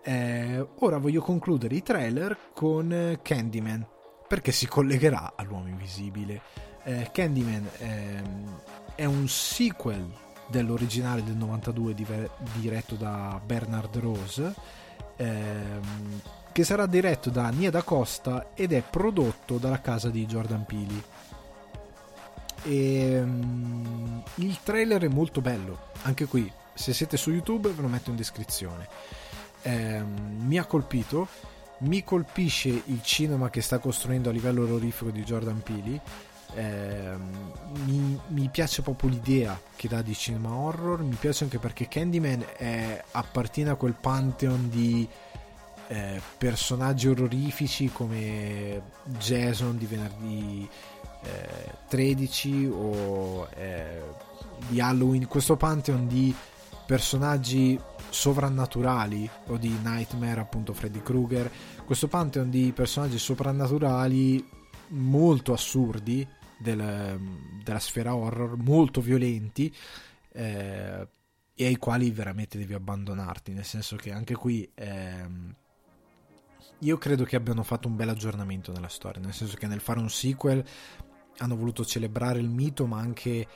Eh, 0.02 0.64
ora 0.80 0.98
voglio 0.98 1.20
concludere 1.20 1.74
i 1.74 1.82
trailer 1.82 2.50
con 2.52 3.18
Candyman, 3.22 3.86
perché 4.28 4.52
si 4.52 4.66
collegherà 4.66 5.32
all'uomo 5.36 5.68
invisibile. 5.68 6.42
Eh, 6.84 7.10
Candyman 7.12 7.68
ehm, 7.78 8.60
è 8.94 9.04
un 9.04 9.26
sequel 9.28 10.08
dell'originale 10.48 11.24
del 11.24 11.34
92 11.34 11.94
diretto 12.54 12.94
da 12.94 13.40
Bernard 13.44 13.96
Rose 13.96 14.54
ehm, 15.16 16.20
che 16.56 16.64
sarà 16.64 16.86
diretto 16.86 17.28
da 17.28 17.50
Nia 17.50 17.70
da 17.70 17.82
Costa 17.82 18.52
ed 18.54 18.72
è 18.72 18.80
prodotto 18.80 19.58
dalla 19.58 19.82
casa 19.82 20.08
di 20.08 20.24
Jordan 20.24 20.64
Peele. 20.64 21.02
E, 22.62 23.20
um, 23.20 24.22
il 24.36 24.58
trailer 24.62 25.02
è 25.02 25.08
molto 25.08 25.42
bello, 25.42 25.88
anche 26.04 26.24
qui, 26.24 26.50
se 26.72 26.94
siete 26.94 27.18
su 27.18 27.30
YouTube 27.30 27.68
ve 27.68 27.82
lo 27.82 27.88
metto 27.88 28.08
in 28.08 28.16
descrizione. 28.16 28.88
Eh, 29.60 30.00
mi 30.00 30.56
ha 30.56 30.64
colpito, 30.64 31.28
mi 31.80 32.02
colpisce 32.02 32.68
il 32.86 33.02
cinema 33.02 33.50
che 33.50 33.60
sta 33.60 33.76
costruendo 33.78 34.30
a 34.30 34.32
livello 34.32 34.62
orrorifico 34.62 35.10
di 35.10 35.24
Jordan 35.24 35.60
Peele. 35.60 36.00
Eh, 36.54 37.16
mi, 37.84 38.18
mi, 38.28 38.48
piace 38.48 38.80
proprio 38.80 39.10
l'idea 39.10 39.60
che 39.76 39.88
dà 39.88 40.00
di 40.00 40.14
cinema 40.14 40.54
horror. 40.54 41.02
Mi 41.02 41.16
piace 41.20 41.44
anche 41.44 41.58
perché 41.58 41.86
Candyman 41.86 42.46
è, 42.56 43.04
appartiene 43.10 43.68
a 43.68 43.74
quel 43.74 43.92
pantheon 43.92 44.70
di 44.70 45.06
eh, 45.88 46.20
personaggi 46.38 47.08
orrorifici 47.08 47.90
come 47.90 48.82
Jason 49.18 49.76
di 49.76 49.86
venerdì 49.86 50.68
eh, 51.22 51.74
13 51.88 52.66
o 52.66 53.48
eh, 53.54 54.02
di 54.68 54.80
Halloween, 54.80 55.26
questo 55.26 55.56
pantheon 55.56 56.06
di 56.06 56.34
personaggi 56.86 57.78
sovrannaturali 58.08 59.28
o 59.48 59.56
di 59.56 59.68
Nightmare 59.82 60.40
appunto 60.40 60.72
Freddy 60.72 61.02
Krueger, 61.02 61.50
questo 61.84 62.08
pantheon 62.08 62.48
di 62.48 62.72
personaggi 62.74 63.18
soprannaturali 63.18 64.48
molto 64.88 65.52
assurdi 65.52 66.26
del, 66.58 67.20
della 67.62 67.78
sfera 67.78 68.14
horror, 68.14 68.56
molto 68.56 69.00
violenti 69.00 69.74
eh, 70.32 71.08
e 71.54 71.64
ai 71.66 71.76
quali 71.76 72.10
veramente 72.10 72.58
devi 72.58 72.74
abbandonarti, 72.74 73.52
nel 73.52 73.64
senso 73.64 73.96
che 73.96 74.12
anche 74.12 74.34
qui 74.34 74.70
ehm, 74.74 75.54
io 76.80 76.98
credo 76.98 77.24
che 77.24 77.36
abbiano 77.36 77.62
fatto 77.62 77.88
un 77.88 77.96
bel 77.96 78.08
aggiornamento 78.08 78.72
nella 78.72 78.88
storia, 78.88 79.20
nel 79.20 79.32
senso 79.32 79.56
che 79.56 79.66
nel 79.66 79.80
fare 79.80 79.98
un 79.98 80.10
sequel 80.10 80.64
hanno 81.38 81.56
voluto 81.56 81.84
celebrare 81.84 82.38
il 82.38 82.50
mito, 82.50 82.86
ma 82.86 82.98
anche 82.98 83.46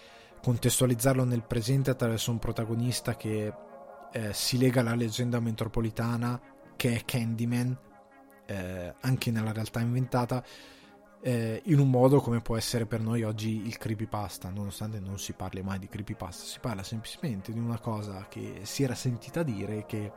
contestualizzarlo 0.43 1.25
nel 1.25 1.43
presente 1.43 1.91
attraverso 1.91 2.31
un 2.31 2.39
protagonista 2.39 3.17
che 3.17 3.53
eh, 4.13 4.33
si 4.33 4.59
lega 4.59 4.81
alla 4.81 4.95
leggenda 4.95 5.39
metropolitana, 5.39 6.41
che 6.77 6.97
è 6.97 7.05
Candyman, 7.05 7.77
eh, 8.47 8.95
anche 9.01 9.31
nella 9.31 9.53
realtà 9.53 9.81
inventata, 9.81 10.43
eh, 11.23 11.61
in 11.67 11.79
un 11.79 11.91
modo 11.91 12.21
come 12.21 12.41
può 12.41 12.57
essere 12.57 12.87
per 12.87 13.01
noi 13.01 13.23
oggi 13.23 13.67
il 13.67 13.77
creepypasta, 13.77 14.49
nonostante 14.49 14.99
non 14.99 15.19
si 15.19 15.35
parli 15.35 15.63
mai 15.63 15.79
di 15.79 15.89
creepypasta, 15.89 16.45
si 16.45 16.59
parla 16.59 16.83
semplicemente 16.83 17.53
di 17.53 17.59
una 17.59 17.79
cosa 17.79 18.27
che 18.29 18.61
si 18.63 18.83
era 18.83 18.95
sentita 18.95 19.43
dire 19.43 19.85
che 19.85 20.11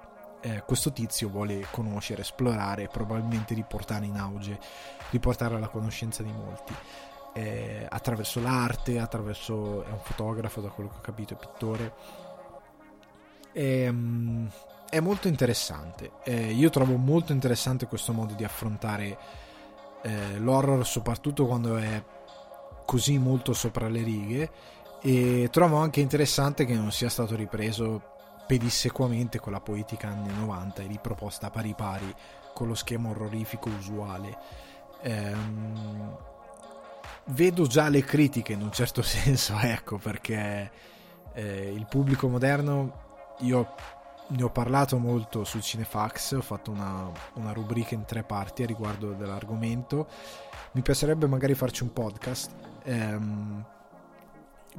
eh, 0.43 0.63
questo 0.65 0.91
tizio 0.91 1.29
vuole 1.29 1.65
conoscere, 1.71 2.21
esplorare 2.21 2.83
e 2.83 2.87
probabilmente 2.87 3.53
riportare 3.53 4.05
in 4.05 4.17
auge, 4.17 4.59
riportare 5.09 5.55
alla 5.55 5.69
conoscenza 5.69 6.21
di 6.21 6.31
molti. 6.31 6.73
Eh, 7.33 7.87
attraverso 7.89 8.41
l'arte, 8.41 8.99
attraverso 8.99 9.83
è 9.85 9.89
un 9.89 9.99
fotografo, 10.01 10.59
da 10.59 10.67
quello 10.67 10.89
che 10.89 10.97
ho 10.97 11.01
capito, 11.01 11.33
è 11.33 11.37
pittore. 11.37 11.93
E, 13.53 13.87
um, 13.87 14.49
è 14.89 14.99
molto 14.99 15.29
interessante. 15.29 16.11
Eh, 16.25 16.51
io 16.51 16.69
trovo 16.69 16.97
molto 16.97 17.31
interessante 17.31 17.87
questo 17.87 18.11
modo 18.11 18.33
di 18.33 18.43
affrontare 18.43 19.17
eh, 20.03 20.37
l'horror, 20.39 20.85
soprattutto 20.85 21.45
quando 21.45 21.77
è 21.77 22.03
così 22.85 23.17
molto 23.17 23.53
sopra 23.53 23.87
le 23.87 24.03
righe. 24.03 24.51
E 25.01 25.47
trovo 25.51 25.77
anche 25.77 26.01
interessante 26.01 26.65
che 26.65 26.75
non 26.75 26.91
sia 26.91 27.09
stato 27.09 27.35
ripreso 27.35 28.11
pedissequamente 28.45 29.39
con 29.39 29.51
la 29.51 29.61
poetica 29.61 30.09
anni 30.09 30.33
90 30.33 30.81
e 30.81 30.87
riproposta 30.87 31.49
pari 31.49 31.73
pari 31.73 32.13
con 32.53 32.67
lo 32.67 32.75
schema 32.75 33.09
orrorifico 33.09 33.69
usuale. 33.69 34.37
Ehm, 35.01 36.17
vedo 37.27 37.67
già 37.67 37.89
le 37.89 38.03
critiche 38.03 38.53
in 38.53 38.61
un 38.61 38.71
certo 38.71 39.01
senso, 39.03 39.57
ecco, 39.59 39.97
perché 39.97 40.71
eh, 41.33 41.71
il 41.73 41.85
pubblico 41.87 42.27
moderno, 42.27 43.35
io 43.39 43.75
ne 44.25 44.43
ho 44.43 44.49
parlato 44.49 44.97
molto 44.97 45.43
su 45.43 45.59
Cinefax, 45.59 46.33
ho 46.33 46.41
fatto 46.41 46.71
una, 46.71 47.09
una 47.35 47.51
rubrica 47.51 47.93
in 47.93 48.05
tre 48.05 48.23
parti 48.23 48.63
a 48.63 48.65
riguardo 48.65 49.11
dell'argomento, 49.11 50.07
mi 50.71 50.81
piacerebbe 50.81 51.27
magari 51.27 51.53
farci 51.53 51.83
un 51.83 51.91
podcast. 51.91 52.51
Ehm, 52.83 53.65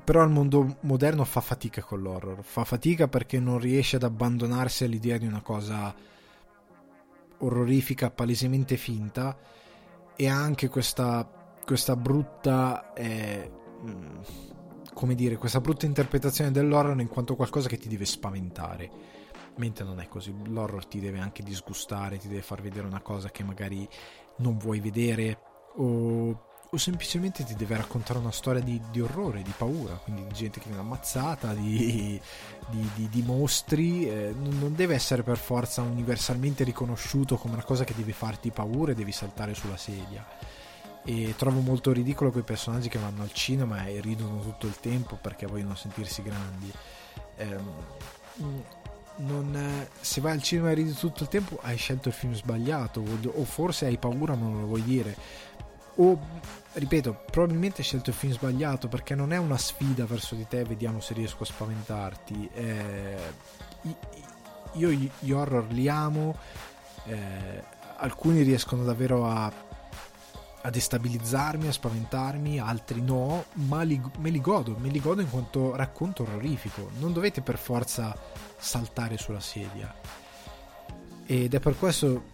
però 0.02 0.22
il 0.24 0.30
mondo 0.30 0.78
moderno 0.80 1.24
fa 1.24 1.40
fatica 1.40 1.82
con 1.82 2.02
l'horror, 2.02 2.42
fa 2.42 2.64
fatica 2.64 3.06
perché 3.08 3.38
non 3.38 3.58
riesce 3.58 3.96
ad 3.96 4.02
abbandonarsi 4.02 4.84
all'idea 4.84 5.18
di 5.18 5.26
una 5.26 5.40
cosa 5.40 5.94
orrorifica, 7.38 8.10
palesemente 8.10 8.76
finta. 8.76 9.36
E 10.16 10.28
ha 10.28 10.36
anche 10.36 10.68
questa, 10.68 11.28
questa 11.64 11.96
brutta, 11.96 12.92
eh, 12.92 13.50
mm, 13.84 14.16
come 14.92 15.14
dire, 15.14 15.36
questa 15.36 15.60
brutta 15.60 15.86
interpretazione 15.86 16.50
dell'horror 16.50 17.00
in 17.00 17.08
quanto 17.08 17.36
qualcosa 17.36 17.68
che 17.68 17.78
ti 17.78 17.88
deve 17.88 18.04
spaventare. 18.04 18.90
Mentre 19.56 19.84
non 19.84 20.00
è 20.00 20.08
così, 20.08 20.34
l'horror 20.46 20.86
ti 20.86 21.00
deve 21.00 21.20
anche 21.20 21.42
disgustare, 21.42 22.18
ti 22.18 22.28
deve 22.28 22.42
far 22.42 22.60
vedere 22.60 22.86
una 22.86 23.00
cosa 23.00 23.30
che 23.30 23.44
magari 23.44 23.88
non 24.38 24.56
vuoi 24.58 24.80
vedere 24.80 25.38
o 25.76 26.52
o 26.74 26.78
semplicemente 26.78 27.44
ti 27.44 27.54
deve 27.54 27.76
raccontare 27.76 28.18
una 28.18 28.32
storia 28.32 28.60
di, 28.60 28.80
di 28.90 29.00
orrore, 29.00 29.42
di 29.42 29.52
paura, 29.56 29.94
quindi 29.94 30.26
di 30.26 30.34
gente 30.34 30.58
che 30.58 30.66
viene 30.66 30.82
ammazzata, 30.82 31.54
di, 31.54 32.20
di, 32.68 33.08
di 33.08 33.22
mostri, 33.22 34.08
eh, 34.08 34.34
non 34.36 34.74
deve 34.74 34.94
essere 34.94 35.22
per 35.22 35.38
forza 35.38 35.82
universalmente 35.82 36.64
riconosciuto 36.64 37.36
come 37.36 37.54
una 37.54 37.62
cosa 37.62 37.84
che 37.84 37.94
deve 37.94 38.12
farti 38.12 38.50
paura 38.50 38.92
e 38.92 38.94
devi 38.94 39.12
saltare 39.12 39.54
sulla 39.54 39.76
sedia. 39.76 40.26
E 41.06 41.34
trovo 41.36 41.60
molto 41.60 41.92
ridicolo 41.92 42.30
quei 42.30 42.42
personaggi 42.42 42.88
che 42.88 42.98
vanno 42.98 43.22
al 43.22 43.32
cinema 43.32 43.86
e 43.86 44.00
ridono 44.00 44.40
tutto 44.40 44.66
il 44.66 44.76
tempo 44.80 45.16
perché 45.20 45.46
vogliono 45.46 45.74
sentirsi 45.74 46.22
grandi. 46.22 46.72
Eh, 47.36 47.58
non, 49.16 49.86
se 50.00 50.20
vai 50.20 50.32
al 50.32 50.42
cinema 50.42 50.70
e 50.70 50.74
ridi 50.74 50.92
tutto 50.92 51.22
il 51.22 51.28
tempo 51.28 51.60
hai 51.62 51.76
scelto 51.76 52.08
il 52.08 52.14
film 52.14 52.34
sbagliato 52.34 53.00
o, 53.00 53.44
forse 53.44 53.86
hai 53.86 53.96
paura 53.96 54.34
ma 54.34 54.46
non 54.46 54.62
lo 54.62 54.66
vuoi 54.66 54.82
dire 54.82 55.16
o 55.96 56.18
ripeto, 56.72 57.24
probabilmente 57.30 57.78
hai 57.78 57.84
scelto 57.84 58.10
il 58.10 58.16
film 58.16 58.32
sbagliato 58.32 58.88
perché 58.88 59.14
non 59.14 59.32
è 59.32 59.36
una 59.36 59.58
sfida 59.58 60.04
verso 60.06 60.34
di 60.34 60.46
te, 60.46 60.64
vediamo 60.64 61.00
se 61.00 61.14
riesco 61.14 61.42
a 61.44 61.46
spaventarti. 61.46 62.50
Eh, 62.52 63.16
io 64.72 64.90
gli 64.90 65.30
horror 65.30 65.66
li 65.70 65.88
amo, 65.88 66.36
eh, 67.04 67.62
alcuni 67.96 68.42
riescono 68.42 68.82
davvero 68.82 69.26
a, 69.26 69.52
a 70.62 70.70
destabilizzarmi, 70.70 71.68
a 71.68 71.72
spaventarmi, 71.72 72.58
altri 72.58 73.00
no, 73.00 73.44
ma 73.52 73.82
li, 73.82 74.00
me 74.18 74.30
li 74.30 74.40
godo, 74.40 74.76
me 74.78 74.88
li 74.88 75.00
godo 75.00 75.20
in 75.20 75.30
quanto 75.30 75.76
racconto 75.76 76.24
orrorifico. 76.24 76.90
Non 76.98 77.12
dovete 77.12 77.40
per 77.40 77.56
forza 77.56 78.16
saltare 78.56 79.16
sulla 79.16 79.40
sedia. 79.40 79.94
Ed 81.26 81.54
è 81.54 81.60
per 81.60 81.78
questo 81.78 82.32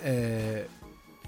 eh, 0.00 0.68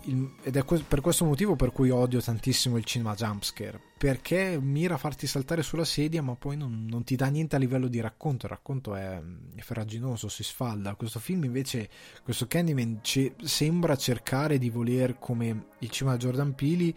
il, 0.06 0.34
ed 0.42 0.56
è 0.56 0.64
per 0.64 1.00
questo 1.00 1.24
motivo 1.24 1.56
per 1.56 1.72
cui 1.72 1.90
odio 1.90 2.20
tantissimo 2.20 2.76
il 2.76 2.84
cinema 2.84 3.14
jumpscare 3.14 3.92
perché 4.04 4.58
mira 4.60 4.96
a 4.96 4.98
farti 4.98 5.26
saltare 5.26 5.62
sulla 5.62 5.86
sedia 5.86 6.20
ma 6.20 6.34
poi 6.34 6.58
non, 6.58 6.84
non 6.86 7.04
ti 7.04 7.16
dà 7.16 7.28
niente 7.28 7.56
a 7.56 7.58
livello 7.58 7.88
di 7.88 8.00
racconto. 8.00 8.44
Il 8.44 8.52
racconto 8.52 8.94
è, 8.94 9.18
è 9.54 9.60
ferraginoso, 9.62 10.28
si 10.28 10.42
sfalda. 10.42 10.94
Questo 10.94 11.18
film 11.20 11.44
invece, 11.44 11.88
questo 12.22 12.46
Candyman 12.46 12.98
ce- 13.00 13.34
sembra 13.42 13.96
cercare 13.96 14.58
di 14.58 14.68
voler 14.68 15.18
come 15.18 15.68
il 15.78 15.88
cinema 15.88 16.18
Jordan 16.18 16.54
Peele 16.54 16.94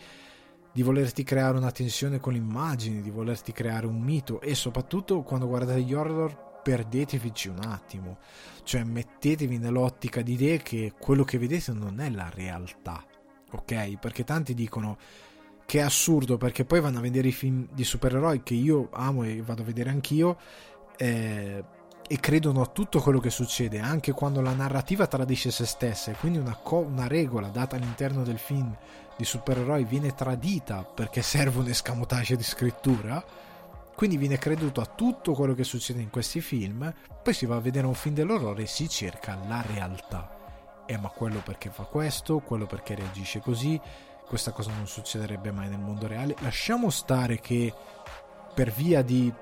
di 0.74 0.82
volerti 0.84 1.24
creare 1.24 1.58
una 1.58 1.72
tensione 1.72 2.20
con 2.20 2.34
l'immagine 2.34 3.02
di 3.02 3.10
volerti 3.10 3.54
creare 3.54 3.88
un 3.88 4.02
mito. 4.02 4.42
E 4.42 4.54
soprattutto 4.54 5.22
quando 5.22 5.48
guardate 5.48 5.82
gli 5.84 5.94
horror 5.94 6.47
perdetevici 6.68 7.48
un 7.48 7.60
attimo, 7.64 8.18
cioè 8.64 8.84
mettetevi 8.84 9.58
nell'ottica 9.58 10.22
di 10.22 10.34
idee 10.34 10.58
che 10.58 10.92
quello 11.00 11.24
che 11.24 11.38
vedete 11.38 11.72
non 11.72 12.02
è 12.02 12.10
la 12.10 12.30
realtà, 12.30 13.02
ok? 13.52 13.98
Perché 13.98 14.26
tanti 14.26 14.54
dicono 14.54 14.98
che 15.66 15.80
è 15.80 15.82
assurdo 15.82 16.36
perché 16.36 16.66
poi 16.66 16.82
vanno 16.82 16.98
a 16.98 17.02
vedere 17.02 17.30
i 17.30 17.32
film 17.32 17.70
di 17.72 17.86
supereroi 17.86 18.44
che 18.44 18.54
io 18.54 18.90
amo 18.92 19.24
e 19.24 19.42
vado 19.42 19.62
a 19.62 19.66
vedere 19.66 19.92
anch'io 19.92 20.38
eh, 20.98 21.64
e 22.06 22.20
credono 22.20 22.62
a 22.62 22.68
tutto 22.68 23.00
quello 23.00 23.22
che 23.22 23.30
succede, 23.30 23.80
anche 23.80 24.12
quando 24.12 24.42
la 24.42 24.54
narrativa 24.54 25.08
tradisce 25.08 25.52
se 25.52 25.66
stessa 25.66 26.12
e 26.12 26.16
quindi 26.16 26.38
una, 26.38 26.56
co- 26.56 26.80
una 26.80 27.08
regola 27.08 27.48
data 27.48 27.78
all'interno 27.78 28.24
del 28.24 28.40
film 28.40 28.76
di 29.16 29.24
supereroi 29.24 29.86
viene 29.86 30.14
tradita 30.14 30.84
perché 30.84 31.22
serve 31.22 31.60
un 31.60 31.68
escamotage 31.70 32.36
di 32.36 32.44
scrittura 32.44 33.24
quindi 33.98 34.18
viene 34.18 34.38
creduto 34.38 34.80
a 34.80 34.86
tutto 34.86 35.34
quello 35.34 35.56
che 35.56 35.64
succede 35.64 36.00
in 36.04 36.12
questi 36.12 36.40
film, 36.40 36.94
poi 37.24 37.34
si 37.34 37.48
va 37.48 37.56
a 37.56 37.60
vedere 37.60 37.88
un 37.88 37.96
film 37.96 38.14
dell'orrore 38.14 38.62
e 38.62 38.68
si 38.68 38.88
cerca 38.88 39.36
la 39.48 39.64
realtà. 39.66 40.84
Eh 40.86 41.00
ma 41.00 41.10
quello 41.10 41.40
perché 41.40 41.72
fa 41.72 41.82
questo, 41.82 42.38
quello 42.38 42.68
perché 42.68 42.94
reagisce 42.94 43.40
così, 43.40 43.82
questa 44.28 44.52
cosa 44.52 44.72
non 44.72 44.86
succederebbe 44.86 45.52
mai 45.52 45.70
nel 45.70 45.80
mondo 45.80 46.06
reale. 46.06 46.36
Lasciamo 46.42 46.92
stare 46.92 47.40
che 47.40 47.74
per 48.54 48.72
via 48.72 49.02
di 49.02 49.34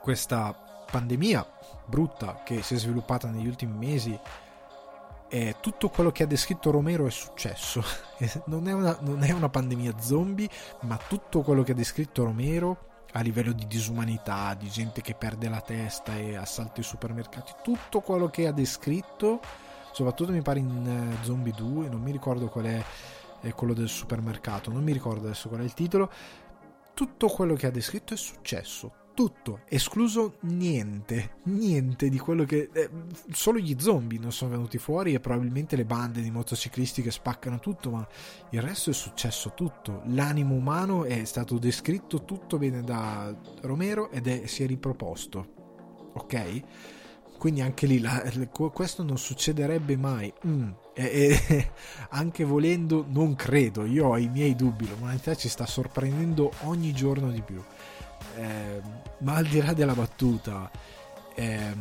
questa 0.00 0.84
pandemia 0.88 1.44
brutta 1.84 2.42
che 2.44 2.62
si 2.62 2.74
è 2.74 2.78
sviluppata 2.78 3.28
negli 3.28 3.48
ultimi 3.48 3.76
mesi, 3.76 4.16
eh, 5.28 5.56
tutto 5.58 5.88
quello 5.88 6.12
che 6.12 6.22
ha 6.22 6.26
descritto 6.26 6.70
Romero 6.70 7.06
è 7.06 7.10
successo. 7.10 7.82
non, 8.46 8.68
è 8.68 8.72
una, 8.72 8.96
non 9.00 9.24
è 9.24 9.32
una 9.32 9.48
pandemia 9.48 9.98
zombie, 9.98 10.48
ma 10.82 10.96
tutto 10.96 11.40
quello 11.40 11.64
che 11.64 11.72
ha 11.72 11.74
descritto 11.74 12.22
Romero 12.22 12.90
a 13.12 13.20
livello 13.20 13.52
di 13.52 13.66
disumanità, 13.66 14.54
di 14.54 14.68
gente 14.68 15.00
che 15.00 15.14
perde 15.14 15.48
la 15.48 15.60
testa 15.60 16.16
e 16.16 16.36
assalta 16.36 16.80
i 16.80 16.84
supermercati, 16.84 17.52
tutto 17.62 18.00
quello 18.00 18.28
che 18.28 18.46
ha 18.46 18.52
descritto, 18.52 19.40
soprattutto 19.92 20.32
mi 20.32 20.42
pare 20.42 20.60
in 20.60 21.16
uh, 21.20 21.24
Zombie 21.24 21.52
2, 21.52 21.88
non 21.88 22.00
mi 22.00 22.10
ricordo 22.10 22.48
qual 22.48 22.64
è, 22.64 22.84
è 23.40 23.52
quello 23.52 23.74
del 23.74 23.88
supermercato, 23.88 24.70
non 24.70 24.82
mi 24.82 24.92
ricordo 24.92 25.26
adesso 25.26 25.48
qual 25.48 25.60
è 25.60 25.64
il 25.64 25.74
titolo, 25.74 26.10
tutto 26.94 27.28
quello 27.28 27.54
che 27.54 27.66
ha 27.66 27.70
descritto 27.70 28.14
è 28.14 28.16
successo, 28.16 28.92
tutto, 29.14 29.60
escluso 29.68 30.36
niente, 30.40 31.36
niente 31.44 32.08
di 32.08 32.18
quello 32.18 32.44
che... 32.44 32.70
Eh, 32.72 32.90
solo 33.30 33.58
gli 33.58 33.76
zombie 33.78 34.18
non 34.18 34.32
sono 34.32 34.52
venuti 34.52 34.78
fuori 34.78 35.14
e 35.14 35.20
probabilmente 35.20 35.76
le 35.76 35.84
bande 35.84 36.20
di 36.20 36.30
motociclisti 36.30 37.02
che 37.02 37.10
spaccano 37.10 37.58
tutto, 37.58 37.90
ma 37.90 38.06
il 38.50 38.62
resto 38.62 38.90
è 38.90 38.92
successo 38.92 39.52
tutto. 39.54 40.02
L'animo 40.06 40.54
umano 40.54 41.04
è 41.04 41.24
stato 41.24 41.58
descritto 41.58 42.24
tutto 42.24 42.58
bene 42.58 42.82
da 42.82 43.34
Romero 43.62 44.10
ed 44.10 44.26
è, 44.26 44.46
si 44.46 44.62
è 44.62 44.66
riproposto, 44.66 46.12
ok? 46.14 46.62
Quindi 47.38 47.60
anche 47.60 47.86
lì 47.86 47.98
la, 47.98 48.22
questo 48.72 49.02
non 49.02 49.18
succederebbe 49.18 49.96
mai. 49.96 50.32
Mm. 50.46 50.70
E, 50.94 51.38
e, 51.48 51.70
anche 52.10 52.44
volendo, 52.44 53.04
non 53.08 53.34
credo. 53.34 53.84
Io 53.84 54.06
ho 54.06 54.16
i 54.16 54.28
miei 54.28 54.54
dubbi. 54.54 54.88
L'umanità 54.88 55.34
ci 55.34 55.48
sta 55.48 55.66
sorprendendo 55.66 56.52
ogni 56.60 56.92
giorno 56.92 57.32
di 57.32 57.42
più 57.42 57.60
eh, 58.36 58.80
ma 59.18 59.34
al 59.34 59.46
di 59.46 59.60
là 59.60 59.72
della 59.72 59.94
battuta, 59.94 60.70
eh, 61.34 61.74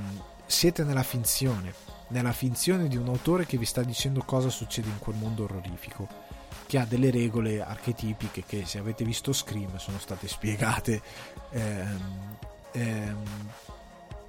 siete 0.45 0.83
nella 0.83 1.03
finzione, 1.03 1.73
nella 2.09 2.33
finzione 2.33 2.87
di 2.87 2.97
un 2.97 3.07
autore 3.07 3.45
che 3.45 3.57
vi 3.57 3.65
sta 3.65 3.83
dicendo 3.83 4.21
cosa 4.23 4.49
succede 4.49 4.89
in 4.89 4.99
quel 4.99 5.15
mondo 5.15 5.43
orrorifico, 5.43 6.07
che 6.67 6.77
ha 6.77 6.85
delle 6.85 7.09
regole 7.11 7.61
archetipiche 7.61 8.43
che 8.45 8.65
se 8.65 8.77
avete 8.77 9.03
visto 9.03 9.33
Scream 9.33 9.77
sono 9.77 9.97
state 9.99 10.27
spiegate. 10.27 11.01
Ehm, 11.51 12.37
ehm, 12.71 13.49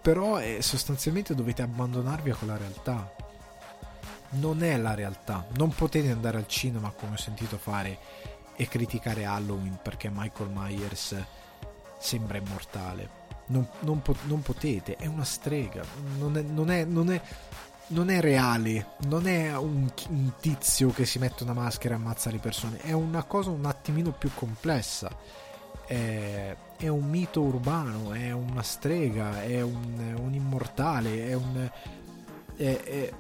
però 0.01 0.41
eh, 0.41 0.63
sostanzialmente 0.63 1.35
dovete 1.35 1.63
abbandonarvi 1.63 2.31
a 2.31 2.35
quella 2.37 2.57
realtà. 2.57 3.15
Non 4.31 4.63
è 4.63 4.77
la 4.79 4.95
realtà, 4.95 5.47
non 5.57 5.75
potete 5.75 6.11
andare 6.11 6.39
al 6.39 6.49
cinema 6.49 6.91
come 6.91 7.15
ho 7.15 7.19
sentito 7.19 7.59
fare 7.59 7.99
e 8.57 8.67
criticare 8.67 9.25
Halloween 9.25 9.79
perché 9.83 10.11
Michael 10.11 10.51
Myers 10.51 11.17
sembra 12.03 12.39
immortale. 12.39 13.21
Non, 13.47 13.67
non, 13.81 14.03
non 14.25 14.43
potete, 14.43 14.97
è 14.97 15.07
una 15.07 15.25
strega, 15.25 15.83
non 16.19 16.37
è, 16.37 16.43
non 16.43 16.71
è, 16.71 16.85
non 16.85 17.11
è, 17.11 17.21
non 17.89 18.09
è 18.09 18.21
reale, 18.21 18.95
non 19.01 19.27
è 19.27 19.55
un, 19.57 19.91
un, 20.09 20.33
tizio 20.41 20.91
che 20.91 21.05
si 21.05 21.19
mette 21.19 21.43
una 21.43 21.53
maschera 21.53 21.95
e 21.95 21.97
ammazza 21.99 22.31
le 22.31 22.39
persone, 22.39 22.79
è 22.79 22.93
una 22.93 23.25
cosa 23.25 23.51
un 23.51 23.67
attimino 23.67 24.13
più 24.13 24.31
complessa. 24.35 25.11
È, 25.85 26.57
è 26.79 26.89
un 26.89 27.09
mito 27.09 27.43
urbano, 27.43 28.13
è 28.13 28.31
una 28.31 28.63
strega, 28.63 29.43
è 29.43 29.61
un, 29.61 30.17
un 30.19 30.33
immortale, 30.33 31.29
è, 31.29 31.35
un, 31.35 31.71
è, 32.57 33.13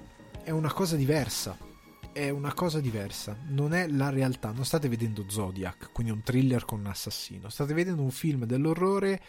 è 0.44 0.50
una 0.50 0.72
cosa 0.72 0.96
diversa 0.96 1.70
è 2.12 2.28
una 2.28 2.52
cosa 2.52 2.80
diversa, 2.80 3.36
non 3.48 3.72
è 3.72 3.88
la 3.88 4.10
realtà, 4.10 4.52
non 4.52 4.64
state 4.64 4.88
vedendo 4.88 5.24
Zodiac, 5.28 5.90
quindi 5.92 6.12
un 6.12 6.22
thriller 6.22 6.64
con 6.64 6.80
un 6.80 6.86
assassino, 6.86 7.48
state 7.48 7.74
vedendo 7.74 8.02
un 8.02 8.10
film 8.10 8.44
dell'orrore 8.44 9.20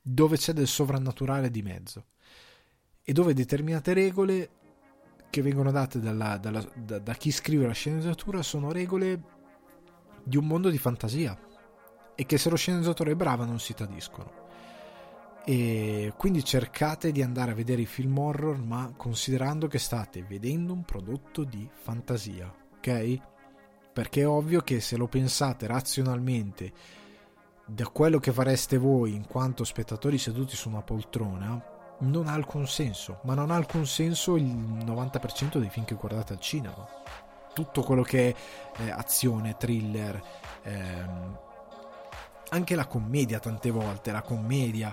dove 0.00 0.36
c'è 0.36 0.52
del 0.52 0.66
sovrannaturale 0.66 1.50
di 1.50 1.62
mezzo 1.62 2.06
e 3.02 3.12
dove 3.12 3.34
determinate 3.34 3.92
regole 3.92 4.50
che 5.30 5.42
vengono 5.42 5.70
date 5.70 6.00
dalla, 6.00 6.36
dalla, 6.38 6.66
da, 6.74 6.98
da 6.98 7.14
chi 7.14 7.30
scrive 7.30 7.66
la 7.66 7.72
sceneggiatura 7.72 8.42
sono 8.42 8.72
regole 8.72 9.22
di 10.24 10.36
un 10.36 10.46
mondo 10.46 10.70
di 10.70 10.78
fantasia 10.78 11.38
e 12.14 12.26
che 12.26 12.38
se 12.38 12.50
lo 12.50 12.56
sceneggiatore 12.56 13.12
è 13.12 13.16
bravo 13.16 13.44
non 13.44 13.58
si 13.58 13.74
tradiscono 13.74 14.41
e 15.44 16.12
quindi 16.16 16.44
cercate 16.44 17.10
di 17.10 17.22
andare 17.22 17.50
a 17.50 17.54
vedere 17.54 17.82
i 17.82 17.86
film 17.86 18.16
horror 18.18 18.58
ma 18.58 18.92
considerando 18.96 19.66
che 19.66 19.78
state 19.78 20.22
vedendo 20.22 20.72
un 20.72 20.84
prodotto 20.84 21.42
di 21.44 21.68
fantasia 21.72 22.52
ok? 22.82 23.20
Perché 23.92 24.22
è 24.22 24.26
ovvio 24.26 24.60
che 24.62 24.80
se 24.80 24.96
lo 24.96 25.06
pensate 25.06 25.66
razionalmente 25.66 26.72
da 27.64 27.86
quello 27.86 28.18
che 28.18 28.32
fareste 28.32 28.76
voi 28.76 29.14
in 29.14 29.26
quanto 29.26 29.64
spettatori 29.64 30.18
seduti 30.18 30.56
su 30.56 30.68
una 30.68 30.82
poltrona 30.82 31.70
non 32.00 32.26
ha 32.26 32.32
alcun 32.32 32.66
senso. 32.66 33.20
Ma 33.22 33.34
non 33.34 33.50
ha 33.50 33.54
alcun 33.54 33.86
senso 33.86 34.36
il 34.36 34.44
90% 34.44 35.58
dei 35.58 35.68
film 35.68 35.84
che 35.84 35.94
guardate 35.94 36.32
al 36.32 36.40
cinema. 36.40 36.86
Tutto 37.54 37.82
quello 37.82 38.02
che 38.02 38.30
è 38.30 38.82
eh, 38.82 38.90
azione 38.90 39.56
thriller 39.56 40.20
ehm, 40.62 41.38
anche 42.48 42.74
la 42.74 42.86
commedia 42.86 43.38
tante 43.38 43.70
volte 43.70 44.10
la 44.10 44.22
commedia 44.22 44.92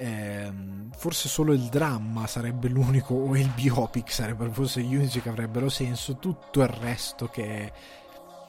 eh, 0.00 0.50
forse 0.96 1.28
solo 1.28 1.52
il 1.52 1.68
dramma 1.68 2.26
sarebbe 2.26 2.68
l'unico 2.68 3.14
o 3.14 3.36
il 3.36 3.50
biopic 3.50 4.10
sarebbero 4.10 4.50
forse 4.50 4.80
gli 4.80 4.94
unici 4.94 5.20
che 5.20 5.28
avrebbero 5.28 5.68
senso. 5.68 6.16
Tutto 6.16 6.62
il 6.62 6.68
resto 6.68 7.28
che 7.28 7.44
è 7.44 7.72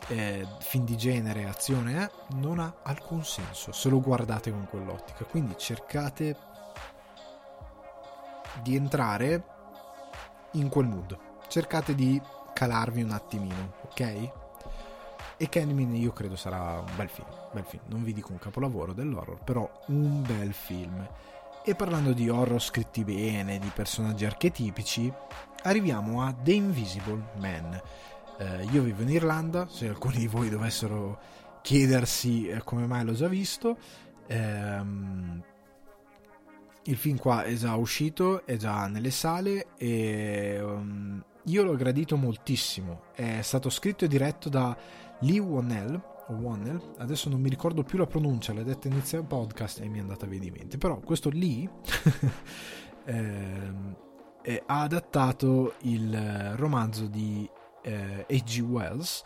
eh, 0.08 0.48
film 0.60 0.86
di 0.86 0.96
genere 0.96 1.50
azione 1.50 2.04
eh, 2.06 2.12
non 2.36 2.60
ha 2.60 2.76
alcun 2.84 3.26
senso 3.26 3.74
se 3.74 3.90
lo 3.90 4.00
guardate 4.00 4.50
con 4.50 4.66
quell'ottica. 4.70 5.26
Quindi 5.26 5.56
cercate 5.58 6.38
di 8.64 8.78
entrare 8.78 9.44
in 10.52 10.70
quel 10.70 10.88
mood. 10.88 11.18
Cercate 11.50 11.94
di 11.96 12.22
calarvi 12.54 13.04
un 13.04 13.12
attimino 13.12 13.74
ok? 13.88 14.32
E 15.36 15.50
Candyman 15.50 15.96
io 15.96 16.14
credo 16.14 16.38
sarà 16.38 16.80
un 16.80 16.96
bel 16.96 17.10
film, 17.10 17.28
bel 17.52 17.66
film. 17.66 17.84
Non 17.88 18.06
vi 18.06 18.14
dico 18.14 18.32
un 18.32 18.40
capolavoro 18.40 18.94
dell'horror 18.94 19.44
però 19.44 19.70
un 19.88 20.22
bel 20.22 20.54
film 20.54 21.06
e 21.64 21.76
parlando 21.76 22.14
di 22.14 22.28
horror 22.28 22.62
scritti 22.62 23.04
bene, 23.04 23.60
di 23.60 23.72
personaggi 23.74 24.26
archetipici, 24.26 25.12
arriviamo 25.64 26.24
a 26.24 26.34
The 26.34 26.54
Invisible 26.54 27.24
Man. 27.38 27.80
Eh, 28.38 28.64
io 28.72 28.82
vivo 28.82 29.04
in 29.04 29.10
Irlanda, 29.10 29.68
se 29.68 29.88
alcuni 29.88 30.18
di 30.18 30.28
voi 30.28 30.50
dovessero 30.50 31.20
chiedersi 31.62 32.48
eh, 32.48 32.64
come 32.64 32.88
mai 32.88 33.06
l'ho 33.06 33.14
già 33.14 33.28
visto, 33.28 33.78
ehm, 34.28 35.44
il 36.84 36.98
film 36.98 37.18
qua 37.18 37.44
è 37.44 37.54
già 37.54 37.76
uscito, 37.76 38.44
è 38.46 38.58
già 38.58 38.88
nelle 38.88 39.12
sale 39.12 39.68
e 39.78 40.60
um, 40.60 41.24
io 41.44 41.64
l'ho 41.64 41.76
gradito 41.76 42.18
moltissimo. 42.18 43.04
È 43.14 43.42
stato 43.42 43.70
scritto 43.70 44.06
e 44.06 44.08
diretto 44.08 44.50
da 44.50 44.76
Lee 45.20 45.40
Wannell, 46.28 46.44
Wannell, 46.44 46.94
adesso 46.98 47.30
non 47.30 47.42
mi 47.42 47.50
ricordo 47.50 47.84
più 47.84 47.98
la 47.98 48.06
pronuncia, 48.06 48.54
l'ha 48.54 48.64
detta 48.64 48.88
inizio 48.88 49.24
podcast 49.24 49.80
e 49.80 49.88
mi 49.88 49.98
è 49.98 50.02
andata 50.02 50.26
via 50.26 50.40
di 50.40 50.52
mente, 50.52 50.78
però 50.78 51.00
questo 51.00 51.30
Lee 51.30 51.70
eh, 53.06 54.64
ha 54.66 54.82
adattato 54.82 55.76
il 55.82 56.56
romanzo 56.56 57.08
di 57.08 57.50
eh, 57.84 58.26
H.G. 58.28 58.60
Wells 58.62 59.24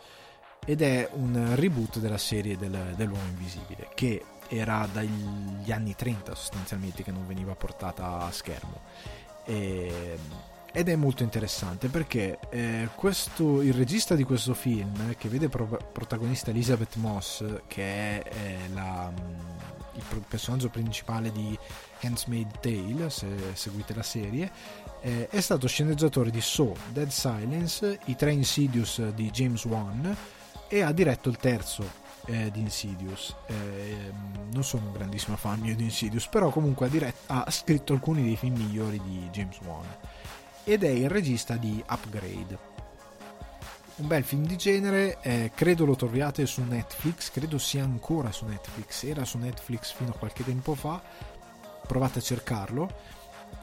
ed 0.64 0.82
è 0.82 1.08
un 1.12 1.54
reboot 1.54 1.98
della 1.98 2.18
serie 2.18 2.56
del, 2.56 2.94
dell'uomo 2.96 3.26
invisibile 3.28 3.88
che 3.94 4.24
era 4.48 4.88
dagli 4.92 5.70
anni 5.70 5.94
30 5.94 6.34
sostanzialmente 6.34 7.02
che 7.02 7.12
non 7.12 7.26
veniva 7.26 7.54
portata 7.54 8.20
a 8.20 8.30
schermo 8.30 8.80
e, 9.44 10.18
ed 10.76 10.90
è 10.90 10.94
molto 10.94 11.22
interessante 11.22 11.88
perché 11.88 12.38
eh, 12.50 12.90
questo, 12.94 13.62
il 13.62 13.72
regista 13.72 14.14
di 14.14 14.24
questo 14.24 14.52
film 14.52 15.16
che 15.16 15.30
vede 15.30 15.48
pro- 15.48 15.78
protagonista 15.90 16.50
Elizabeth 16.50 16.96
Moss 16.96 17.42
che 17.66 17.82
è 17.82 18.22
eh, 18.30 18.68
la, 18.74 19.10
il 19.94 20.24
personaggio 20.28 20.68
principale 20.68 21.32
di 21.32 21.58
Handsmaid 22.02 22.60
Tale 22.60 23.08
se 23.08 23.26
seguite 23.54 23.94
la 23.94 24.02
serie 24.02 24.52
eh, 25.00 25.28
è 25.30 25.40
stato 25.40 25.66
sceneggiatore 25.66 26.30
di 26.30 26.42
Saw, 26.42 26.76
Dead 26.92 27.08
Silence, 27.08 27.98
i 28.04 28.14
tre 28.14 28.32
Insidious 28.32 29.00
di 29.14 29.30
James 29.30 29.64
Wan 29.64 30.14
e 30.68 30.82
ha 30.82 30.92
diretto 30.92 31.30
il 31.30 31.38
terzo 31.38 31.90
eh, 32.26 32.50
di 32.50 32.60
Insidious. 32.60 33.34
Eh, 33.46 34.12
non 34.52 34.62
sono 34.62 34.88
un 34.88 34.92
grandissimo 34.92 35.38
fan 35.38 35.58
mio 35.60 35.74
di 35.74 35.84
Insidious, 35.84 36.26
però 36.26 36.50
comunque 36.50 36.84
ha, 36.84 36.88
diretto, 36.90 37.32
ha, 37.32 37.50
scritto 37.50 37.94
alcuni 37.94 38.24
dei 38.24 38.36
film 38.36 38.56
migliori 38.56 39.00
di 39.02 39.26
James 39.30 39.58
Wan 39.64 39.86
ed 40.68 40.82
è 40.82 40.88
il 40.88 41.08
regista 41.08 41.56
di 41.56 41.82
Upgrade. 41.88 42.74
Un 43.96 44.08
bel 44.08 44.24
film 44.24 44.44
di 44.44 44.56
genere, 44.56 45.18
eh, 45.22 45.52
credo 45.54 45.84
lo 45.84 45.94
troviate 45.94 46.44
su 46.44 46.62
Netflix, 46.62 47.30
credo 47.30 47.56
sia 47.56 47.84
ancora 47.84 48.32
su 48.32 48.44
Netflix, 48.46 49.04
era 49.04 49.24
su 49.24 49.38
Netflix 49.38 49.94
fino 49.94 50.10
a 50.10 50.18
qualche 50.18 50.44
tempo 50.44 50.74
fa, 50.74 51.00
provate 51.86 52.18
a 52.18 52.22
cercarlo 52.22 52.90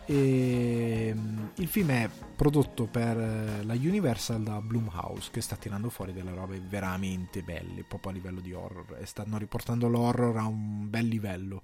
e 0.06 1.14
mm, 1.14 1.46
il 1.56 1.68
film 1.68 1.90
è 1.92 2.10
prodotto 2.36 2.86
per 2.86 3.18
eh, 3.18 3.64
la 3.64 3.74
Universal 3.74 4.42
da 4.42 4.62
Blumhouse 4.62 5.30
che 5.30 5.42
sta 5.42 5.58
tirando 5.58 5.90
fuori 5.90 6.14
delle 6.14 6.34
robe 6.34 6.60
veramente 6.60 7.42
belle 7.42 7.84
proprio 7.84 8.12
a 8.12 8.14
livello 8.16 8.40
di 8.40 8.54
horror 8.54 8.98
e 9.00 9.06
stanno 9.06 9.38
riportando 9.38 9.88
l'horror 9.90 10.38
a 10.38 10.48
un 10.48 10.90
bel 10.90 11.08
livello 11.08 11.64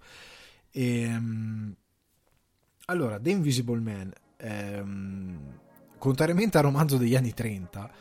e, 0.69 1.05
um, 1.07 1.73
allora 2.85 3.19
The 3.19 3.29
Invisible 3.29 3.79
Man 3.79 4.13
ehm, 4.39 5.59
contrariamente 5.97 6.57
al 6.57 6.63
romanzo 6.63 6.97
degli 6.97 7.15
anni 7.15 7.33
30 7.33 7.91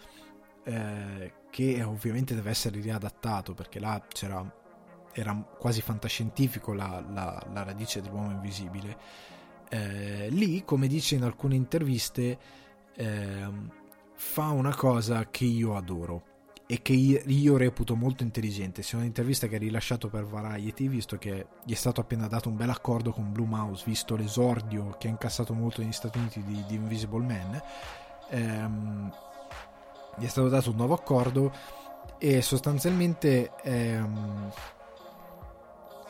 eh, 0.65 1.33
che 1.51 1.83
ovviamente 1.83 2.35
deve 2.35 2.51
essere 2.51 2.81
riadattato 2.81 3.55
perché 3.55 3.81
là 3.81 4.03
era 5.13 5.35
quasi 5.59 5.81
fantascientifico 5.81 6.73
la, 6.73 7.05
la, 7.13 7.45
la 7.53 7.63
radice 7.65 8.01
dell'uomo 8.01 8.31
invisibile 8.31 8.97
eh, 9.71 10.29
lì, 10.31 10.65
come 10.65 10.87
dice 10.87 11.17
in 11.17 11.25
alcune 11.25 11.55
interviste, 11.55 12.39
eh, 12.95 13.49
fa 14.15 14.49
una 14.49 14.75
cosa 14.75 15.29
che 15.29 15.45
io 15.45 15.77
adoro 15.77 16.28
e 16.71 16.83
che 16.83 16.93
io, 16.93 17.57
reputo 17.57 17.97
molto 17.97 18.23
intelligente. 18.23 18.83
C'è 18.83 18.97
un'intervista 18.97 19.47
che 19.47 19.57
ha 19.57 19.59
rilasciato 19.59 20.09
per 20.09 20.27
Variety, 20.27 20.87
visto 20.87 21.17
che 21.17 21.47
gli 21.65 21.73
è 21.73 21.75
stato 21.75 22.03
appena 22.03 22.27
dato 22.27 22.51
un 22.51 22.57
bel 22.57 22.69
accordo 22.69 23.11
con 23.11 23.33
Blue 23.33 23.47
Mouse, 23.47 23.85
visto 23.87 24.17
l'esordio 24.17 24.95
che 24.99 25.07
ha 25.07 25.11
incassato 25.11 25.55
molto 25.55 25.81
negli 25.81 25.93
Stati 25.93 26.19
Uniti 26.19 26.45
di, 26.45 26.63
di 26.67 26.75
Invisible 26.75 27.25
Man. 27.25 27.63
Ehm, 28.29 29.11
gli 30.19 30.25
è 30.27 30.29
stato 30.29 30.51
dato 30.51 30.69
un 30.69 30.77
nuovo 30.77 30.93
accordo 30.93 31.51
e 32.19 32.43
sostanzialmente 32.43 33.51
ehm, 33.63 34.53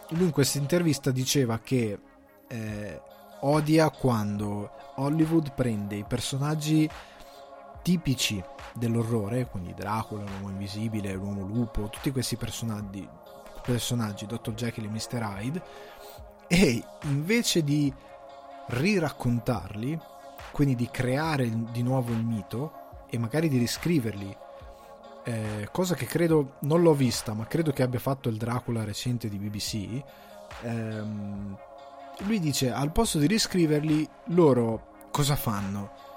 lui 0.09 0.25
in 0.25 0.33
questa 0.33 0.59
intervista 0.59 1.13
diceva 1.13 1.61
che 1.61 2.01
eh, 2.49 3.01
odia 3.43 3.91
quando 3.91 4.71
Hollywood 4.97 5.53
prende 5.53 5.95
i 5.95 6.05
personaggi 6.05 6.91
tipici 7.89 8.43
dell'orrore, 8.75 9.47
quindi 9.47 9.73
Dracula, 9.73 10.23
l'uomo 10.23 10.51
invisibile, 10.51 11.15
l'uomo 11.15 11.43
lupo, 11.43 11.89
tutti 11.89 12.11
questi 12.11 12.37
personaggi, 12.37 13.09
personaggi 13.63 14.27
Dr. 14.27 14.53
Jekyll 14.53 14.85
e 14.85 14.89
Mr. 14.89 15.23
Hyde, 15.23 15.63
e 16.49 16.85
invece 17.05 17.65
di 17.65 17.91
riraccontarli, 18.67 19.99
quindi 20.51 20.75
di 20.75 20.91
creare 20.91 21.51
di 21.71 21.83
nuovo 21.83 22.13
il 22.13 22.23
mito 22.23 22.73
e 23.09 23.17
magari 23.17 23.49
di 23.49 23.57
riscriverli, 23.57 24.37
eh, 25.25 25.69
cosa 25.73 25.95
che 25.95 26.05
credo 26.05 26.57
non 26.61 26.83
l'ho 26.83 26.93
vista, 26.93 27.33
ma 27.33 27.47
credo 27.47 27.73
che 27.73 27.83
abbia 27.83 28.01
fatto 28.01 28.29
il 28.29 28.37
Dracula 28.37 28.85
recente 28.85 29.31
di 29.31 29.39
BBC. 29.39 30.03
Ehm, 30.61 31.57
lui 32.19 32.39
dice 32.39 32.71
al 32.71 32.93
posto 32.93 33.17
di 33.19 33.27
riscriverli 33.27 34.07
loro 34.27 35.07
cosa 35.11 35.37
fanno 35.37 36.08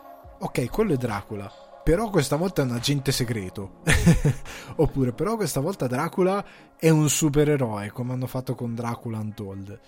ok 0.41 0.69
quello 0.69 0.93
è 0.93 0.97
Dracula. 0.97 1.51
Però 1.83 2.09
questa 2.11 2.35
volta 2.35 2.61
è 2.61 2.65
un 2.65 2.71
agente 2.71 3.11
segreto. 3.11 3.81
Oppure 4.77 5.13
però 5.13 5.35
questa 5.35 5.59
volta 5.59 5.87
Dracula 5.87 6.45
è 6.77 6.89
un 6.89 7.09
supereroe 7.09 7.91
come 7.91 8.13
hanno 8.13 8.27
fatto 8.27 8.53
con 8.53 8.75
Dracula 8.75 9.19
Untold. 9.19 9.79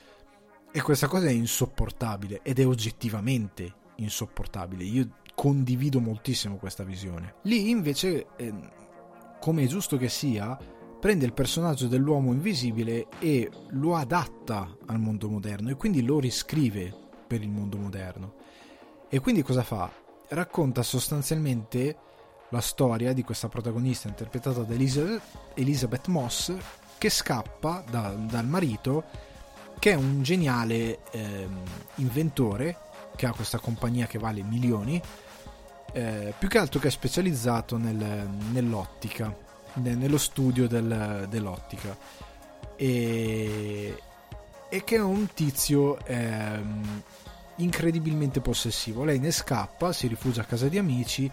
E 0.72 0.82
questa 0.82 1.08
cosa 1.08 1.28
è 1.28 1.32
insopportabile 1.32 2.40
ed 2.42 2.60
è 2.60 2.66
oggettivamente 2.66 3.74
insopportabile. 3.98 4.84
Io 4.84 5.10
condivido 5.36 6.00
moltissimo 6.00 6.58
questa 6.58 6.84
visione. 6.84 7.36
Lì 7.44 7.70
invece 7.70 8.28
eh, 8.38 8.54
come 9.40 9.64
è 9.64 9.68
giusto 9.68 9.98
che 9.98 10.10
sia 10.10 10.58
prende 11.00 11.26
il 11.26 11.34
personaggio 11.34 11.88
dell'uomo 11.88 12.32
invisibile 12.32 13.08
e 13.20 13.52
lo 13.72 13.96
adatta 13.96 14.78
al 14.86 15.00
mondo 15.00 15.30
moderno 15.30 15.70
e 15.70 15.76
quindi 15.76 16.02
lo 16.02 16.20
riscrive 16.20 16.92
per 17.28 17.42
il 17.42 17.50
mondo 17.50 17.78
moderno. 17.78 18.36
E 19.10 19.20
quindi 19.20 19.44
cosa 19.44 19.64
fa? 19.64 20.03
Racconta 20.34 20.82
sostanzialmente 20.82 21.96
la 22.50 22.62
storia 22.62 23.14
di 23.14 23.24
questa 23.24 23.50
protagonista 23.50 24.08
interpretata 24.08 24.62
da 24.62 24.74
Elizabeth, 24.74 25.22
Elizabeth 25.54 26.08
Moss 26.08 26.54
che 26.98 27.10
scappa 27.10 27.84
da, 27.90 28.10
dal 28.10 28.46
marito 28.46 29.04
che 29.80 29.92
è 29.92 29.96
un 29.96 30.24
geniale 30.24 31.00
eh, 31.12 31.48
inventore 31.96 32.78
che 33.16 33.26
ha 33.26 33.34
questa 33.34 33.60
compagnia 33.60 34.08
che 34.08 34.18
vale 34.18 34.42
milioni 34.42 35.02
eh, 35.92 36.34
più 36.38 36.48
che 36.48 36.58
altro 36.58 36.80
che 36.80 36.88
è 36.88 36.92
specializzato 36.92 37.78
nel, 37.78 38.28
nell'ottica 38.52 39.44
nello 39.76 40.18
studio 40.18 40.68
del, 40.68 41.26
dell'ottica. 41.30 41.96
E, 42.76 44.02
e, 44.70 44.84
che 44.84 44.96
è 44.96 45.02
un 45.02 45.28
tizio 45.34 46.04
ehm, 46.06 47.02
incredibilmente 47.58 48.42
possessivo. 48.42 49.04
Lei 49.04 49.20
ne 49.20 49.32
scappa 49.32 49.94
si 49.94 50.08
rifugia 50.08 50.42
a 50.42 50.46
casa 50.46 50.68
di 50.68 50.78
amici 50.78 51.30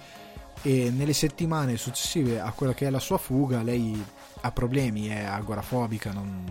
e 0.62 0.90
nelle 0.90 1.12
settimane 1.12 1.76
successive 1.76 2.40
a 2.40 2.52
quella 2.52 2.74
che 2.74 2.86
è 2.86 2.90
la 2.90 2.98
sua 2.98 3.16
fuga 3.16 3.62
lei 3.62 4.04
ha 4.42 4.52
problemi 4.52 5.06
è 5.06 5.24
agorafobica 5.24 6.12
non, 6.12 6.44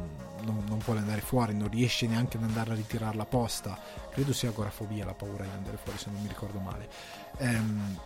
non, 0.43 0.63
non 0.67 0.80
vuole 0.84 1.01
andare 1.01 1.22
fuori 1.22 1.53
non 1.53 1.70
riesce 1.70 2.07
neanche 2.07 2.38
ad 2.38 2.43
andare 2.43 2.72
a 2.72 2.76
ritirare 2.76 3.15
la 3.15 3.26
posta 3.26 3.78
credo 4.11 4.34
sia 4.34 4.49
agorafobia 4.49 5.05
la 5.05 5.13
paura 5.13 5.43
di 5.43 5.51
andare 5.55 5.78
fuori 5.78 5.97
se 5.97 6.09
non 6.09 6.22
mi 6.22 6.28
ricordo 6.28 6.59
male. 6.59 6.89
Ehm, 7.38 7.97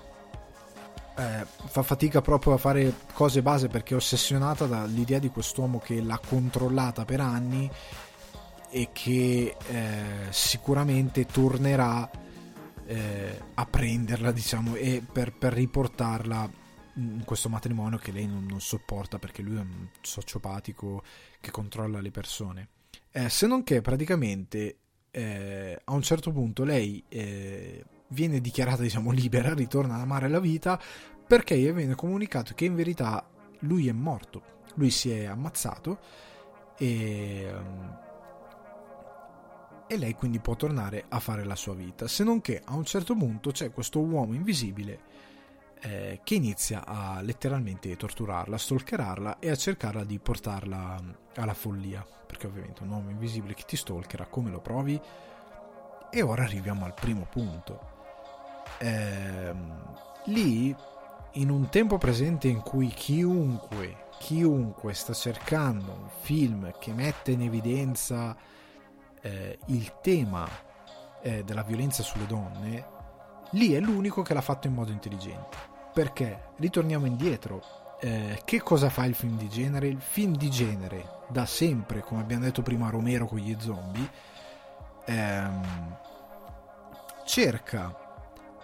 eh, 1.16 1.45
fa 1.66 1.84
fatica 1.84 2.22
proprio 2.22 2.53
a 2.53 2.57
fare 2.57 2.91
cose 3.14 3.41
base 3.41 3.68
perché 3.68 3.93
è 3.93 3.97
ossessionata 3.97 4.66
dall'idea 4.66 5.20
di 5.20 5.30
quest'uomo 5.30 5.80
che 5.80 6.01
l'ha 6.01 6.20
controllata 6.20 7.05
per 7.05 7.20
anni 7.20 7.70
e 8.74 8.89
che 8.91 9.55
eh, 9.67 10.32
sicuramente 10.32 11.28
tornerà 11.28 12.09
eh, 12.88 13.39
a 13.53 13.65
prenderla 13.67 14.32
diciamo 14.32 14.74
e 14.74 15.03
per, 15.09 15.32
per, 15.32 15.53
riportarla 15.53 16.49
in 16.95 17.21
questo 17.24 17.49
matrimonio 17.49 17.99
che 17.99 18.11
lei 18.11 18.26
non, 18.26 18.45
non, 18.45 18.59
sopporta 18.59 19.19
perché 19.19 19.43
lui 19.43 19.57
è 19.57 19.59
un 19.59 19.89
sociopatico 20.01 21.03
che 21.39 21.51
controlla 21.51 22.01
le 22.01 22.09
persone. 22.09 22.69
Eh, 23.11 23.30
se 23.30 23.45
non 23.45 23.63
che 23.63 23.82
praticamente 23.82 24.78
eh, 25.11 25.80
a 25.84 25.93
un 25.93 26.01
certo 26.01 26.32
punto 26.32 26.63
lei 26.63 27.03
eh, 27.09 27.86
viene 28.07 28.41
dichiarata 28.41 28.82
diciamo 28.82 29.11
libera, 29.13 29.53
ritorna 29.53 29.93
ad 29.93 30.01
amare 30.01 30.30
la 30.30 30.39
vita 30.39 30.82
perché 31.28 31.55
gli 31.55 31.71
viene 31.71 31.93
comunicato 31.93 32.55
che 32.55 32.65
in 32.65 32.74
verità 32.74 33.24
lui 33.59 33.88
è 33.88 33.91
morto, 33.91 34.41
lui 34.76 34.89
si 34.89 35.11
è 35.11 35.26
ammazzato 35.26 35.99
e, 36.76 37.53
e 39.93 39.97
lei 39.97 40.15
quindi 40.15 40.39
può 40.39 40.55
tornare 40.55 41.05
a 41.07 41.19
fare 41.19 41.43
la 41.43 41.55
sua 41.55 41.75
vita, 41.75 42.07
se 42.07 42.23
non 42.23 42.41
che 42.41 42.61
a 42.63 42.73
un 42.73 42.83
certo 42.83 43.15
punto 43.15 43.51
c'è 43.51 43.71
questo 43.71 43.99
uomo 43.99 44.33
invisibile 44.33 44.99
eh, 45.81 46.21
che 46.23 46.35
inizia 46.35 46.83
a 46.85 47.21
letteralmente 47.21 47.95
torturarla, 47.95 48.57
stalkerarla 48.57 49.37
e 49.39 49.51
a 49.51 49.55
cercarla 49.55 50.03
di 50.03 50.17
portarla 50.17 50.99
alla 51.35 51.53
follia, 51.53 52.05
perché 52.25 52.47
ovviamente 52.47 52.81
un 52.81 52.89
uomo 52.89 53.09
invisibile 53.11 53.53
che 53.53 53.65
ti 53.67 53.75
stalkera, 53.75 54.25
come 54.25 54.49
lo 54.49 54.61
provi? 54.61 54.99
E 56.09 56.21
ora 56.21 56.43
arriviamo 56.43 56.85
al 56.85 56.93
primo 56.93 57.27
punto. 57.29 57.91
Eh, 58.79 59.53
lì 60.25 60.75
in 61.33 61.49
un 61.49 61.69
tempo 61.69 61.97
presente 61.97 62.47
in 62.47 62.61
cui 62.61 62.87
chiunque, 62.87 64.07
chiunque 64.19 64.93
sta 64.93 65.13
cercando 65.13 65.91
un 65.91 66.09
film 66.21 66.71
che 66.79 66.93
mette 66.93 67.31
in 67.31 67.41
evidenza 67.41 68.35
eh, 69.24 69.57
il 69.67 69.99
tema 70.01 70.47
eh, 71.21 71.43
della 71.43 71.63
violenza 71.63 72.03
sulle 72.03 72.28
donne, 72.28 72.86
lì 73.51 73.74
è 73.74 73.80
l'unico 73.80 74.21
che 74.21 74.34
l'ha 74.34 74.41
fatto 74.41 74.67
in 74.67 74.74
modo 74.74 74.91
intelligente. 74.91 75.57
Perché, 75.93 76.51
ritorniamo 76.57 77.05
indietro, 77.05 77.97
eh, 77.99 78.41
che 78.43 78.61
cosa 78.61 78.89
fa 78.89 79.05
il 79.05 79.15
film 79.15 79.38
di 79.38 79.47
genere? 79.47 79.88
Il 79.88 80.01
film 80.01 80.36
di 80.36 80.49
genere, 80.49 81.21
da 81.30 81.45
sempre, 81.45 82.01
come 82.01 82.21
abbiamo 82.21 82.43
detto 82.43 82.61
prima 82.61 82.89
Romero 82.89 83.26
con 83.28 83.38
gli 83.38 83.55
zombie, 83.59 84.09
ehm, 85.05 85.97
cerca 87.26 87.95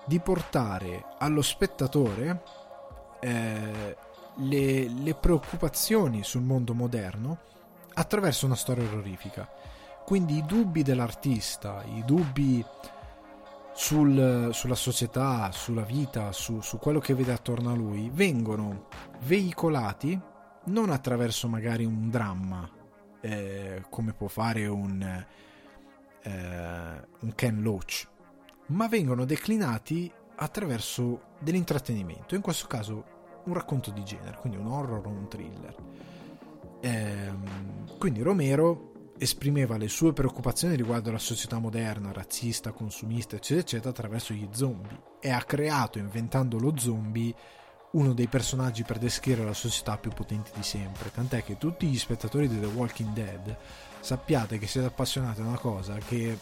di 0.05 0.20
portare 0.20 1.05
allo 1.20 1.41
spettatore 1.41 2.43
eh, 3.20 3.95
le, 4.36 4.88
le 4.89 5.14
preoccupazioni 5.14 6.24
sul 6.24 6.41
mondo 6.41 6.74
moderno 6.74 7.38
attraverso 7.93 8.45
una 8.45 8.55
storia 8.55 8.84
orrorifica. 8.84 9.47
Quindi 10.10 10.38
i 10.38 10.43
dubbi 10.43 10.82
dell'artista, 10.82 11.84
i 11.84 12.03
dubbi 12.03 12.66
sul, 13.76 14.49
sulla 14.53 14.74
società, 14.74 15.51
sulla 15.51 15.84
vita, 15.84 16.32
su, 16.32 16.62
su, 16.62 16.80
quello 16.80 16.97
che 16.97 17.14
vede 17.14 17.32
attorno 17.32 17.70
a 17.70 17.76
lui, 17.76 18.10
vengono 18.12 18.88
veicolati 19.26 20.20
non 20.64 20.89
attraverso 20.89 21.47
magari 21.47 21.86
un 21.86 22.10
dramma, 22.10 22.68
eh, 23.22 23.84
come 23.88 24.14
può 24.14 24.28
fare 24.28 24.66
un, 24.66 24.99
eh, 26.24 27.07
un 27.20 27.36
Ken 27.36 27.62
Loach, 27.62 28.07
ma 28.70 28.88
vengono 28.88 29.26
declinati 29.26 30.12
attraverso 30.38 31.36
dell'intrattenimento, 31.38 32.34
in 32.34 32.41
questo 32.41 32.66
caso 32.66 33.41
un 33.43 33.53
racconto 33.53 33.91
di 33.91 34.03
genere, 34.03 34.38
quindi 34.39 34.57
un 34.57 34.66
horror 34.66 35.05
o 35.05 35.10
un 35.10 35.28
thriller. 35.28 35.76
Ehm, 36.82 37.97
quindi 37.99 38.24
Romero 38.24 38.89
esprimeva 39.20 39.76
le 39.76 39.89
sue 39.89 40.13
preoccupazioni 40.13 40.76
riguardo 40.76 41.09
alla 41.09 41.20
società 41.20 41.59
moderna, 41.59 42.13
razzista, 42.13 42.72
consumista, 42.72 43.36
eccetera, 43.36 43.61
eccetera, 43.61 43.89
attraverso 43.89 44.34
gli 44.34 44.47
zombie 44.51 45.01
e 45.20 45.30
ha 45.30 45.43
creato, 45.43 45.99
inventando 45.99 46.57
lo 46.57 46.74
zombie, 46.78 47.36
uno 47.91 48.13
dei 48.13 48.28
personaggi 48.28 48.84
per 48.84 48.97
descrivere 48.97 49.45
la 49.45 49.53
società 49.53 49.97
più 49.97 50.11
potenti 50.11 50.51
di 50.55 50.63
sempre. 50.63 51.11
Tant'è 51.11 51.43
che 51.43 51.57
tutti 51.57 51.88
gli 51.88 51.97
spettatori 51.97 52.47
di 52.47 52.59
The 52.59 52.67
Walking 52.67 53.11
Dead 53.11 53.57
sappiate 53.99 54.57
che 54.57 54.67
siete 54.67 54.88
appassionati 54.88 55.41
a 55.41 55.45
una 55.45 55.57
cosa 55.57 55.97
che 55.97 56.38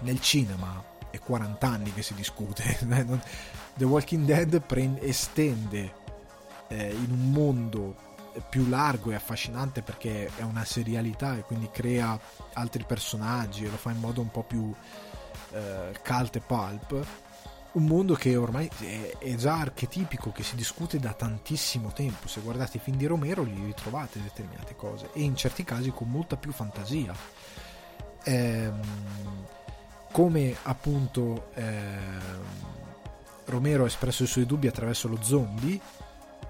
nel 0.00 0.20
cinema 0.20 0.84
è 1.10 1.18
40 1.18 1.66
anni 1.66 1.92
che 1.92 2.02
si 2.02 2.14
discute. 2.14 2.78
The 3.74 3.84
Walking 3.84 4.24
Dead 4.24 4.60
prende, 4.62 5.00
estende 5.02 5.92
eh, 6.68 6.92
in 6.92 7.10
un 7.10 7.30
mondo 7.30 7.96
più 8.48 8.68
largo 8.68 9.10
e 9.10 9.14
affascinante 9.14 9.82
perché 9.82 10.30
è 10.36 10.42
una 10.42 10.64
serialità 10.64 11.36
e 11.36 11.42
quindi 11.42 11.70
crea 11.70 12.18
altri 12.54 12.84
personaggi 12.84 13.64
e 13.64 13.70
lo 13.70 13.76
fa 13.76 13.90
in 13.90 14.00
modo 14.00 14.20
un 14.20 14.30
po' 14.30 14.42
più 14.42 14.72
eh, 15.52 15.92
cult 16.04 16.36
e 16.36 16.40
pulp. 16.40 17.06
Un 17.72 17.84
mondo 17.84 18.14
che 18.14 18.36
ormai 18.36 18.70
è, 19.18 19.34
già 19.34 19.58
archetipico 19.58 20.32
che 20.32 20.42
si 20.42 20.56
discute 20.56 20.98
da 20.98 21.12
tantissimo 21.12 21.92
tempo. 21.92 22.26
Se 22.26 22.40
guardate 22.40 22.78
i 22.78 22.80
film 22.80 22.96
di 22.96 23.04
Romero 23.04 23.42
li 23.42 23.64
ritrovate 23.64 24.22
determinate 24.22 24.74
cose 24.76 25.10
e 25.12 25.20
in 25.20 25.36
certi 25.36 25.62
casi 25.62 25.90
con 25.90 26.08
molta 26.08 26.36
più 26.36 26.52
fantasia. 26.52 27.14
Ehm, 28.24 28.80
come 30.10 30.56
appunto 30.62 31.50
ehm, 31.52 32.44
Romero 33.44 33.84
ha 33.84 33.88
espresso 33.88 34.22
i 34.22 34.26
suoi 34.26 34.46
dubbi 34.46 34.68
attraverso 34.68 35.06
lo 35.06 35.18
zombie 35.20 35.78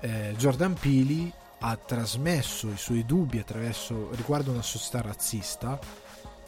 eh, 0.01 0.35
Jordan 0.37 0.75
Peele 0.75 1.33
ha 1.59 1.77
trasmesso 1.77 2.71
i 2.71 2.77
suoi 2.77 3.05
dubbi 3.05 3.39
attraverso 3.39 4.11
riguardo 4.15 4.51
una 4.51 4.63
società 4.63 5.01
razzista, 5.01 5.79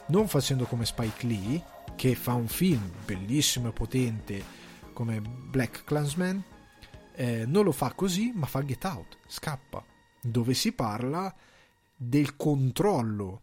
non 0.08 0.28
facendo 0.28 0.64
come 0.64 0.84
Spike 0.84 1.26
Lee, 1.26 1.64
che 1.96 2.14
fa 2.14 2.34
un 2.34 2.48
film 2.48 2.90
bellissimo 3.04 3.68
e 3.68 3.72
potente 3.72 4.44
come 4.92 5.20
Black 5.20 5.84
Clansman, 5.84 6.42
eh, 7.14 7.44
non 7.46 7.64
lo 7.64 7.72
fa 7.72 7.92
così, 7.92 8.32
ma 8.34 8.46
fa 8.46 8.64
Get 8.64 8.84
Out, 8.84 9.18
scappa, 9.26 9.84
dove 10.20 10.54
si 10.54 10.72
parla 10.72 11.34
del 11.96 12.36
controllo 12.36 13.42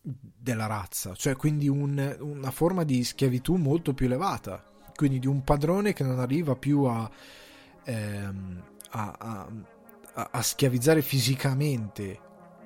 della 0.00 0.66
razza, 0.66 1.14
cioè 1.14 1.36
quindi 1.36 1.68
un, 1.68 2.16
una 2.20 2.50
forma 2.50 2.84
di 2.84 3.02
schiavitù 3.02 3.56
molto 3.56 3.92
più 3.92 4.06
elevata, 4.06 4.64
quindi 4.94 5.18
di 5.18 5.26
un 5.26 5.42
padrone 5.42 5.92
che 5.92 6.04
non 6.04 6.20
arriva 6.20 6.54
più 6.54 6.84
a, 6.84 7.10
ehm, 7.84 8.62
a, 8.90 9.16
a 9.18 9.48
a, 10.16 10.42
schiavizzare 10.42 11.02
fisicamente 11.02 12.20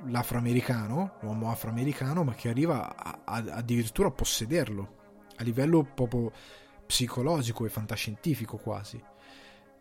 l'afroamericano, 0.07 1.17
l'uomo 1.21 1.51
afroamericano, 1.51 2.23
ma 2.23 2.35
che 2.35 2.49
arriva 2.49 2.97
a, 2.97 3.21
a, 3.25 3.37
addirittura 3.37 4.09
a 4.09 4.13
possederlo 4.13 4.99
a 5.37 5.43
livello 5.43 5.83
proprio 5.83 6.31
psicologico 6.87 7.65
e 7.65 7.71
fantascientifico 7.71 8.57
quasi. 8.57 9.03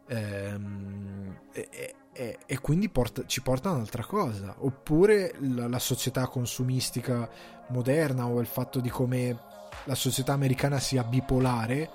Ehm, 0.08 1.42
e, 1.52 1.96
e, 2.12 2.38
e, 2.46 2.60
quindi 2.60 2.90
porta, 2.90 3.26
ci 3.26 3.42
porta 3.42 3.70
a 3.70 3.74
un'altra 3.74 4.04
cosa. 4.04 4.56
Oppure 4.60 5.36
la, 5.40 5.68
la, 5.68 5.80
società 5.80 6.28
consumistica 6.28 7.30
moderna 7.70 8.26
o 8.26 8.40
il 8.40 8.48
fatto 8.48 8.80
di 8.80 8.90
come 8.90 9.38
la 9.84 9.96
società 9.96 10.34
americana 10.34 10.80
sia 10.80 11.04
bipolare 11.04 11.90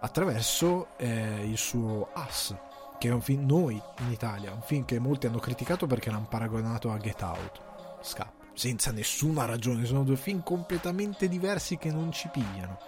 attraverso 0.00 0.96
eh, 0.96 1.44
il 1.46 1.58
suo 1.58 2.08
as 2.14 2.54
che 3.00 3.08
è 3.08 3.12
un 3.12 3.22
film 3.22 3.46
noi 3.46 3.80
in 4.00 4.10
Italia, 4.10 4.52
un 4.52 4.60
film 4.60 4.84
che 4.84 4.98
molti 4.98 5.26
hanno 5.26 5.38
criticato 5.38 5.86
perché 5.86 6.10
l'hanno 6.10 6.26
paragonato 6.28 6.92
a 6.92 6.98
Get 6.98 7.22
Out. 7.22 7.60
Scappa, 8.02 8.44
senza 8.52 8.92
nessuna 8.92 9.46
ragione, 9.46 9.86
sono 9.86 10.04
due 10.04 10.18
film 10.18 10.42
completamente 10.42 11.26
diversi 11.26 11.78
che 11.78 11.90
non 11.90 12.12
ci 12.12 12.28
pigliano. 12.28 12.78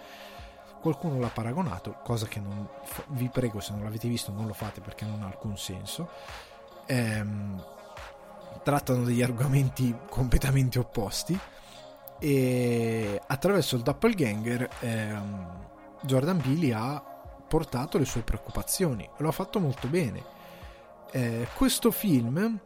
Qualcuno 0.81 1.17
l'ha 1.19 1.29
paragonato, 1.29 1.97
cosa 2.03 2.27
che 2.27 2.39
non, 2.39 2.69
vi 3.07 3.27
prego 3.29 3.59
se 3.59 3.71
non 3.73 3.81
l'avete 3.81 4.07
visto 4.07 4.31
non 4.31 4.45
lo 4.45 4.53
fate 4.53 4.81
perché 4.81 5.03
non 5.03 5.23
ha 5.23 5.25
alcun 5.25 5.57
senso. 5.57 6.07
Ehm, 6.85 7.65
trattano 8.61 9.05
degli 9.05 9.23
argomenti 9.23 9.95
completamente 10.09 10.77
opposti 10.77 11.35
e 12.19 13.19
attraverso 13.25 13.77
il 13.77 13.81
doppelganger 13.81 14.69
ehm, 14.79 15.47
Jordan 16.03 16.37
Peele 16.37 16.73
ha 16.75 17.12
portato 17.53 17.99
le 17.99 18.05
sue 18.05 18.21
preoccupazioni. 18.21 19.07
Lo 19.17 19.27
ha 19.27 19.31
fatto 19.31 19.59
molto 19.59 19.87
bene. 19.87 20.23
Eh, 21.11 21.47
questo 21.53 21.91
film, 21.91 22.59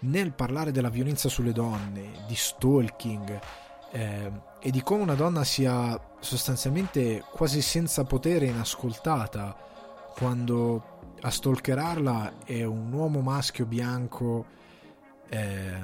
nel 0.00 0.32
parlare 0.34 0.70
della 0.70 0.90
violenza 0.90 1.30
sulle 1.30 1.52
donne, 1.52 2.10
di 2.26 2.34
stalking 2.34 3.40
eh, 3.90 4.32
e 4.60 4.70
di 4.70 4.82
come 4.82 5.00
una 5.00 5.14
donna 5.14 5.44
sia 5.44 5.98
sostanzialmente 6.20 7.24
quasi 7.32 7.62
senza 7.62 8.04
potere 8.04 8.44
inascoltata 8.44 9.56
quando 10.14 11.00
a 11.22 11.30
stalkerarla 11.30 12.44
è 12.44 12.64
un 12.64 12.92
uomo 12.92 13.20
maschio 13.22 13.64
bianco 13.64 14.44
eh, 15.30 15.80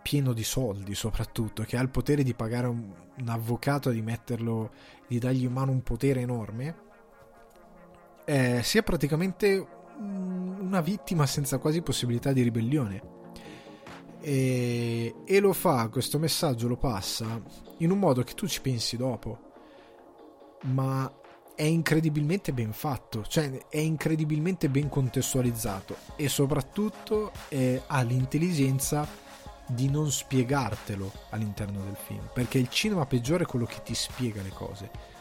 pieno 0.00 0.32
di 0.32 0.44
soldi 0.44 0.94
soprattutto 0.94 1.64
che 1.64 1.76
ha 1.76 1.82
il 1.82 1.88
potere 1.88 2.22
di 2.22 2.34
pagare 2.34 2.68
un, 2.68 2.88
un 3.18 3.28
avvocato 3.28 3.90
di 3.90 4.00
metterlo 4.00 4.70
di 5.08 5.18
dargli 5.18 5.42
in 5.42 5.52
mano 5.52 5.72
un 5.72 5.82
potere 5.82 6.20
enorme 6.20 6.88
eh, 8.30 8.62
sia 8.62 8.84
praticamente 8.84 9.66
una 9.98 10.80
vittima 10.80 11.26
senza 11.26 11.58
quasi 11.58 11.82
possibilità 11.82 12.32
di 12.32 12.42
ribellione. 12.42 13.18
E, 14.20 15.14
e, 15.24 15.40
lo 15.40 15.52
fa, 15.52 15.88
questo 15.88 16.18
messaggio 16.20 16.68
lo 16.68 16.76
passa 16.76 17.42
in 17.78 17.90
un 17.90 17.98
modo 17.98 18.22
che 18.22 18.34
tu 18.34 18.46
ci 18.46 18.60
pensi 18.60 18.96
dopo, 18.96 19.38
ma 20.66 21.12
è 21.56 21.64
incredibilmente 21.64 22.52
ben 22.52 22.72
fatto, 22.72 23.24
cioè 23.26 23.66
è 23.68 23.78
incredibilmente 23.78 24.68
ben 24.68 24.88
contestualizzato 24.88 25.96
e 26.14 26.28
soprattutto 26.28 27.32
eh, 27.48 27.82
ha 27.84 28.00
l'intelligenza 28.02 29.08
di 29.66 29.90
non 29.90 30.08
spiegartelo 30.10 31.10
all'interno 31.30 31.82
del 31.82 31.96
film, 31.96 32.28
perché 32.32 32.58
il 32.58 32.68
cinema 32.68 33.06
peggiore 33.06 33.42
è 33.42 33.46
quello 33.46 33.66
che 33.66 33.82
ti 33.82 33.94
spiega 33.94 34.40
le 34.40 34.50
cose 34.50 35.18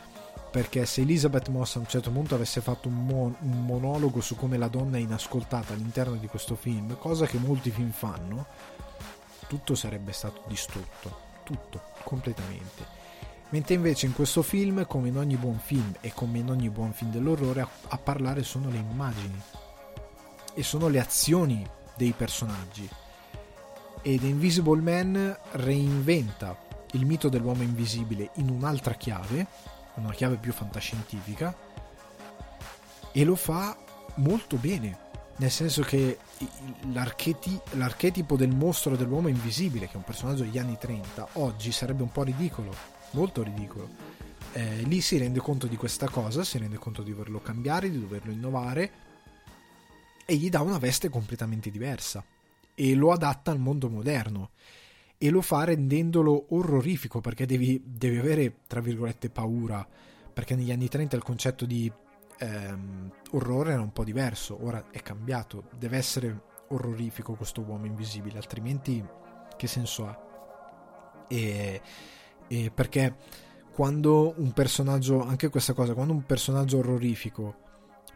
perché 0.51 0.85
se 0.85 1.01
Elizabeth 1.01 1.49
Moss 1.49 1.75
a 1.75 1.79
un 1.79 1.87
certo 1.87 2.09
punto 2.11 2.35
avesse 2.35 2.61
fatto 2.61 2.87
un, 2.87 3.05
mo- 3.05 3.35
un, 3.39 3.65
monologo 3.65 4.19
su 4.21 4.35
come 4.35 4.57
la 4.57 4.67
donna 4.67 4.97
è 4.97 4.99
inascoltata 4.99 5.73
all'interno 5.73 6.15
di 6.15 6.27
questo 6.27 6.55
film, 6.55 6.97
cosa 6.97 7.25
che 7.25 7.37
molti 7.37 7.69
film 7.69 7.91
fanno, 7.91 8.47
tutto 9.47 9.75
sarebbe 9.75 10.11
stato 10.11 10.41
distrutto, 10.47 11.19
tutto, 11.43 11.81
completamente. 12.03 12.97
Mentre 13.49 13.75
invece 13.75 14.05
in 14.05 14.13
questo 14.13 14.41
film, 14.41 14.85
come 14.85 15.07
in 15.07 15.17
ogni 15.17 15.35
buon 15.35 15.59
film 15.59 15.93
e 16.01 16.13
come 16.13 16.39
in 16.39 16.49
ogni 16.49 16.69
buon 16.69 16.93
film 16.93 17.11
dell'orrore, 17.11 17.61
a, 17.61 17.69
a 17.89 17.97
parlare 17.97 18.43
sono 18.43 18.69
le 18.69 18.77
immagini 18.77 19.41
e 20.53 20.63
sono 20.63 20.87
le 20.87 20.99
azioni 20.99 21.67
dei 21.95 22.13
personaggi. 22.13 22.87
Ed 24.01 24.23
Invisible 24.23 24.81
Man 24.81 25.37
reinventa 25.51 26.57
il 26.93 27.05
mito 27.05 27.29
dell'uomo 27.29 27.61
invisibile 27.63 28.31
in 28.35 28.49
un'altra 28.49 28.93
chiave 28.93 29.45
una 29.99 30.13
chiave 30.13 30.37
più 30.37 30.51
fantascientifica 30.51 31.55
e 33.11 33.23
lo 33.23 33.35
fa 33.35 33.77
molto 34.15 34.57
bene. 34.57 35.07
Nel 35.37 35.51
senso 35.51 35.83
che 35.83 36.17
l'archeti- 36.91 37.59
l'archetipo 37.71 38.35
del 38.35 38.53
mostro 38.53 38.97
dell'uomo 38.97 39.29
invisibile, 39.29 39.85
che 39.85 39.93
è 39.93 39.97
un 39.97 40.03
personaggio 40.03 40.43
degli 40.43 40.57
anni 40.57 40.77
30, 40.77 41.29
oggi 41.33 41.71
sarebbe 41.71 42.03
un 42.03 42.11
po' 42.11 42.23
ridicolo, 42.23 42.73
molto 43.11 43.41
ridicolo. 43.41 43.87
Eh, 44.51 44.81
lì 44.81 44.99
si 44.99 45.17
rende 45.17 45.39
conto 45.39 45.67
di 45.67 45.77
questa 45.77 46.09
cosa, 46.09 46.43
si 46.43 46.57
rende 46.57 46.77
conto 46.77 47.03
di 47.03 47.11
doverlo 47.11 47.39
cambiare, 47.39 47.89
di 47.89 47.99
doverlo 47.99 48.31
innovare 48.31 48.91
e 50.25 50.35
gli 50.35 50.49
dà 50.49 50.61
una 50.61 50.77
veste 50.77 51.09
completamente 51.09 51.71
diversa 51.71 52.23
e 52.75 52.93
lo 52.93 53.11
adatta 53.11 53.51
al 53.51 53.59
mondo 53.59 53.89
moderno 53.89 54.51
e 55.21 55.29
lo 55.29 55.41
fa 55.41 55.65
rendendolo 55.65 56.45
orrorifico 56.55 57.19
perché 57.19 57.45
devi, 57.45 57.83
devi 57.85 58.17
avere, 58.17 58.59
tra 58.67 58.79
virgolette, 58.79 59.29
paura 59.29 59.85
perché 60.33 60.55
negli 60.55 60.71
anni 60.71 60.87
30 60.87 61.17
il 61.17 61.23
concetto 61.23 61.65
di 61.65 61.91
ehm, 62.39 63.11
orrore 63.31 63.73
era 63.73 63.81
un 63.81 63.91
po' 63.91 64.05
diverso, 64.05 64.57
ora 64.63 64.85
è 64.91 65.01
cambiato, 65.01 65.65
deve 65.77 65.97
essere 65.97 66.41
orrorifico 66.69 67.33
questo 67.33 67.61
uomo 67.61 67.85
invisibile, 67.85 68.37
altrimenti 68.37 69.05
che 69.57 69.67
senso 69.67 70.07
ha? 70.07 71.25
E, 71.27 71.81
e 72.47 72.71
perché 72.73 73.17
quando 73.73 74.33
un 74.37 74.53
personaggio, 74.53 75.21
anche 75.21 75.49
questa 75.49 75.73
cosa, 75.73 75.93
quando 75.93 76.13
un 76.13 76.25
personaggio 76.25 76.77
orrorifico 76.77 77.67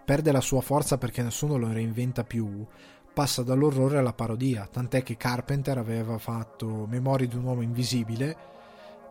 perde 0.06 0.32
la 0.32 0.42
sua 0.42 0.62
forza 0.62 0.98
perché 0.98 1.22
nessuno 1.22 1.58
lo 1.58 1.72
reinventa 1.72 2.24
più, 2.24 2.66
passa 3.14 3.44
dall'orrore 3.44 4.00
alla 4.00 4.14
parodia, 4.14 4.68
tant'è 4.70 5.04
che 5.04 5.18
Carpenter 5.18 5.78
aveva 5.78 6.18
fatto 6.18 6.86
Memorie 6.88 7.28
di 7.28 7.36
un 7.36 7.44
uomo 7.44 7.62
invisibile 7.62 8.36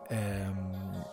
ehm, 0.09 1.05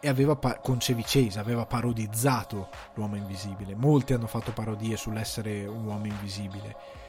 e 0.00 0.08
aveva 0.08 0.36
con 0.36 0.78
Chevy 0.78 1.02
Chase 1.04 1.38
aveva 1.38 1.66
parodizzato 1.66 2.68
l'uomo 2.94 3.16
invisibile. 3.16 3.74
Molti 3.74 4.12
hanno 4.12 4.26
fatto 4.26 4.52
parodie 4.52 4.96
sull'essere 4.96 5.66
un 5.66 5.84
uomo 5.86 6.06
invisibile 6.06 7.02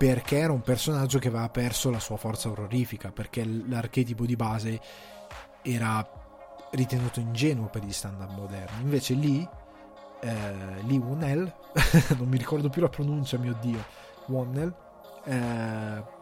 perché 0.00 0.38
era 0.38 0.52
un 0.52 0.62
personaggio 0.62 1.18
che 1.18 1.28
aveva 1.28 1.50
perso 1.50 1.90
la 1.90 2.00
sua 2.00 2.16
forza 2.16 2.48
orrorifica, 2.48 3.12
perché 3.12 3.44
l'archetipo 3.44 4.24
di 4.24 4.34
base 4.34 4.80
era 5.60 6.02
ritenuto 6.70 7.20
ingenuo 7.20 7.66
per 7.66 7.84
gli 7.84 7.92
standard 7.92 8.32
moderni. 8.32 8.80
Invece 8.80 9.12
lì, 9.12 9.46
eh, 10.20 10.54
Lee 10.86 10.96
Wonnell, 10.96 11.52
non 12.16 12.28
mi 12.28 12.38
ricordo 12.38 12.70
più 12.70 12.80
la 12.80 12.88
pronuncia, 12.88 13.36
mio 13.36 13.54
dio, 13.60 13.84
Wonnell, 14.30 14.74
eh, 15.24 16.18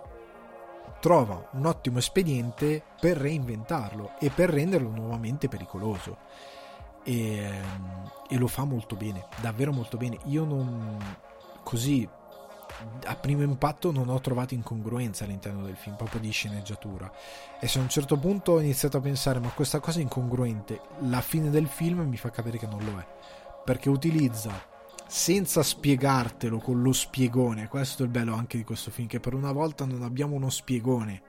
trova 1.00 1.48
un 1.52 1.66
ottimo 1.66 1.98
espediente 1.98 2.82
per 3.00 3.16
reinventarlo 3.16 4.12
e 4.18 4.30
per 4.30 4.50
renderlo 4.50 4.88
nuovamente 4.88 5.48
pericoloso. 5.48 6.16
E, 7.04 7.50
e, 8.28 8.36
lo 8.36 8.48
fa 8.48 8.64
molto 8.64 8.96
bene, 8.96 9.26
davvero 9.40 9.72
molto 9.72 9.96
bene. 9.96 10.18
Io 10.24 10.44
non 10.44 10.98
così 11.62 12.08
a 13.04 13.16
primo 13.16 13.42
impatto 13.42 13.90
non 13.90 14.08
ho 14.08 14.20
trovato 14.20 14.54
incongruenza 14.54 15.24
all'interno 15.24 15.64
del 15.64 15.76
film, 15.76 15.96
proprio 15.96 16.20
di 16.20 16.30
sceneggiatura. 16.30 17.10
E 17.58 17.66
se 17.66 17.78
a 17.78 17.82
un 17.82 17.88
certo 17.88 18.16
punto 18.18 18.52
ho 18.52 18.60
iniziato 18.60 18.98
a 18.98 19.00
pensare, 19.00 19.38
ma 19.38 19.48
questa 19.50 19.80
cosa 19.80 19.98
è 19.98 20.02
incongruente, 20.02 20.80
la 21.00 21.20
fine 21.20 21.50
del 21.50 21.66
film 21.66 22.00
mi 22.00 22.16
fa 22.16 22.30
capire 22.30 22.58
che 22.58 22.66
non 22.66 22.84
lo 22.84 22.98
è. 22.98 23.06
Perché 23.64 23.88
utilizza 23.88 24.52
senza 25.08 25.62
spiegartelo 25.62 26.58
con 26.58 26.82
lo 26.82 26.92
spiegone. 26.92 27.66
Questo 27.66 28.02
è 28.02 28.04
il 28.04 28.12
bello 28.12 28.34
anche 28.34 28.58
di 28.58 28.64
questo 28.64 28.90
film, 28.90 29.08
che 29.08 29.20
per 29.20 29.34
una 29.34 29.52
volta 29.52 29.84
non 29.84 30.02
abbiamo 30.02 30.36
uno 30.36 30.50
spiegone. 30.50 31.22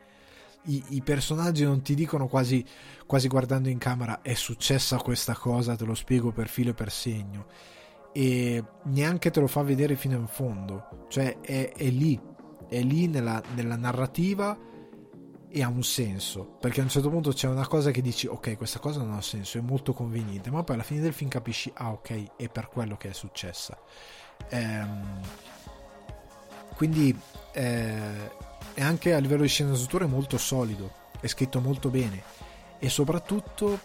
I, 0.65 0.83
i 0.89 1.01
personaggi 1.01 1.63
non 1.63 1.81
ti 1.81 1.95
dicono 1.95 2.27
quasi, 2.27 2.63
quasi 3.05 3.27
guardando 3.29 3.69
in 3.69 3.77
camera 3.77 4.21
è 4.21 4.33
successa 4.33 4.97
questa 4.97 5.33
cosa, 5.33 5.75
te 5.75 5.85
lo 5.85 5.95
spiego 5.95 6.31
per 6.31 6.49
filo 6.49 6.71
e 6.71 6.73
per 6.73 6.91
segno. 6.91 7.47
E 8.11 8.63
neanche 8.83 9.31
te 9.31 9.39
lo 9.39 9.47
fa 9.47 9.63
vedere 9.63 9.95
fino 9.95 10.17
in 10.17 10.27
fondo. 10.27 11.05
Cioè 11.07 11.39
è, 11.39 11.71
è 11.73 11.89
lì, 11.89 12.19
è 12.67 12.81
lì 12.81 13.07
nella, 13.07 13.41
nella 13.55 13.77
narrativa 13.77 14.57
e 15.51 15.63
ha 15.63 15.67
un 15.67 15.83
senso 15.83 16.43
perché 16.59 16.79
a 16.79 16.83
un 16.83 16.89
certo 16.89 17.09
punto 17.09 17.31
c'è 17.31 17.47
una 17.47 17.67
cosa 17.67 17.89
che 17.89 18.01
dici 18.01 18.27
ok 18.27 18.55
questa 18.55 18.79
cosa 18.79 18.99
non 18.99 19.13
ha 19.13 19.21
senso 19.21 19.57
è 19.57 19.61
molto 19.61 19.93
conveniente 19.93 20.51
ma 20.51 20.63
poi 20.63 20.75
alla 20.75 20.83
fine 20.83 21.01
del 21.01 21.13
film 21.13 21.29
capisci 21.29 21.71
ah 21.73 21.91
ok 21.91 22.35
è 22.35 22.49
per 22.49 22.69
quello 22.69 22.97
che 22.97 23.09
è 23.09 23.13
successa 23.13 23.77
ehm, 24.49 25.21
quindi 26.75 27.17
eh, 27.53 28.31
è 28.73 28.81
anche 28.81 29.13
a 29.13 29.17
livello 29.17 29.41
di 29.41 29.47
sceneggiatura 29.47 30.05
molto 30.05 30.37
solido 30.37 30.91
è 31.19 31.27
scritto 31.27 31.59
molto 31.59 31.89
bene 31.89 32.21
e 32.77 32.87
soprattutto 32.89 33.79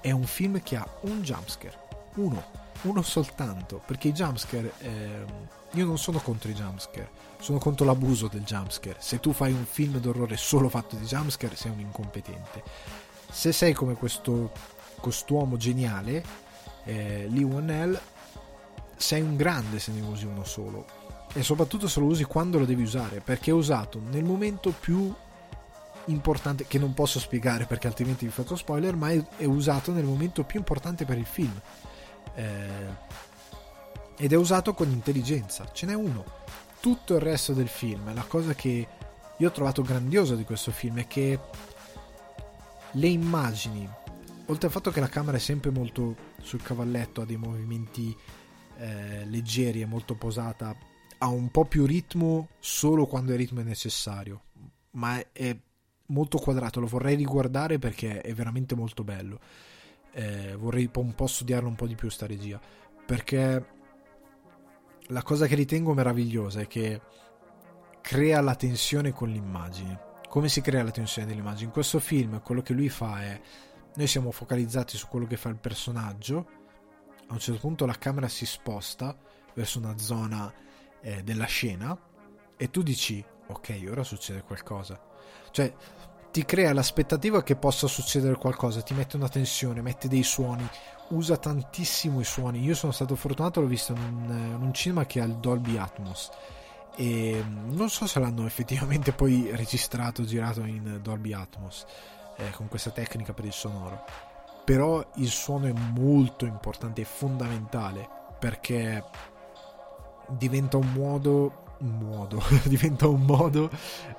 è 0.00 0.10
un 0.12 0.24
film 0.24 0.62
che 0.62 0.76
ha 0.76 0.88
un 1.02 1.20
jumpscare 1.20 1.88
uno 2.14 2.42
uno 2.82 3.02
soltanto 3.02 3.82
perché 3.86 4.08
i 4.08 4.12
jumpscare 4.12 4.72
eh, 4.78 5.24
io 5.72 5.84
non 5.84 5.98
sono 5.98 6.18
contro 6.18 6.50
i 6.50 6.54
jumpscare 6.54 7.19
sono 7.40 7.58
contro 7.58 7.84
l'abuso 7.84 8.28
del 8.28 8.42
jumpscare. 8.42 8.96
Se 8.98 9.18
tu 9.18 9.32
fai 9.32 9.52
un 9.52 9.64
film 9.64 9.98
d'orrore 9.98 10.36
solo 10.36 10.68
fatto 10.68 10.96
di 10.96 11.04
jumpscare, 11.04 11.56
sei 11.56 11.72
un 11.72 11.80
incompetente. 11.80 12.62
Se 13.30 13.52
sei 13.52 13.72
come 13.72 13.94
questo 13.94 14.52
quest'uomo 15.00 15.56
geniale, 15.56 16.22
eh, 16.84 17.26
Lee 17.28 17.42
Wannell, 17.42 17.98
sei 18.96 19.22
un 19.22 19.36
grande 19.36 19.78
se 19.78 19.90
ne 19.92 20.02
usi 20.02 20.26
uno 20.26 20.44
solo. 20.44 20.86
E 21.32 21.42
soprattutto 21.42 21.88
se 21.88 22.00
lo 22.00 22.06
usi 22.06 22.24
quando 22.24 22.58
lo 22.58 22.66
devi 22.66 22.82
usare, 22.82 23.20
perché 23.20 23.50
è 23.50 23.54
usato 23.54 24.00
nel 24.10 24.24
momento 24.24 24.74
più 24.78 25.12
importante, 26.06 26.66
che 26.66 26.78
non 26.78 26.92
posso 26.92 27.18
spiegare 27.18 27.66
perché 27.66 27.86
altrimenti 27.86 28.26
vi 28.26 28.32
faccio 28.32 28.56
spoiler, 28.56 28.94
ma 28.96 29.10
è, 29.10 29.24
è 29.36 29.44
usato 29.44 29.92
nel 29.92 30.04
momento 30.04 30.44
più 30.44 30.58
importante 30.58 31.04
per 31.04 31.18
il 31.18 31.26
film. 31.26 31.58
Eh, 32.34 33.08
ed 34.16 34.32
è 34.32 34.36
usato 34.36 34.74
con 34.74 34.90
intelligenza. 34.90 35.70
Ce 35.72 35.86
n'è 35.86 35.94
uno 35.94 36.38
tutto 36.80 37.14
il 37.14 37.20
resto 37.20 37.52
del 37.52 37.68
film. 37.68 38.12
La 38.14 38.24
cosa 38.24 38.54
che 38.54 38.88
io 39.36 39.48
ho 39.48 39.52
trovato 39.52 39.82
grandiosa 39.82 40.34
di 40.34 40.44
questo 40.44 40.70
film 40.70 40.98
è 40.98 41.06
che 41.06 41.38
le 42.92 43.06
immagini, 43.06 43.88
oltre 44.46 44.66
al 44.66 44.72
fatto 44.72 44.90
che 44.90 45.00
la 45.00 45.08
camera 45.08 45.36
è 45.36 45.40
sempre 45.40 45.70
molto 45.70 46.16
sul 46.40 46.62
cavalletto, 46.62 47.20
ha 47.20 47.24
dei 47.24 47.36
movimenti 47.36 48.16
eh, 48.78 49.24
leggeri 49.26 49.80
e 49.82 49.86
molto 49.86 50.14
posata, 50.14 50.74
ha 51.18 51.28
un 51.28 51.50
po' 51.50 51.66
più 51.66 51.86
ritmo 51.86 52.48
solo 52.58 53.06
quando 53.06 53.32
il 53.32 53.38
ritmo 53.38 53.60
è 53.60 53.64
necessario, 53.64 54.42
ma 54.92 55.22
è 55.32 55.56
molto 56.06 56.38
quadrato, 56.38 56.80
lo 56.80 56.86
vorrei 56.86 57.14
riguardare 57.14 57.78
perché 57.78 58.20
è 58.20 58.32
veramente 58.34 58.74
molto 58.74 59.04
bello. 59.04 59.38
Eh, 60.12 60.56
vorrei 60.56 60.90
un 60.92 61.14
po' 61.14 61.26
studiarlo 61.28 61.68
un 61.68 61.76
po' 61.76 61.86
di 61.86 61.94
più 61.94 62.08
sta 62.08 62.26
regia 62.26 62.60
perché 63.06 63.64
la 65.10 65.22
cosa 65.22 65.46
che 65.46 65.54
ritengo 65.54 65.92
meravigliosa 65.92 66.60
è 66.60 66.66
che 66.66 67.00
crea 68.00 68.40
la 68.40 68.54
tensione 68.54 69.12
con 69.12 69.28
l'immagine. 69.28 70.08
Come 70.28 70.48
si 70.48 70.60
crea 70.60 70.82
la 70.82 70.90
tensione 70.90 71.26
dell'immagine? 71.26 71.66
In 71.66 71.72
questo 71.72 71.98
film 71.98 72.40
quello 72.42 72.62
che 72.62 72.72
lui 72.72 72.88
fa 72.88 73.22
è 73.22 73.40
noi 73.94 74.06
siamo 74.06 74.30
focalizzati 74.30 74.96
su 74.96 75.08
quello 75.08 75.26
che 75.26 75.36
fa 75.36 75.48
il 75.48 75.58
personaggio, 75.58 76.46
a 77.26 77.32
un 77.32 77.38
certo 77.38 77.60
punto 77.60 77.86
la 77.86 77.98
camera 77.98 78.28
si 78.28 78.46
sposta 78.46 79.16
verso 79.54 79.78
una 79.78 79.98
zona 79.98 80.52
eh, 81.00 81.22
della 81.22 81.46
scena 81.46 81.98
e 82.56 82.70
tu 82.70 82.82
dici 82.82 83.24
ok, 83.48 83.86
ora 83.90 84.04
succede 84.04 84.42
qualcosa. 84.42 85.00
Cioè 85.50 85.74
ti 86.30 86.44
crea 86.44 86.72
l'aspettativa 86.72 87.42
che 87.42 87.56
possa 87.56 87.88
succedere 87.88 88.36
qualcosa, 88.36 88.82
ti 88.82 88.94
mette 88.94 89.16
una 89.16 89.28
tensione, 89.28 89.82
mette 89.82 90.06
dei 90.06 90.22
suoni, 90.22 90.68
usa 91.10 91.36
tantissimo 91.36 92.20
i 92.20 92.24
suoni. 92.24 92.62
Io 92.62 92.74
sono 92.74 92.92
stato 92.92 93.16
fortunato, 93.16 93.60
l'ho 93.60 93.66
visto 93.66 93.92
in 93.92 93.98
un, 93.98 94.54
in 94.56 94.62
un 94.62 94.74
cinema 94.74 95.06
che 95.06 95.20
ha 95.20 95.24
il 95.24 95.36
Dolby 95.36 95.76
Atmos 95.76 96.30
e 96.96 97.42
mm, 97.42 97.72
non 97.74 97.88
so 97.88 98.06
se 98.06 98.18
l'hanno 98.20 98.46
effettivamente 98.46 99.12
poi 99.12 99.50
registrato, 99.54 100.24
girato 100.24 100.64
in 100.64 101.00
Dolby 101.02 101.32
Atmos 101.32 101.84
eh, 102.36 102.50
con 102.50 102.68
questa 102.68 102.90
tecnica 102.90 103.32
per 103.32 103.44
il 103.44 103.52
sonoro. 103.52 104.04
Però 104.64 105.04
il 105.16 105.28
suono 105.28 105.66
è 105.66 105.72
molto 105.72 106.44
importante, 106.44 107.02
è 107.02 107.04
fondamentale 107.04 108.08
perché 108.38 109.02
diventa 110.28 110.76
un 110.76 110.92
modo, 110.92 111.76
un 111.78 111.98
modo, 111.98 112.42
diventa 112.64 113.08
un 113.08 113.22
modo 113.22 113.70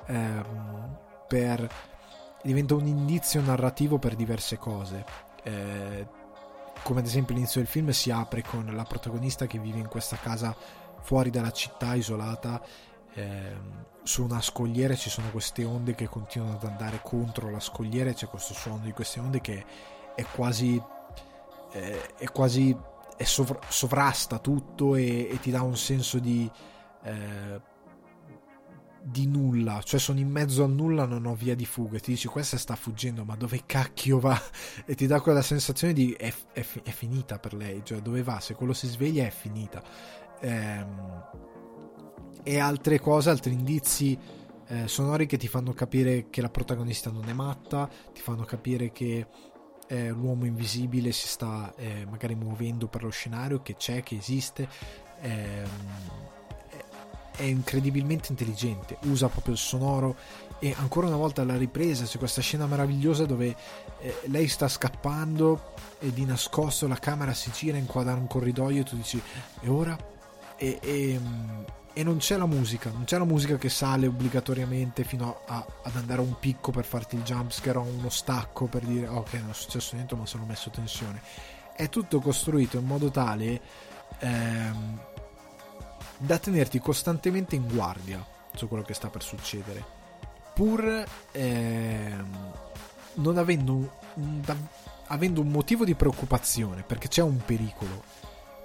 ehm, 0.06 0.96
per 1.26 1.68
diventa 2.42 2.74
un 2.74 2.86
indizio 2.86 3.40
narrativo 3.40 3.98
per 3.98 4.14
diverse 4.14 4.58
cose. 4.58 5.04
Eh, 5.44 6.06
come 6.82 7.00
ad 7.00 7.06
esempio 7.06 7.34
l'inizio 7.34 7.60
del 7.60 7.68
film 7.68 7.90
si 7.90 8.10
apre 8.10 8.42
con 8.42 8.64
la 8.66 8.84
protagonista 8.84 9.46
che 9.46 9.58
vive 9.58 9.78
in 9.78 9.88
questa 9.88 10.16
casa 10.16 10.54
fuori 11.00 11.30
dalla 11.30 11.50
città 11.50 11.94
isolata 11.94 12.62
eh, 13.14 13.56
su 14.02 14.24
una 14.24 14.40
scogliera 14.40 14.94
ci 14.94 15.10
sono 15.10 15.30
queste 15.30 15.64
onde 15.64 15.94
che 15.94 16.08
continuano 16.08 16.54
ad 16.54 16.64
andare 16.64 17.00
contro 17.02 17.50
la 17.50 17.60
scogliera 17.60 18.10
e 18.10 18.14
c'è 18.14 18.26
questo 18.26 18.54
suono 18.54 18.84
di 18.84 18.92
queste 18.92 19.20
onde 19.20 19.40
che 19.40 19.64
è 20.14 20.24
quasi 20.24 20.80
eh, 21.72 22.14
è 22.16 22.26
quasi 22.30 22.76
è 23.16 23.24
sovra- 23.24 23.60
sovrasta 23.68 24.38
tutto 24.38 24.94
e, 24.96 25.28
e, 25.30 25.38
ti 25.40 25.50
dà 25.50 25.62
un 25.62 25.76
senso 25.76 26.18
di 26.18 26.50
eh, 27.04 27.60
di 29.04 29.26
nulla, 29.26 29.82
cioè 29.82 29.98
sono 29.98 30.18
in 30.20 30.28
mezzo 30.28 30.64
a 30.64 30.66
nulla, 30.66 31.04
non 31.04 31.26
ho 31.26 31.34
via 31.34 31.54
di 31.54 31.66
fuga. 31.66 31.98
Ti 31.98 32.12
dici 32.12 32.28
questa 32.28 32.56
sta 32.56 32.76
fuggendo, 32.76 33.24
ma 33.24 33.36
dove 33.36 33.62
cacchio 33.66 34.18
va? 34.18 34.40
E 34.86 34.94
ti 34.94 35.06
dà 35.06 35.20
quella 35.20 35.42
sensazione 35.42 35.92
di 35.92 36.12
è, 36.12 36.32
è, 36.52 36.64
è 36.82 36.90
finita 36.90 37.38
per 37.38 37.54
lei, 37.54 37.82
cioè 37.84 38.00
dove 38.00 38.22
va? 38.22 38.40
Se 38.40 38.54
quello 38.54 38.72
si 38.72 38.86
sveglia 38.86 39.24
è 39.26 39.30
finita. 39.30 39.82
ehm, 40.40 41.24
e 42.44 42.58
altre 42.58 42.98
cose, 42.98 43.30
altri 43.30 43.52
indizi 43.52 44.18
eh, 44.66 44.88
sonori 44.88 45.26
che 45.26 45.36
ti 45.36 45.46
fanno 45.48 45.72
capire 45.72 46.28
che 46.30 46.40
la 46.40 46.48
protagonista 46.48 47.10
non 47.10 47.28
è 47.28 47.32
matta, 47.32 47.88
ti 48.12 48.20
fanno 48.20 48.44
capire 48.44 48.90
che 48.90 49.26
eh, 49.86 50.08
l'uomo 50.08 50.46
invisibile 50.46 51.12
si 51.12 51.28
sta 51.28 51.74
eh, 51.76 52.06
magari 52.08 52.34
muovendo 52.34 52.88
per 52.88 53.02
lo 53.02 53.10
scenario, 53.10 53.62
che 53.62 53.76
c'è, 53.76 54.02
che 54.02 54.16
esiste. 54.16 54.68
Ehm, 55.20 55.68
è 57.36 57.42
incredibilmente 57.42 58.28
intelligente, 58.30 58.98
usa 59.02 59.28
proprio 59.28 59.54
il 59.54 59.60
sonoro 59.60 60.16
e 60.58 60.74
ancora 60.78 61.08
una 61.08 61.16
volta 61.16 61.44
la 61.44 61.56
ripresa, 61.56 62.04
c'è 62.04 62.18
questa 62.18 62.40
scena 62.40 62.66
meravigliosa 62.66 63.24
dove 63.24 63.56
eh, 63.98 64.20
lei 64.26 64.46
sta 64.46 64.68
scappando 64.68 65.72
e 65.98 66.12
di 66.12 66.24
nascosto 66.24 66.86
la 66.86 66.98
camera 66.98 67.34
si 67.34 67.50
gira, 67.50 67.76
inquadra 67.76 68.14
un 68.14 68.28
corridoio 68.28 68.82
e 68.82 68.84
tu 68.84 68.96
dici 68.96 69.20
e 69.60 69.68
ora? 69.68 69.98
E, 70.56 70.78
e, 70.80 71.20
e, 71.92 72.02
non 72.04 72.18
c'è 72.18 72.36
la 72.36 72.46
musica, 72.46 72.90
non 72.90 73.04
c'è 73.04 73.18
la 73.18 73.24
musica 73.24 73.56
che 73.56 73.68
sale 73.68 74.06
obbligatoriamente 74.06 75.02
fino 75.02 75.40
a, 75.46 75.66
ad 75.82 75.96
andare 75.96 76.20
a 76.20 76.24
un 76.24 76.38
picco 76.38 76.70
per 76.70 76.84
farti 76.84 77.16
il 77.16 77.22
jumpscare 77.22 77.78
o 77.78 77.82
uno 77.82 78.10
stacco 78.10 78.66
per 78.66 78.84
dire 78.84 79.08
ok 79.08 79.32
non 79.32 79.50
è 79.50 79.54
successo 79.54 79.96
niente 79.96 80.14
ma 80.14 80.26
sono 80.26 80.44
messo 80.44 80.70
tensione. 80.70 81.20
È 81.74 81.88
tutto 81.88 82.20
costruito 82.20 82.76
in 82.76 82.84
modo 82.84 83.10
tale 83.10 83.60
ehm, 84.20 84.91
da 86.22 86.38
tenerti 86.38 86.78
costantemente 86.78 87.56
in 87.56 87.66
guardia 87.66 88.24
su 88.54 88.68
quello 88.68 88.84
che 88.84 88.94
sta 88.94 89.08
per 89.08 89.22
succedere, 89.22 89.84
pur 90.54 91.04
ehm, 91.32 92.52
non 93.14 93.38
avendo 93.38 93.98
un, 94.14 94.40
da, 94.40 94.56
avendo 95.06 95.40
un 95.40 95.48
motivo 95.48 95.84
di 95.84 95.94
preoccupazione, 95.94 96.82
perché 96.82 97.08
c'è 97.08 97.22
un 97.22 97.38
pericolo. 97.44 98.04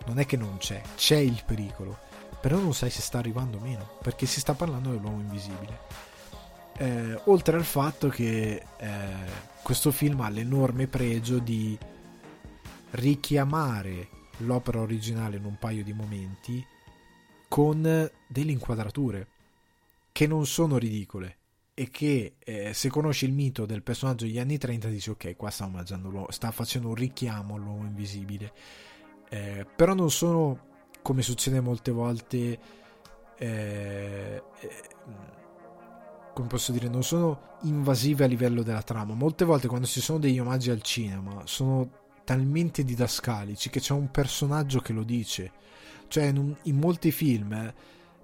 Non 0.06 0.20
è 0.20 0.26
che 0.26 0.38
non 0.38 0.58
c'è, 0.58 0.82
c'è 0.96 1.18
il 1.18 1.42
pericolo, 1.46 1.98
però 2.40 2.58
non 2.60 2.74
sai 2.74 2.92
se 2.92 3.02
sta 3.02 3.18
arrivando 3.18 3.58
o 3.58 3.62
meno, 3.62 3.98
perché 4.04 4.26
si 4.28 4.40
sta 4.40 4.54
parlando 4.54 4.92
dell'uomo 4.92 5.20
invisibile. 5.20 5.80
Eh, 6.78 7.20
oltre 7.26 7.58
al 7.58 7.66
fatto 7.66 8.08
che 8.08 8.64
eh, 8.78 9.14
questo 9.64 9.92
film 9.92 10.22
ha 10.22 10.30
l'enorme 10.30 10.86
pregio 10.86 11.40
di 11.40 11.76
richiamare 12.92 14.10
l'opera 14.42 14.80
originale 14.80 15.38
in 15.38 15.46
un 15.46 15.58
paio 15.58 15.84
di 15.84 15.94
momenti 15.94 16.64
con 17.48 17.82
delle 18.28 18.52
inquadrature 18.52 19.28
che 20.12 20.28
non 20.28 20.46
sono 20.46 20.78
ridicole 20.78 21.38
e 21.74 21.90
che 21.90 22.38
eh, 22.40 22.74
se 22.74 22.90
conosci 22.90 23.26
il 23.26 23.34
mito 23.34 23.68
del 23.68 23.84
personaggio 23.84 24.26
degli 24.26 24.40
anni 24.40 24.58
30 24.58 24.88
dici 24.88 25.12
ok 25.12 25.36
qua 25.36 25.52
sta 25.52 25.66
omaggiando 25.66 26.26
sta 26.30 26.50
facendo 26.50 26.88
un 26.88 26.96
richiamo 26.96 27.56
all'uomo 27.56 27.86
invisibile. 27.86 28.52
Eh, 29.30 29.66
però 29.76 29.94
non 29.94 30.10
sono 30.10 30.66
come 31.02 31.22
succede 31.22 31.60
molte 31.60 31.92
volte 31.92 32.60
eh, 33.38 34.42
eh, 34.60 34.82
come 36.34 36.48
posso 36.48 36.72
dire 36.72 36.88
non 36.88 37.04
sono 37.04 37.58
invasive 37.62 38.24
a 38.24 38.28
livello 38.28 38.64
della 38.64 38.82
trama. 38.82 39.14
Molte 39.14 39.46
volte 39.46 39.68
quando 39.68 39.86
ci 39.86 40.02
sono 40.02 40.18
degli 40.18 40.40
omaggi 40.40 40.72
al 40.72 40.82
cinema 40.82 41.44
sono 41.46 41.90
talmente 42.24 42.84
didascalici 42.84 43.70
che 43.70 43.80
c'è 43.80 43.94
un 43.94 44.10
personaggio 44.12 44.80
che 44.80 44.94
lo 44.94 45.04
dice 45.04 45.52
cioè, 46.08 46.26
in, 46.26 46.56
in 46.64 46.78
molti 46.78 47.12
film 47.12 47.74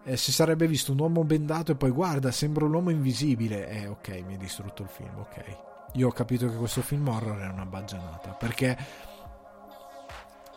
eh, 0.05 0.17
si 0.17 0.31
sarebbe 0.31 0.67
visto 0.67 0.91
un 0.91 0.99
uomo 0.99 1.23
bendato 1.23 1.71
e 1.71 1.75
poi 1.75 1.91
guarda, 1.91 2.31
sembra 2.31 2.65
un 2.65 2.73
uomo 2.73 2.89
invisibile. 2.89 3.69
Eh, 3.69 3.87
ok, 3.87 4.09
mi 4.25 4.33
hai 4.33 4.37
distrutto 4.37 4.83
il 4.83 4.89
film, 4.89 5.17
ok. 5.17 5.57
Io 5.93 6.07
ho 6.07 6.11
capito 6.11 6.49
che 6.49 6.55
questo 6.55 6.81
film 6.81 7.07
horror 7.07 7.39
è 7.39 7.47
una 7.47 7.65
baggianata 7.65 8.29
perché 8.31 8.77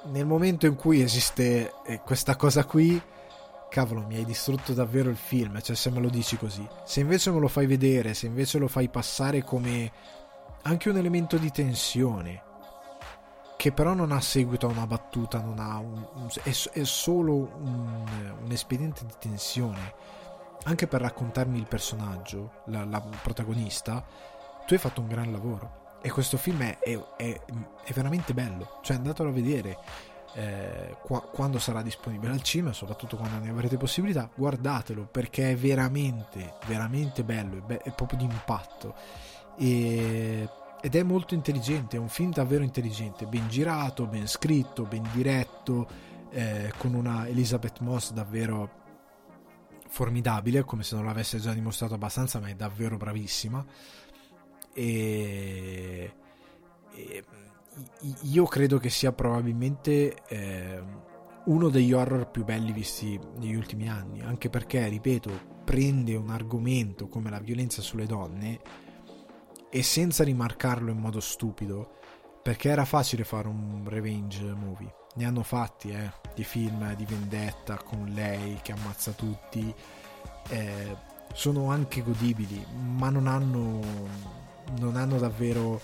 nel 0.05 0.27
momento 0.27 0.67
in 0.67 0.75
cui 0.75 1.03
esiste 1.03 1.73
eh, 1.85 2.01
questa 2.01 2.37
cosa 2.37 2.65
qui, 2.65 3.01
cavolo, 3.69 4.05
mi 4.07 4.17
hai 4.17 4.25
distrutto 4.25 4.73
davvero 4.73 5.11
il 5.11 5.17
film. 5.17 5.61
Cioè, 5.61 5.77
se 5.77 5.91
me 5.91 6.01
lo 6.01 6.09
dici 6.09 6.37
così, 6.37 6.67
se 6.85 7.01
invece 7.01 7.31
me 7.31 7.39
lo 7.39 7.49
fai 7.49 7.67
vedere, 7.67 8.15
se 8.15 8.27
invece 8.27 8.59
lo 8.59 8.69
fai 8.69 8.89
passare 8.89 9.45
come 9.45 9.93
anche 10.63 10.89
un 10.89 10.97
elemento 10.97 11.37
di 11.37 11.51
tensione 11.51 12.43
che 13.57 13.73
però 13.73 13.95
non 13.95 14.13
ha 14.13 14.21
seguito 14.21 14.67
a 14.67 14.71
una 14.71 14.87
battuta, 14.87 15.39
un, 15.39 15.59
un, 15.59 16.29
è, 16.43 16.51
è, 16.51 16.85
solo 16.85 17.35
un, 17.35 18.05
un, 18.43 18.51
espediente 18.53 19.05
di 19.07 19.15
tensione. 19.19 19.95
Anche 20.65 20.87
per 20.87 21.01
raccontarmi 21.01 21.59
il 21.59 21.67
personaggio, 21.67 22.63
la, 22.67 22.85
la, 22.85 23.01
protagonista, 23.01 24.05
tu 24.67 24.75
hai 24.75 24.79
fatto 24.79 25.01
un 25.01 25.09
gran 25.09 25.33
lavoro. 25.33 25.85
E 26.03 26.11
questo 26.11 26.37
film 26.37 26.63
è, 26.63 26.79
è, 26.79 27.41
è 27.85 27.93
veramente 27.93 28.35
bello. 28.35 28.79
Cioè, 28.83 28.97
andatelo 28.97 29.31
a 29.31 29.33
vedere 29.33 29.79
eh, 30.35 30.97
qua, 31.03 31.23
quando 31.23 31.59
sarà 31.59 31.83
disponibile 31.83 32.33
al 32.33 32.43
cinema, 32.43 32.73
soprattutto 32.73 33.17
quando 33.17 33.39
ne 33.39 33.49
avrete 33.49 33.79
possibilità. 33.79 34.29
Guardatelo 34.35 35.07
perché 35.07 35.53
è 35.53 35.57
veramente, 35.57 36.55
veramente 36.67 37.25
bello. 37.25 37.67
È, 37.67 37.79
è 37.79 37.93
proprio 37.93 38.19
di 38.19 38.25
impatto. 38.25 38.95
E 39.57 40.49
ed 40.87 40.95
è 40.95 41.03
molto 41.03 41.35
intelligente, 41.35 41.97
è 41.97 41.99
un 41.99 42.09
film 42.09 42.31
davvero 42.31 42.63
intelligente, 42.63 43.27
ben 43.27 43.49
girato, 43.49 44.07
ben 44.07 44.29
scritto, 44.29 44.85
ben 44.85 45.03
diretto, 45.13 45.89
eh, 46.31 46.73
con 46.79 46.95
una 46.95 47.27
Elizabeth 47.27 47.81
Moss 47.81 48.13
davvero 48.13 48.71
formidabile, 49.89 50.63
come 50.63 50.85
se 50.85 50.95
non 50.95 51.05
l'avesse 51.05 51.41
già 51.41 51.53
dimostrato 51.53 51.95
abbastanza, 51.95 52.39
ma 52.39 52.47
è 52.47 52.55
davvero 52.55 52.97
bravissima. 52.97 53.67
E, 54.73 56.15
e 56.95 57.25
io 58.23 58.45
credo 58.45 58.79
che 58.79 58.89
sia 58.89 59.11
probabilmente 59.11 60.23
eh, 60.29 60.81
uno 61.47 61.69
degli 61.69 61.93
horror 61.93 62.31
più 62.31 62.45
belli 62.45 62.71
visti 62.71 63.19
negli 63.39 63.57
ultimi 63.57 63.89
anni, 63.89 64.21
anche 64.21 64.51
perché, 64.51 64.87
ripeto, 64.87 65.65
prende 65.65 66.15
un 66.15 66.31
argomento 66.31 67.09
come 67.09 67.29
la 67.29 67.41
violenza 67.41 67.83
sulle 67.83 68.07
donne 68.07 68.85
e 69.77 69.83
senza 69.83 70.25
rimarcarlo 70.25 70.91
in 70.91 70.97
modo 70.97 71.21
stupido, 71.21 71.99
perché 72.43 72.71
era 72.71 72.87
facile 72.87 73.25
fare 73.25 73.47
un 73.47 73.85
revenge 73.87 74.43
movie. 74.55 74.91
Ne 75.17 75.27
hanno 75.27 75.43
fatti, 75.43 75.91
eh, 75.91 76.11
di 76.35 76.45
film 76.45 76.95
di 76.95 77.05
vendetta 77.05 77.77
con 77.77 78.07
lei 78.15 78.59
che 78.63 78.73
ammazza 78.73 79.13
tutti. 79.13 79.75
Eh, 80.49 80.97
sono 81.35 81.71
anche 81.71 82.03
godibili, 82.03 82.65
ma 82.97 83.11
non 83.11 83.27
hanno, 83.27 83.81
non 84.79 84.97
hanno 84.97 85.19
davvero 85.19 85.79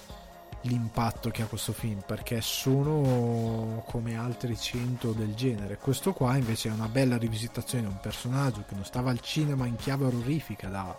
l'impatto 0.63 1.29
che 1.29 1.43
ha 1.43 1.47
questo 1.47 1.75
film 1.75 2.03
perché 2.07 2.41
sono 2.41 3.85
come 3.89 4.17
altri 4.17 4.57
100 4.57 5.11
del 5.11 5.35
genere 5.35 5.77
questo 5.77 6.13
qua 6.13 6.37
invece 6.37 6.69
è 6.69 6.73
una 6.73 6.87
bella 6.87 7.17
rivisitazione 7.17 7.85
di 7.85 7.91
un 7.91 7.99
personaggio 8.01 8.63
che 8.69 8.77
non 8.77 8.85
stava 8.85 9.11
al 9.11 9.19
cinema 9.19 9.67
in 9.67 9.75
chiave 9.75 10.05
orrifica 10.05 10.69
da 10.69 10.97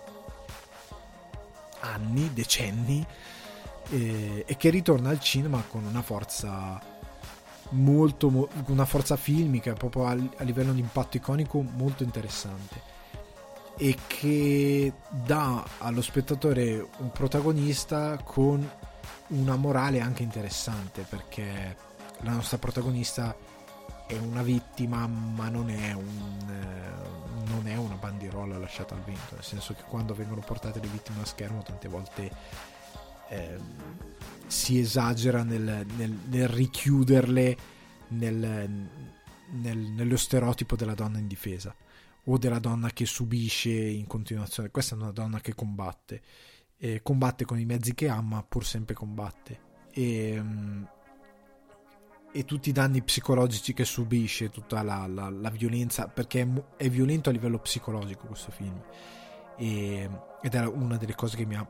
anni, 1.84 2.32
decenni, 2.34 3.06
e, 3.90 4.44
e 4.48 4.58
che 4.58 4.70
ritorna 4.70 5.10
al 5.10 5.20
cinema 5.20 5.64
con 5.70 5.86
una 5.86 6.02
forza 6.02 6.80
molto, 7.70 8.50
una 8.68 8.86
forza 8.86 9.16
filmica, 9.16 9.74
proprio 9.74 10.06
a, 10.06 10.12
a 10.12 10.44
livello 10.44 10.74
di 10.74 10.80
impatto 10.80 11.18
iconico 11.18 11.62
molto 11.62 12.04
interessante. 12.04 12.92
E 13.76 13.98
che 14.06 14.94
dà 15.10 15.66
allo 15.80 16.02
spettatore 16.02 16.88
un 17.00 17.12
protagonista 17.12 18.20
con 18.24 18.70
una 19.28 19.56
morale 19.56 20.00
anche 20.00 20.22
interessante 20.22 21.06
perché 21.10 21.76
la 22.20 22.34
nostra 22.34 22.58
protagonista 22.60 23.36
è 24.06 24.18
una 24.18 24.44
vittima 24.44 25.08
ma 25.08 25.50
non 25.50 25.70
è, 25.70 25.94
un, 25.94 26.50
eh, 26.50 27.43
non 27.64 27.72
è 27.72 27.76
una 27.78 27.96
bandiera 27.96 28.46
lasciata 28.46 28.94
al 28.94 29.02
vento 29.02 29.36
nel 29.36 29.44
senso 29.44 29.74
che 29.74 29.84
quando 29.84 30.14
vengono 30.14 30.42
portate 30.42 30.80
le 30.80 30.88
vittime 30.88 31.22
a 31.22 31.26
schermo 31.26 31.64
tante 31.64 31.88
volte 31.88 32.32
eh, 33.30 33.58
si 34.48 34.80
esagera 34.80 35.44
nel, 35.44 35.86
nel, 35.96 36.12
nel 36.28 36.48
richiuderle 36.50 37.58
nel, 38.10 38.90
nello 39.50 40.18
stereotipo 40.18 40.76
della 40.76 40.94
donna 40.94 41.18
indifesa 41.18 41.74
o 42.26 42.38
della 42.38 42.60
donna 42.60 42.90
che 42.92 43.06
subisce 43.06 43.70
in 43.70 44.08
continuazione. 44.08 44.70
Questa 44.70 44.96
è 44.96 44.98
una 44.98 45.12
donna 45.12 45.40
che 45.40 45.56
combatte 45.56 46.22
e 46.78 47.02
combatte 47.02 47.46
con 47.46 47.60
i 47.60 47.66
mezzi 47.66 47.94
che 47.94 48.10
ha 48.10 48.22
ma 48.22 48.44
pur 48.44 48.66
sempre 48.66 48.94
combatte. 48.94 49.72
E 49.92 50.40
mm, 50.40 50.84
e 52.36 52.46
tutti 52.46 52.70
i 52.70 52.72
danni 52.72 53.04
psicologici 53.04 53.74
che 53.74 53.86
subisce, 53.86 54.50
tutta 54.50 54.82
la, 54.82 55.06
la, 55.08 55.30
la 55.30 55.50
violenza, 55.52 56.08
perché 56.08 56.42
è, 56.42 56.48
è, 56.78 56.90
violento 56.90 57.30
a 57.30 57.32
livello 57.32 57.60
psicologico 57.60 58.26
questo 58.26 58.50
film. 58.50 58.82
E, 59.56 60.10
ed 60.42 60.56
è 60.56 60.66
una 60.66 60.98
delle 60.98 61.14
cose 61.14 61.38
che 61.38 61.46
mi 61.46 61.56
ha 61.56 61.68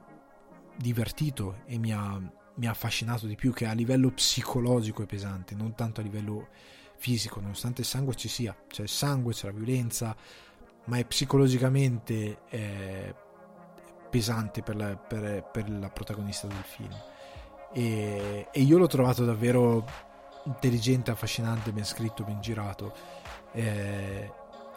divertito 0.78 1.58
e 1.66 1.78
mi 1.78 1.92
ha, 1.92 2.18
mi 2.56 2.66
ha 2.66 2.72
affascinato 2.72 3.28
di 3.28 3.36
più, 3.36 3.52
che 3.52 3.66
a 3.66 3.74
livello 3.74 4.10
psicologico 4.12 5.04
è 5.04 5.06
pesante, 5.06 5.54
non 5.54 5.76
tanto 5.76 6.00
a 6.00 6.04
livello 6.04 6.48
fisico, 6.96 7.42
nonostante 7.42 7.82
il 7.82 7.88
sangue 7.88 8.16
ci 8.16 8.30
sia, 8.30 8.56
c'è 8.66 8.84
il 8.84 8.90
sangue, 8.90 9.34
c'è 9.34 9.48
la 9.48 9.58
violenza, 9.58 10.16
ma 10.86 10.98
è 10.98 11.04
psicologicamente 11.04 12.38
eh, 12.48 13.14
pesante 14.10 14.62
per 14.62 14.78
la, 14.78 14.96
per, 14.96 15.50
per 15.52 15.70
la, 15.70 15.90
protagonista 15.90 16.48
del 16.48 16.56
film. 16.64 16.96
E, 17.74 18.48
e 18.50 18.62
io 18.62 18.78
l'ho 18.78 18.88
trovato 18.88 19.26
davvero 19.26 20.12
intelligente, 20.46 21.12
affascinante, 21.12 21.72
ben 21.72 21.86
scritto, 21.86 22.24
ben 22.24 22.42
girato. 22.42 22.94
eh, 23.54 24.32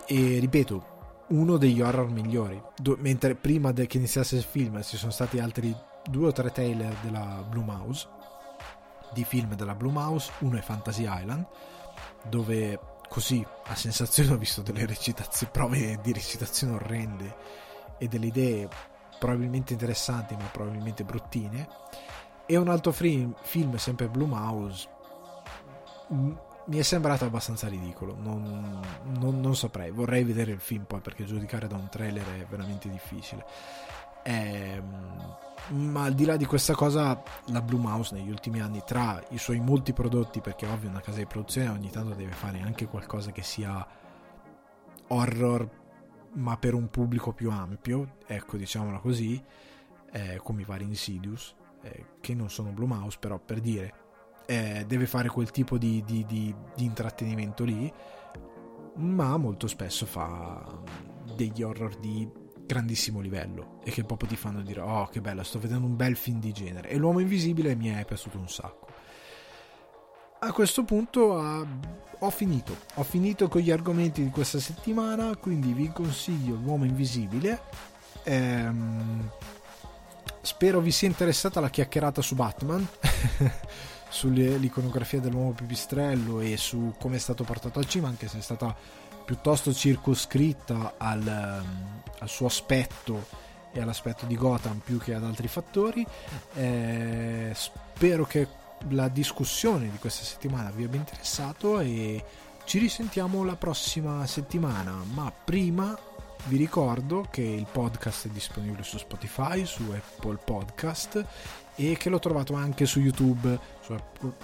e 0.06 0.38
ripeto 0.38 0.94
uno 1.28 1.56
degli 1.56 1.80
horror 1.80 2.08
migliori 2.10 2.62
Do- 2.76 2.96
mentre 3.00 3.34
prima 3.34 3.72
de- 3.72 3.86
che 3.86 3.96
iniziasse 3.96 4.36
il 4.36 4.42
film 4.44 4.80
ci 4.82 4.96
sono 4.96 5.10
stati 5.10 5.40
altri 5.40 5.74
due 6.08 6.28
o 6.28 6.32
tre 6.32 6.52
trailer 6.52 6.94
della 7.02 7.44
Blue 7.48 7.64
Mouse 7.64 8.06
di 9.12 9.24
film 9.24 9.54
della 9.56 9.74
Blue 9.74 9.90
Mouse 9.90 10.30
uno 10.40 10.56
è 10.56 10.60
Fantasy 10.60 11.02
Island 11.08 11.44
dove 12.28 12.78
così 13.08 13.44
a 13.64 13.74
sensazione 13.74 14.30
ho 14.34 14.36
visto 14.36 14.62
delle 14.62 14.86
recitazioni 14.86 15.52
prove 15.52 15.98
di 16.02 16.12
recitazione 16.12 16.74
orrende 16.74 17.36
e 17.98 18.06
delle 18.06 18.26
idee 18.26 18.68
probabilmente 19.18 19.72
interessanti 19.72 20.36
ma 20.36 20.44
probabilmente 20.52 21.02
bruttine 21.02 21.68
e 22.46 22.56
un 22.56 22.68
altro 22.68 22.92
film, 22.92 23.34
film 23.42 23.74
sempre 23.76 24.08
Blue 24.08 24.28
Mouse 24.28 24.88
mi 26.08 26.78
è 26.78 26.82
sembrato 26.82 27.24
abbastanza 27.24 27.68
ridicolo. 27.68 28.16
Non, 28.18 28.80
non, 29.18 29.40
non, 29.40 29.56
saprei, 29.56 29.90
vorrei 29.90 30.24
vedere 30.24 30.52
il 30.52 30.60
film 30.60 30.84
poi 30.84 31.00
perché 31.00 31.24
giudicare 31.24 31.66
da 31.68 31.76
un 31.76 31.88
trailer 31.88 32.24
è 32.40 32.46
veramente 32.48 32.88
difficile. 32.88 33.44
Ehm, 34.22 35.36
ma 35.68 36.04
al 36.04 36.14
di 36.14 36.24
là 36.24 36.36
di 36.36 36.44
questa 36.44 36.74
cosa, 36.74 37.22
la 37.46 37.60
Blue 37.60 37.80
Mouse 37.80 38.14
negli 38.14 38.30
ultimi 38.30 38.60
anni, 38.60 38.82
tra 38.84 39.22
i 39.30 39.38
suoi 39.38 39.60
molti 39.60 39.92
prodotti, 39.92 40.40
perché 40.40 40.66
ovvio 40.66 40.88
una 40.88 41.00
casa 41.00 41.18
di 41.18 41.26
produzione 41.26 41.68
ogni 41.68 41.90
tanto 41.90 42.14
deve 42.14 42.32
fare 42.32 42.60
anche 42.60 42.86
qualcosa 42.86 43.32
che 43.32 43.42
sia 43.42 43.86
horror, 45.08 45.68
ma 46.34 46.56
per 46.56 46.74
un 46.74 46.88
pubblico 46.88 47.32
più 47.32 47.50
ampio, 47.50 48.16
ecco 48.26 48.56
diciamola 48.56 48.98
così, 48.98 49.42
eh, 50.12 50.40
come 50.42 50.62
i 50.62 50.64
vari 50.64 50.84
Insidious, 50.84 51.54
eh, 51.82 52.06
che 52.20 52.34
non 52.34 52.50
sono 52.50 52.70
Blue 52.70 52.88
Mouse, 52.88 53.16
però 53.20 53.38
per 53.38 53.60
dire 53.60 54.05
eh, 54.46 54.84
deve 54.86 55.06
fare 55.06 55.28
quel 55.28 55.50
tipo 55.50 55.76
di, 55.76 56.02
di, 56.06 56.24
di, 56.24 56.54
di, 56.74 56.84
intrattenimento 56.84 57.64
lì, 57.64 57.92
ma 58.94 59.36
molto 59.36 59.66
spesso 59.66 60.06
fa 60.06 60.64
degli 61.34 61.62
horror 61.62 61.96
di 61.96 62.28
grandissimo 62.64 63.20
livello 63.20 63.78
e 63.84 63.90
che 63.90 64.02
proprio 64.04 64.28
ti 64.28 64.36
fanno 64.36 64.60
dire 64.62 64.80
oh 64.80 65.06
che 65.06 65.20
bello 65.20 65.42
sto 65.44 65.60
vedendo 65.60 65.86
un 65.86 65.96
bel 65.96 66.16
film 66.16 66.40
di 66.40 66.52
genere. 66.52 66.88
E 66.88 66.96
l'uomo 66.96 67.20
invisibile 67.20 67.74
mi 67.74 67.88
è 67.88 68.04
piaciuto 68.04 68.38
un 68.38 68.48
sacco. 68.48 68.86
A 70.38 70.52
questo 70.52 70.84
punto 70.84 71.32
uh, 71.32 71.66
ho 72.20 72.30
finito. 72.30 72.76
Ho 72.94 73.02
finito 73.02 73.48
con 73.48 73.60
gli 73.60 73.70
argomenti 73.70 74.22
di 74.22 74.30
questa 74.30 74.60
settimana 74.60 75.34
quindi 75.36 75.72
vi 75.72 75.90
consiglio 75.90 76.56
l'uomo 76.56 76.84
invisibile. 76.84 77.62
Ehm, 78.24 79.30
spero 80.42 80.80
vi 80.80 80.90
sia 80.90 81.08
interessata 81.08 81.60
la 81.60 81.70
chiacchierata 81.70 82.20
su 82.22 82.34
Batman 82.34 82.86
sull'iconografia 84.16 85.20
dell'uomo 85.20 85.52
pipistrello 85.52 86.40
e 86.40 86.56
su 86.56 86.94
come 86.98 87.16
è 87.16 87.18
stato 87.18 87.44
portato 87.44 87.78
al 87.78 87.86
cinema, 87.86 88.08
anche 88.08 88.28
se 88.28 88.38
è 88.38 88.40
stata 88.40 88.74
piuttosto 89.26 89.74
circoscritta 89.74 90.94
al, 90.96 91.26
ehm, 91.26 92.02
al 92.20 92.28
suo 92.28 92.46
aspetto 92.46 93.26
e 93.72 93.80
all'aspetto 93.80 94.24
di 94.24 94.34
Gotham 94.34 94.78
più 94.78 94.98
che 94.98 95.12
ad 95.12 95.22
altri 95.22 95.48
fattori. 95.48 96.06
Eh, 96.54 97.52
spero 97.54 98.24
che 98.24 98.48
la 98.90 99.08
discussione 99.08 99.90
di 99.90 99.98
questa 99.98 100.24
settimana 100.24 100.70
vi 100.70 100.84
abbia 100.84 100.98
interessato 100.98 101.80
e 101.80 102.24
ci 102.64 102.78
risentiamo 102.78 103.44
la 103.44 103.56
prossima 103.56 104.26
settimana, 104.26 104.92
ma 105.12 105.30
prima 105.30 105.96
vi 106.46 106.56
ricordo 106.56 107.26
che 107.30 107.42
il 107.42 107.66
podcast 107.70 108.28
è 108.28 108.30
disponibile 108.30 108.82
su 108.82 108.96
Spotify, 108.96 109.66
su 109.66 109.82
Apple 109.90 110.38
Podcast 110.42 111.24
e 111.76 111.96
che 111.96 112.08
l'ho 112.08 112.18
trovato 112.18 112.54
anche 112.54 112.86
su 112.86 113.00
YouTube, 113.00 113.58
su 113.80 113.94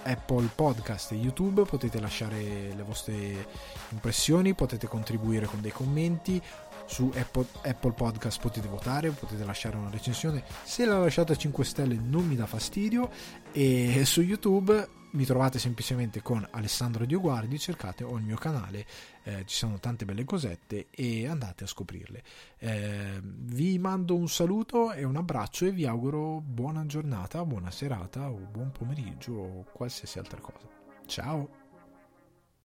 Apple 0.03 0.49
Podcast 0.55 1.13
e 1.13 1.17
YouTube. 1.17 1.65
Potete 1.65 1.99
lasciare 2.01 2.73
le 2.75 2.83
vostre 2.83 3.47
impressioni, 3.91 4.55
potete 4.55 4.87
contribuire 4.87 5.47
con 5.47 5.61
dei 5.61 5.73
commenti. 5.73 6.41
Su 6.85 7.11
Apple, 7.15 7.93
Podcast 7.93 8.41
potete 8.41 8.69
votare, 8.69 9.11
potete 9.11 9.45
lasciare 9.45 9.77
una 9.77 9.89
recensione. 9.89 10.43
Se 10.63 10.85
la 10.85 10.99
lasciate 10.99 11.33
a 11.33 11.37
5 11.37 11.65
stelle 11.65 11.95
non 11.95 12.27
mi 12.27 12.37
dà 12.37 12.47
fastidio. 12.47 13.11
E 13.53 14.03
su 14.05 14.21
YouTube 14.21 14.89
mi 15.13 15.25
trovate 15.25 15.59
semplicemente 15.59 16.23
con 16.23 16.47
Alessandro 16.51 17.05
Dioguardi, 17.05 17.59
cercate 17.59 18.05
ho 18.05 18.17
il 18.17 18.23
mio 18.23 18.37
canale, 18.37 18.87
eh, 19.25 19.45
ci 19.47 19.57
sono 19.57 19.79
tante 19.79 20.05
belle 20.05 20.25
cosette 20.25 20.89
e 20.91 21.27
andate 21.27 21.65
a 21.65 21.67
scoprirle. 21.67 22.23
Eh, 22.59 23.21
vi 23.23 23.79
mando 23.79 24.17
un 24.17 24.29
saluto 24.29 24.93
e 24.93 25.05
un 25.05 25.17
abbraccio 25.17 25.67
e 25.67 25.73
vi 25.73 25.87
auguro 25.87 26.41
buona 26.41 26.87
giornata, 26.87 27.45
buona 27.45 27.71
serata 27.71 28.31
o 28.31 28.39
buon 28.51 28.71
pomeriggio 28.73 29.33
o 29.33 29.65
qualsiasi 29.73 30.19
altra 30.19 30.41
cosa. 30.41 30.69
Ciao! 31.07 31.62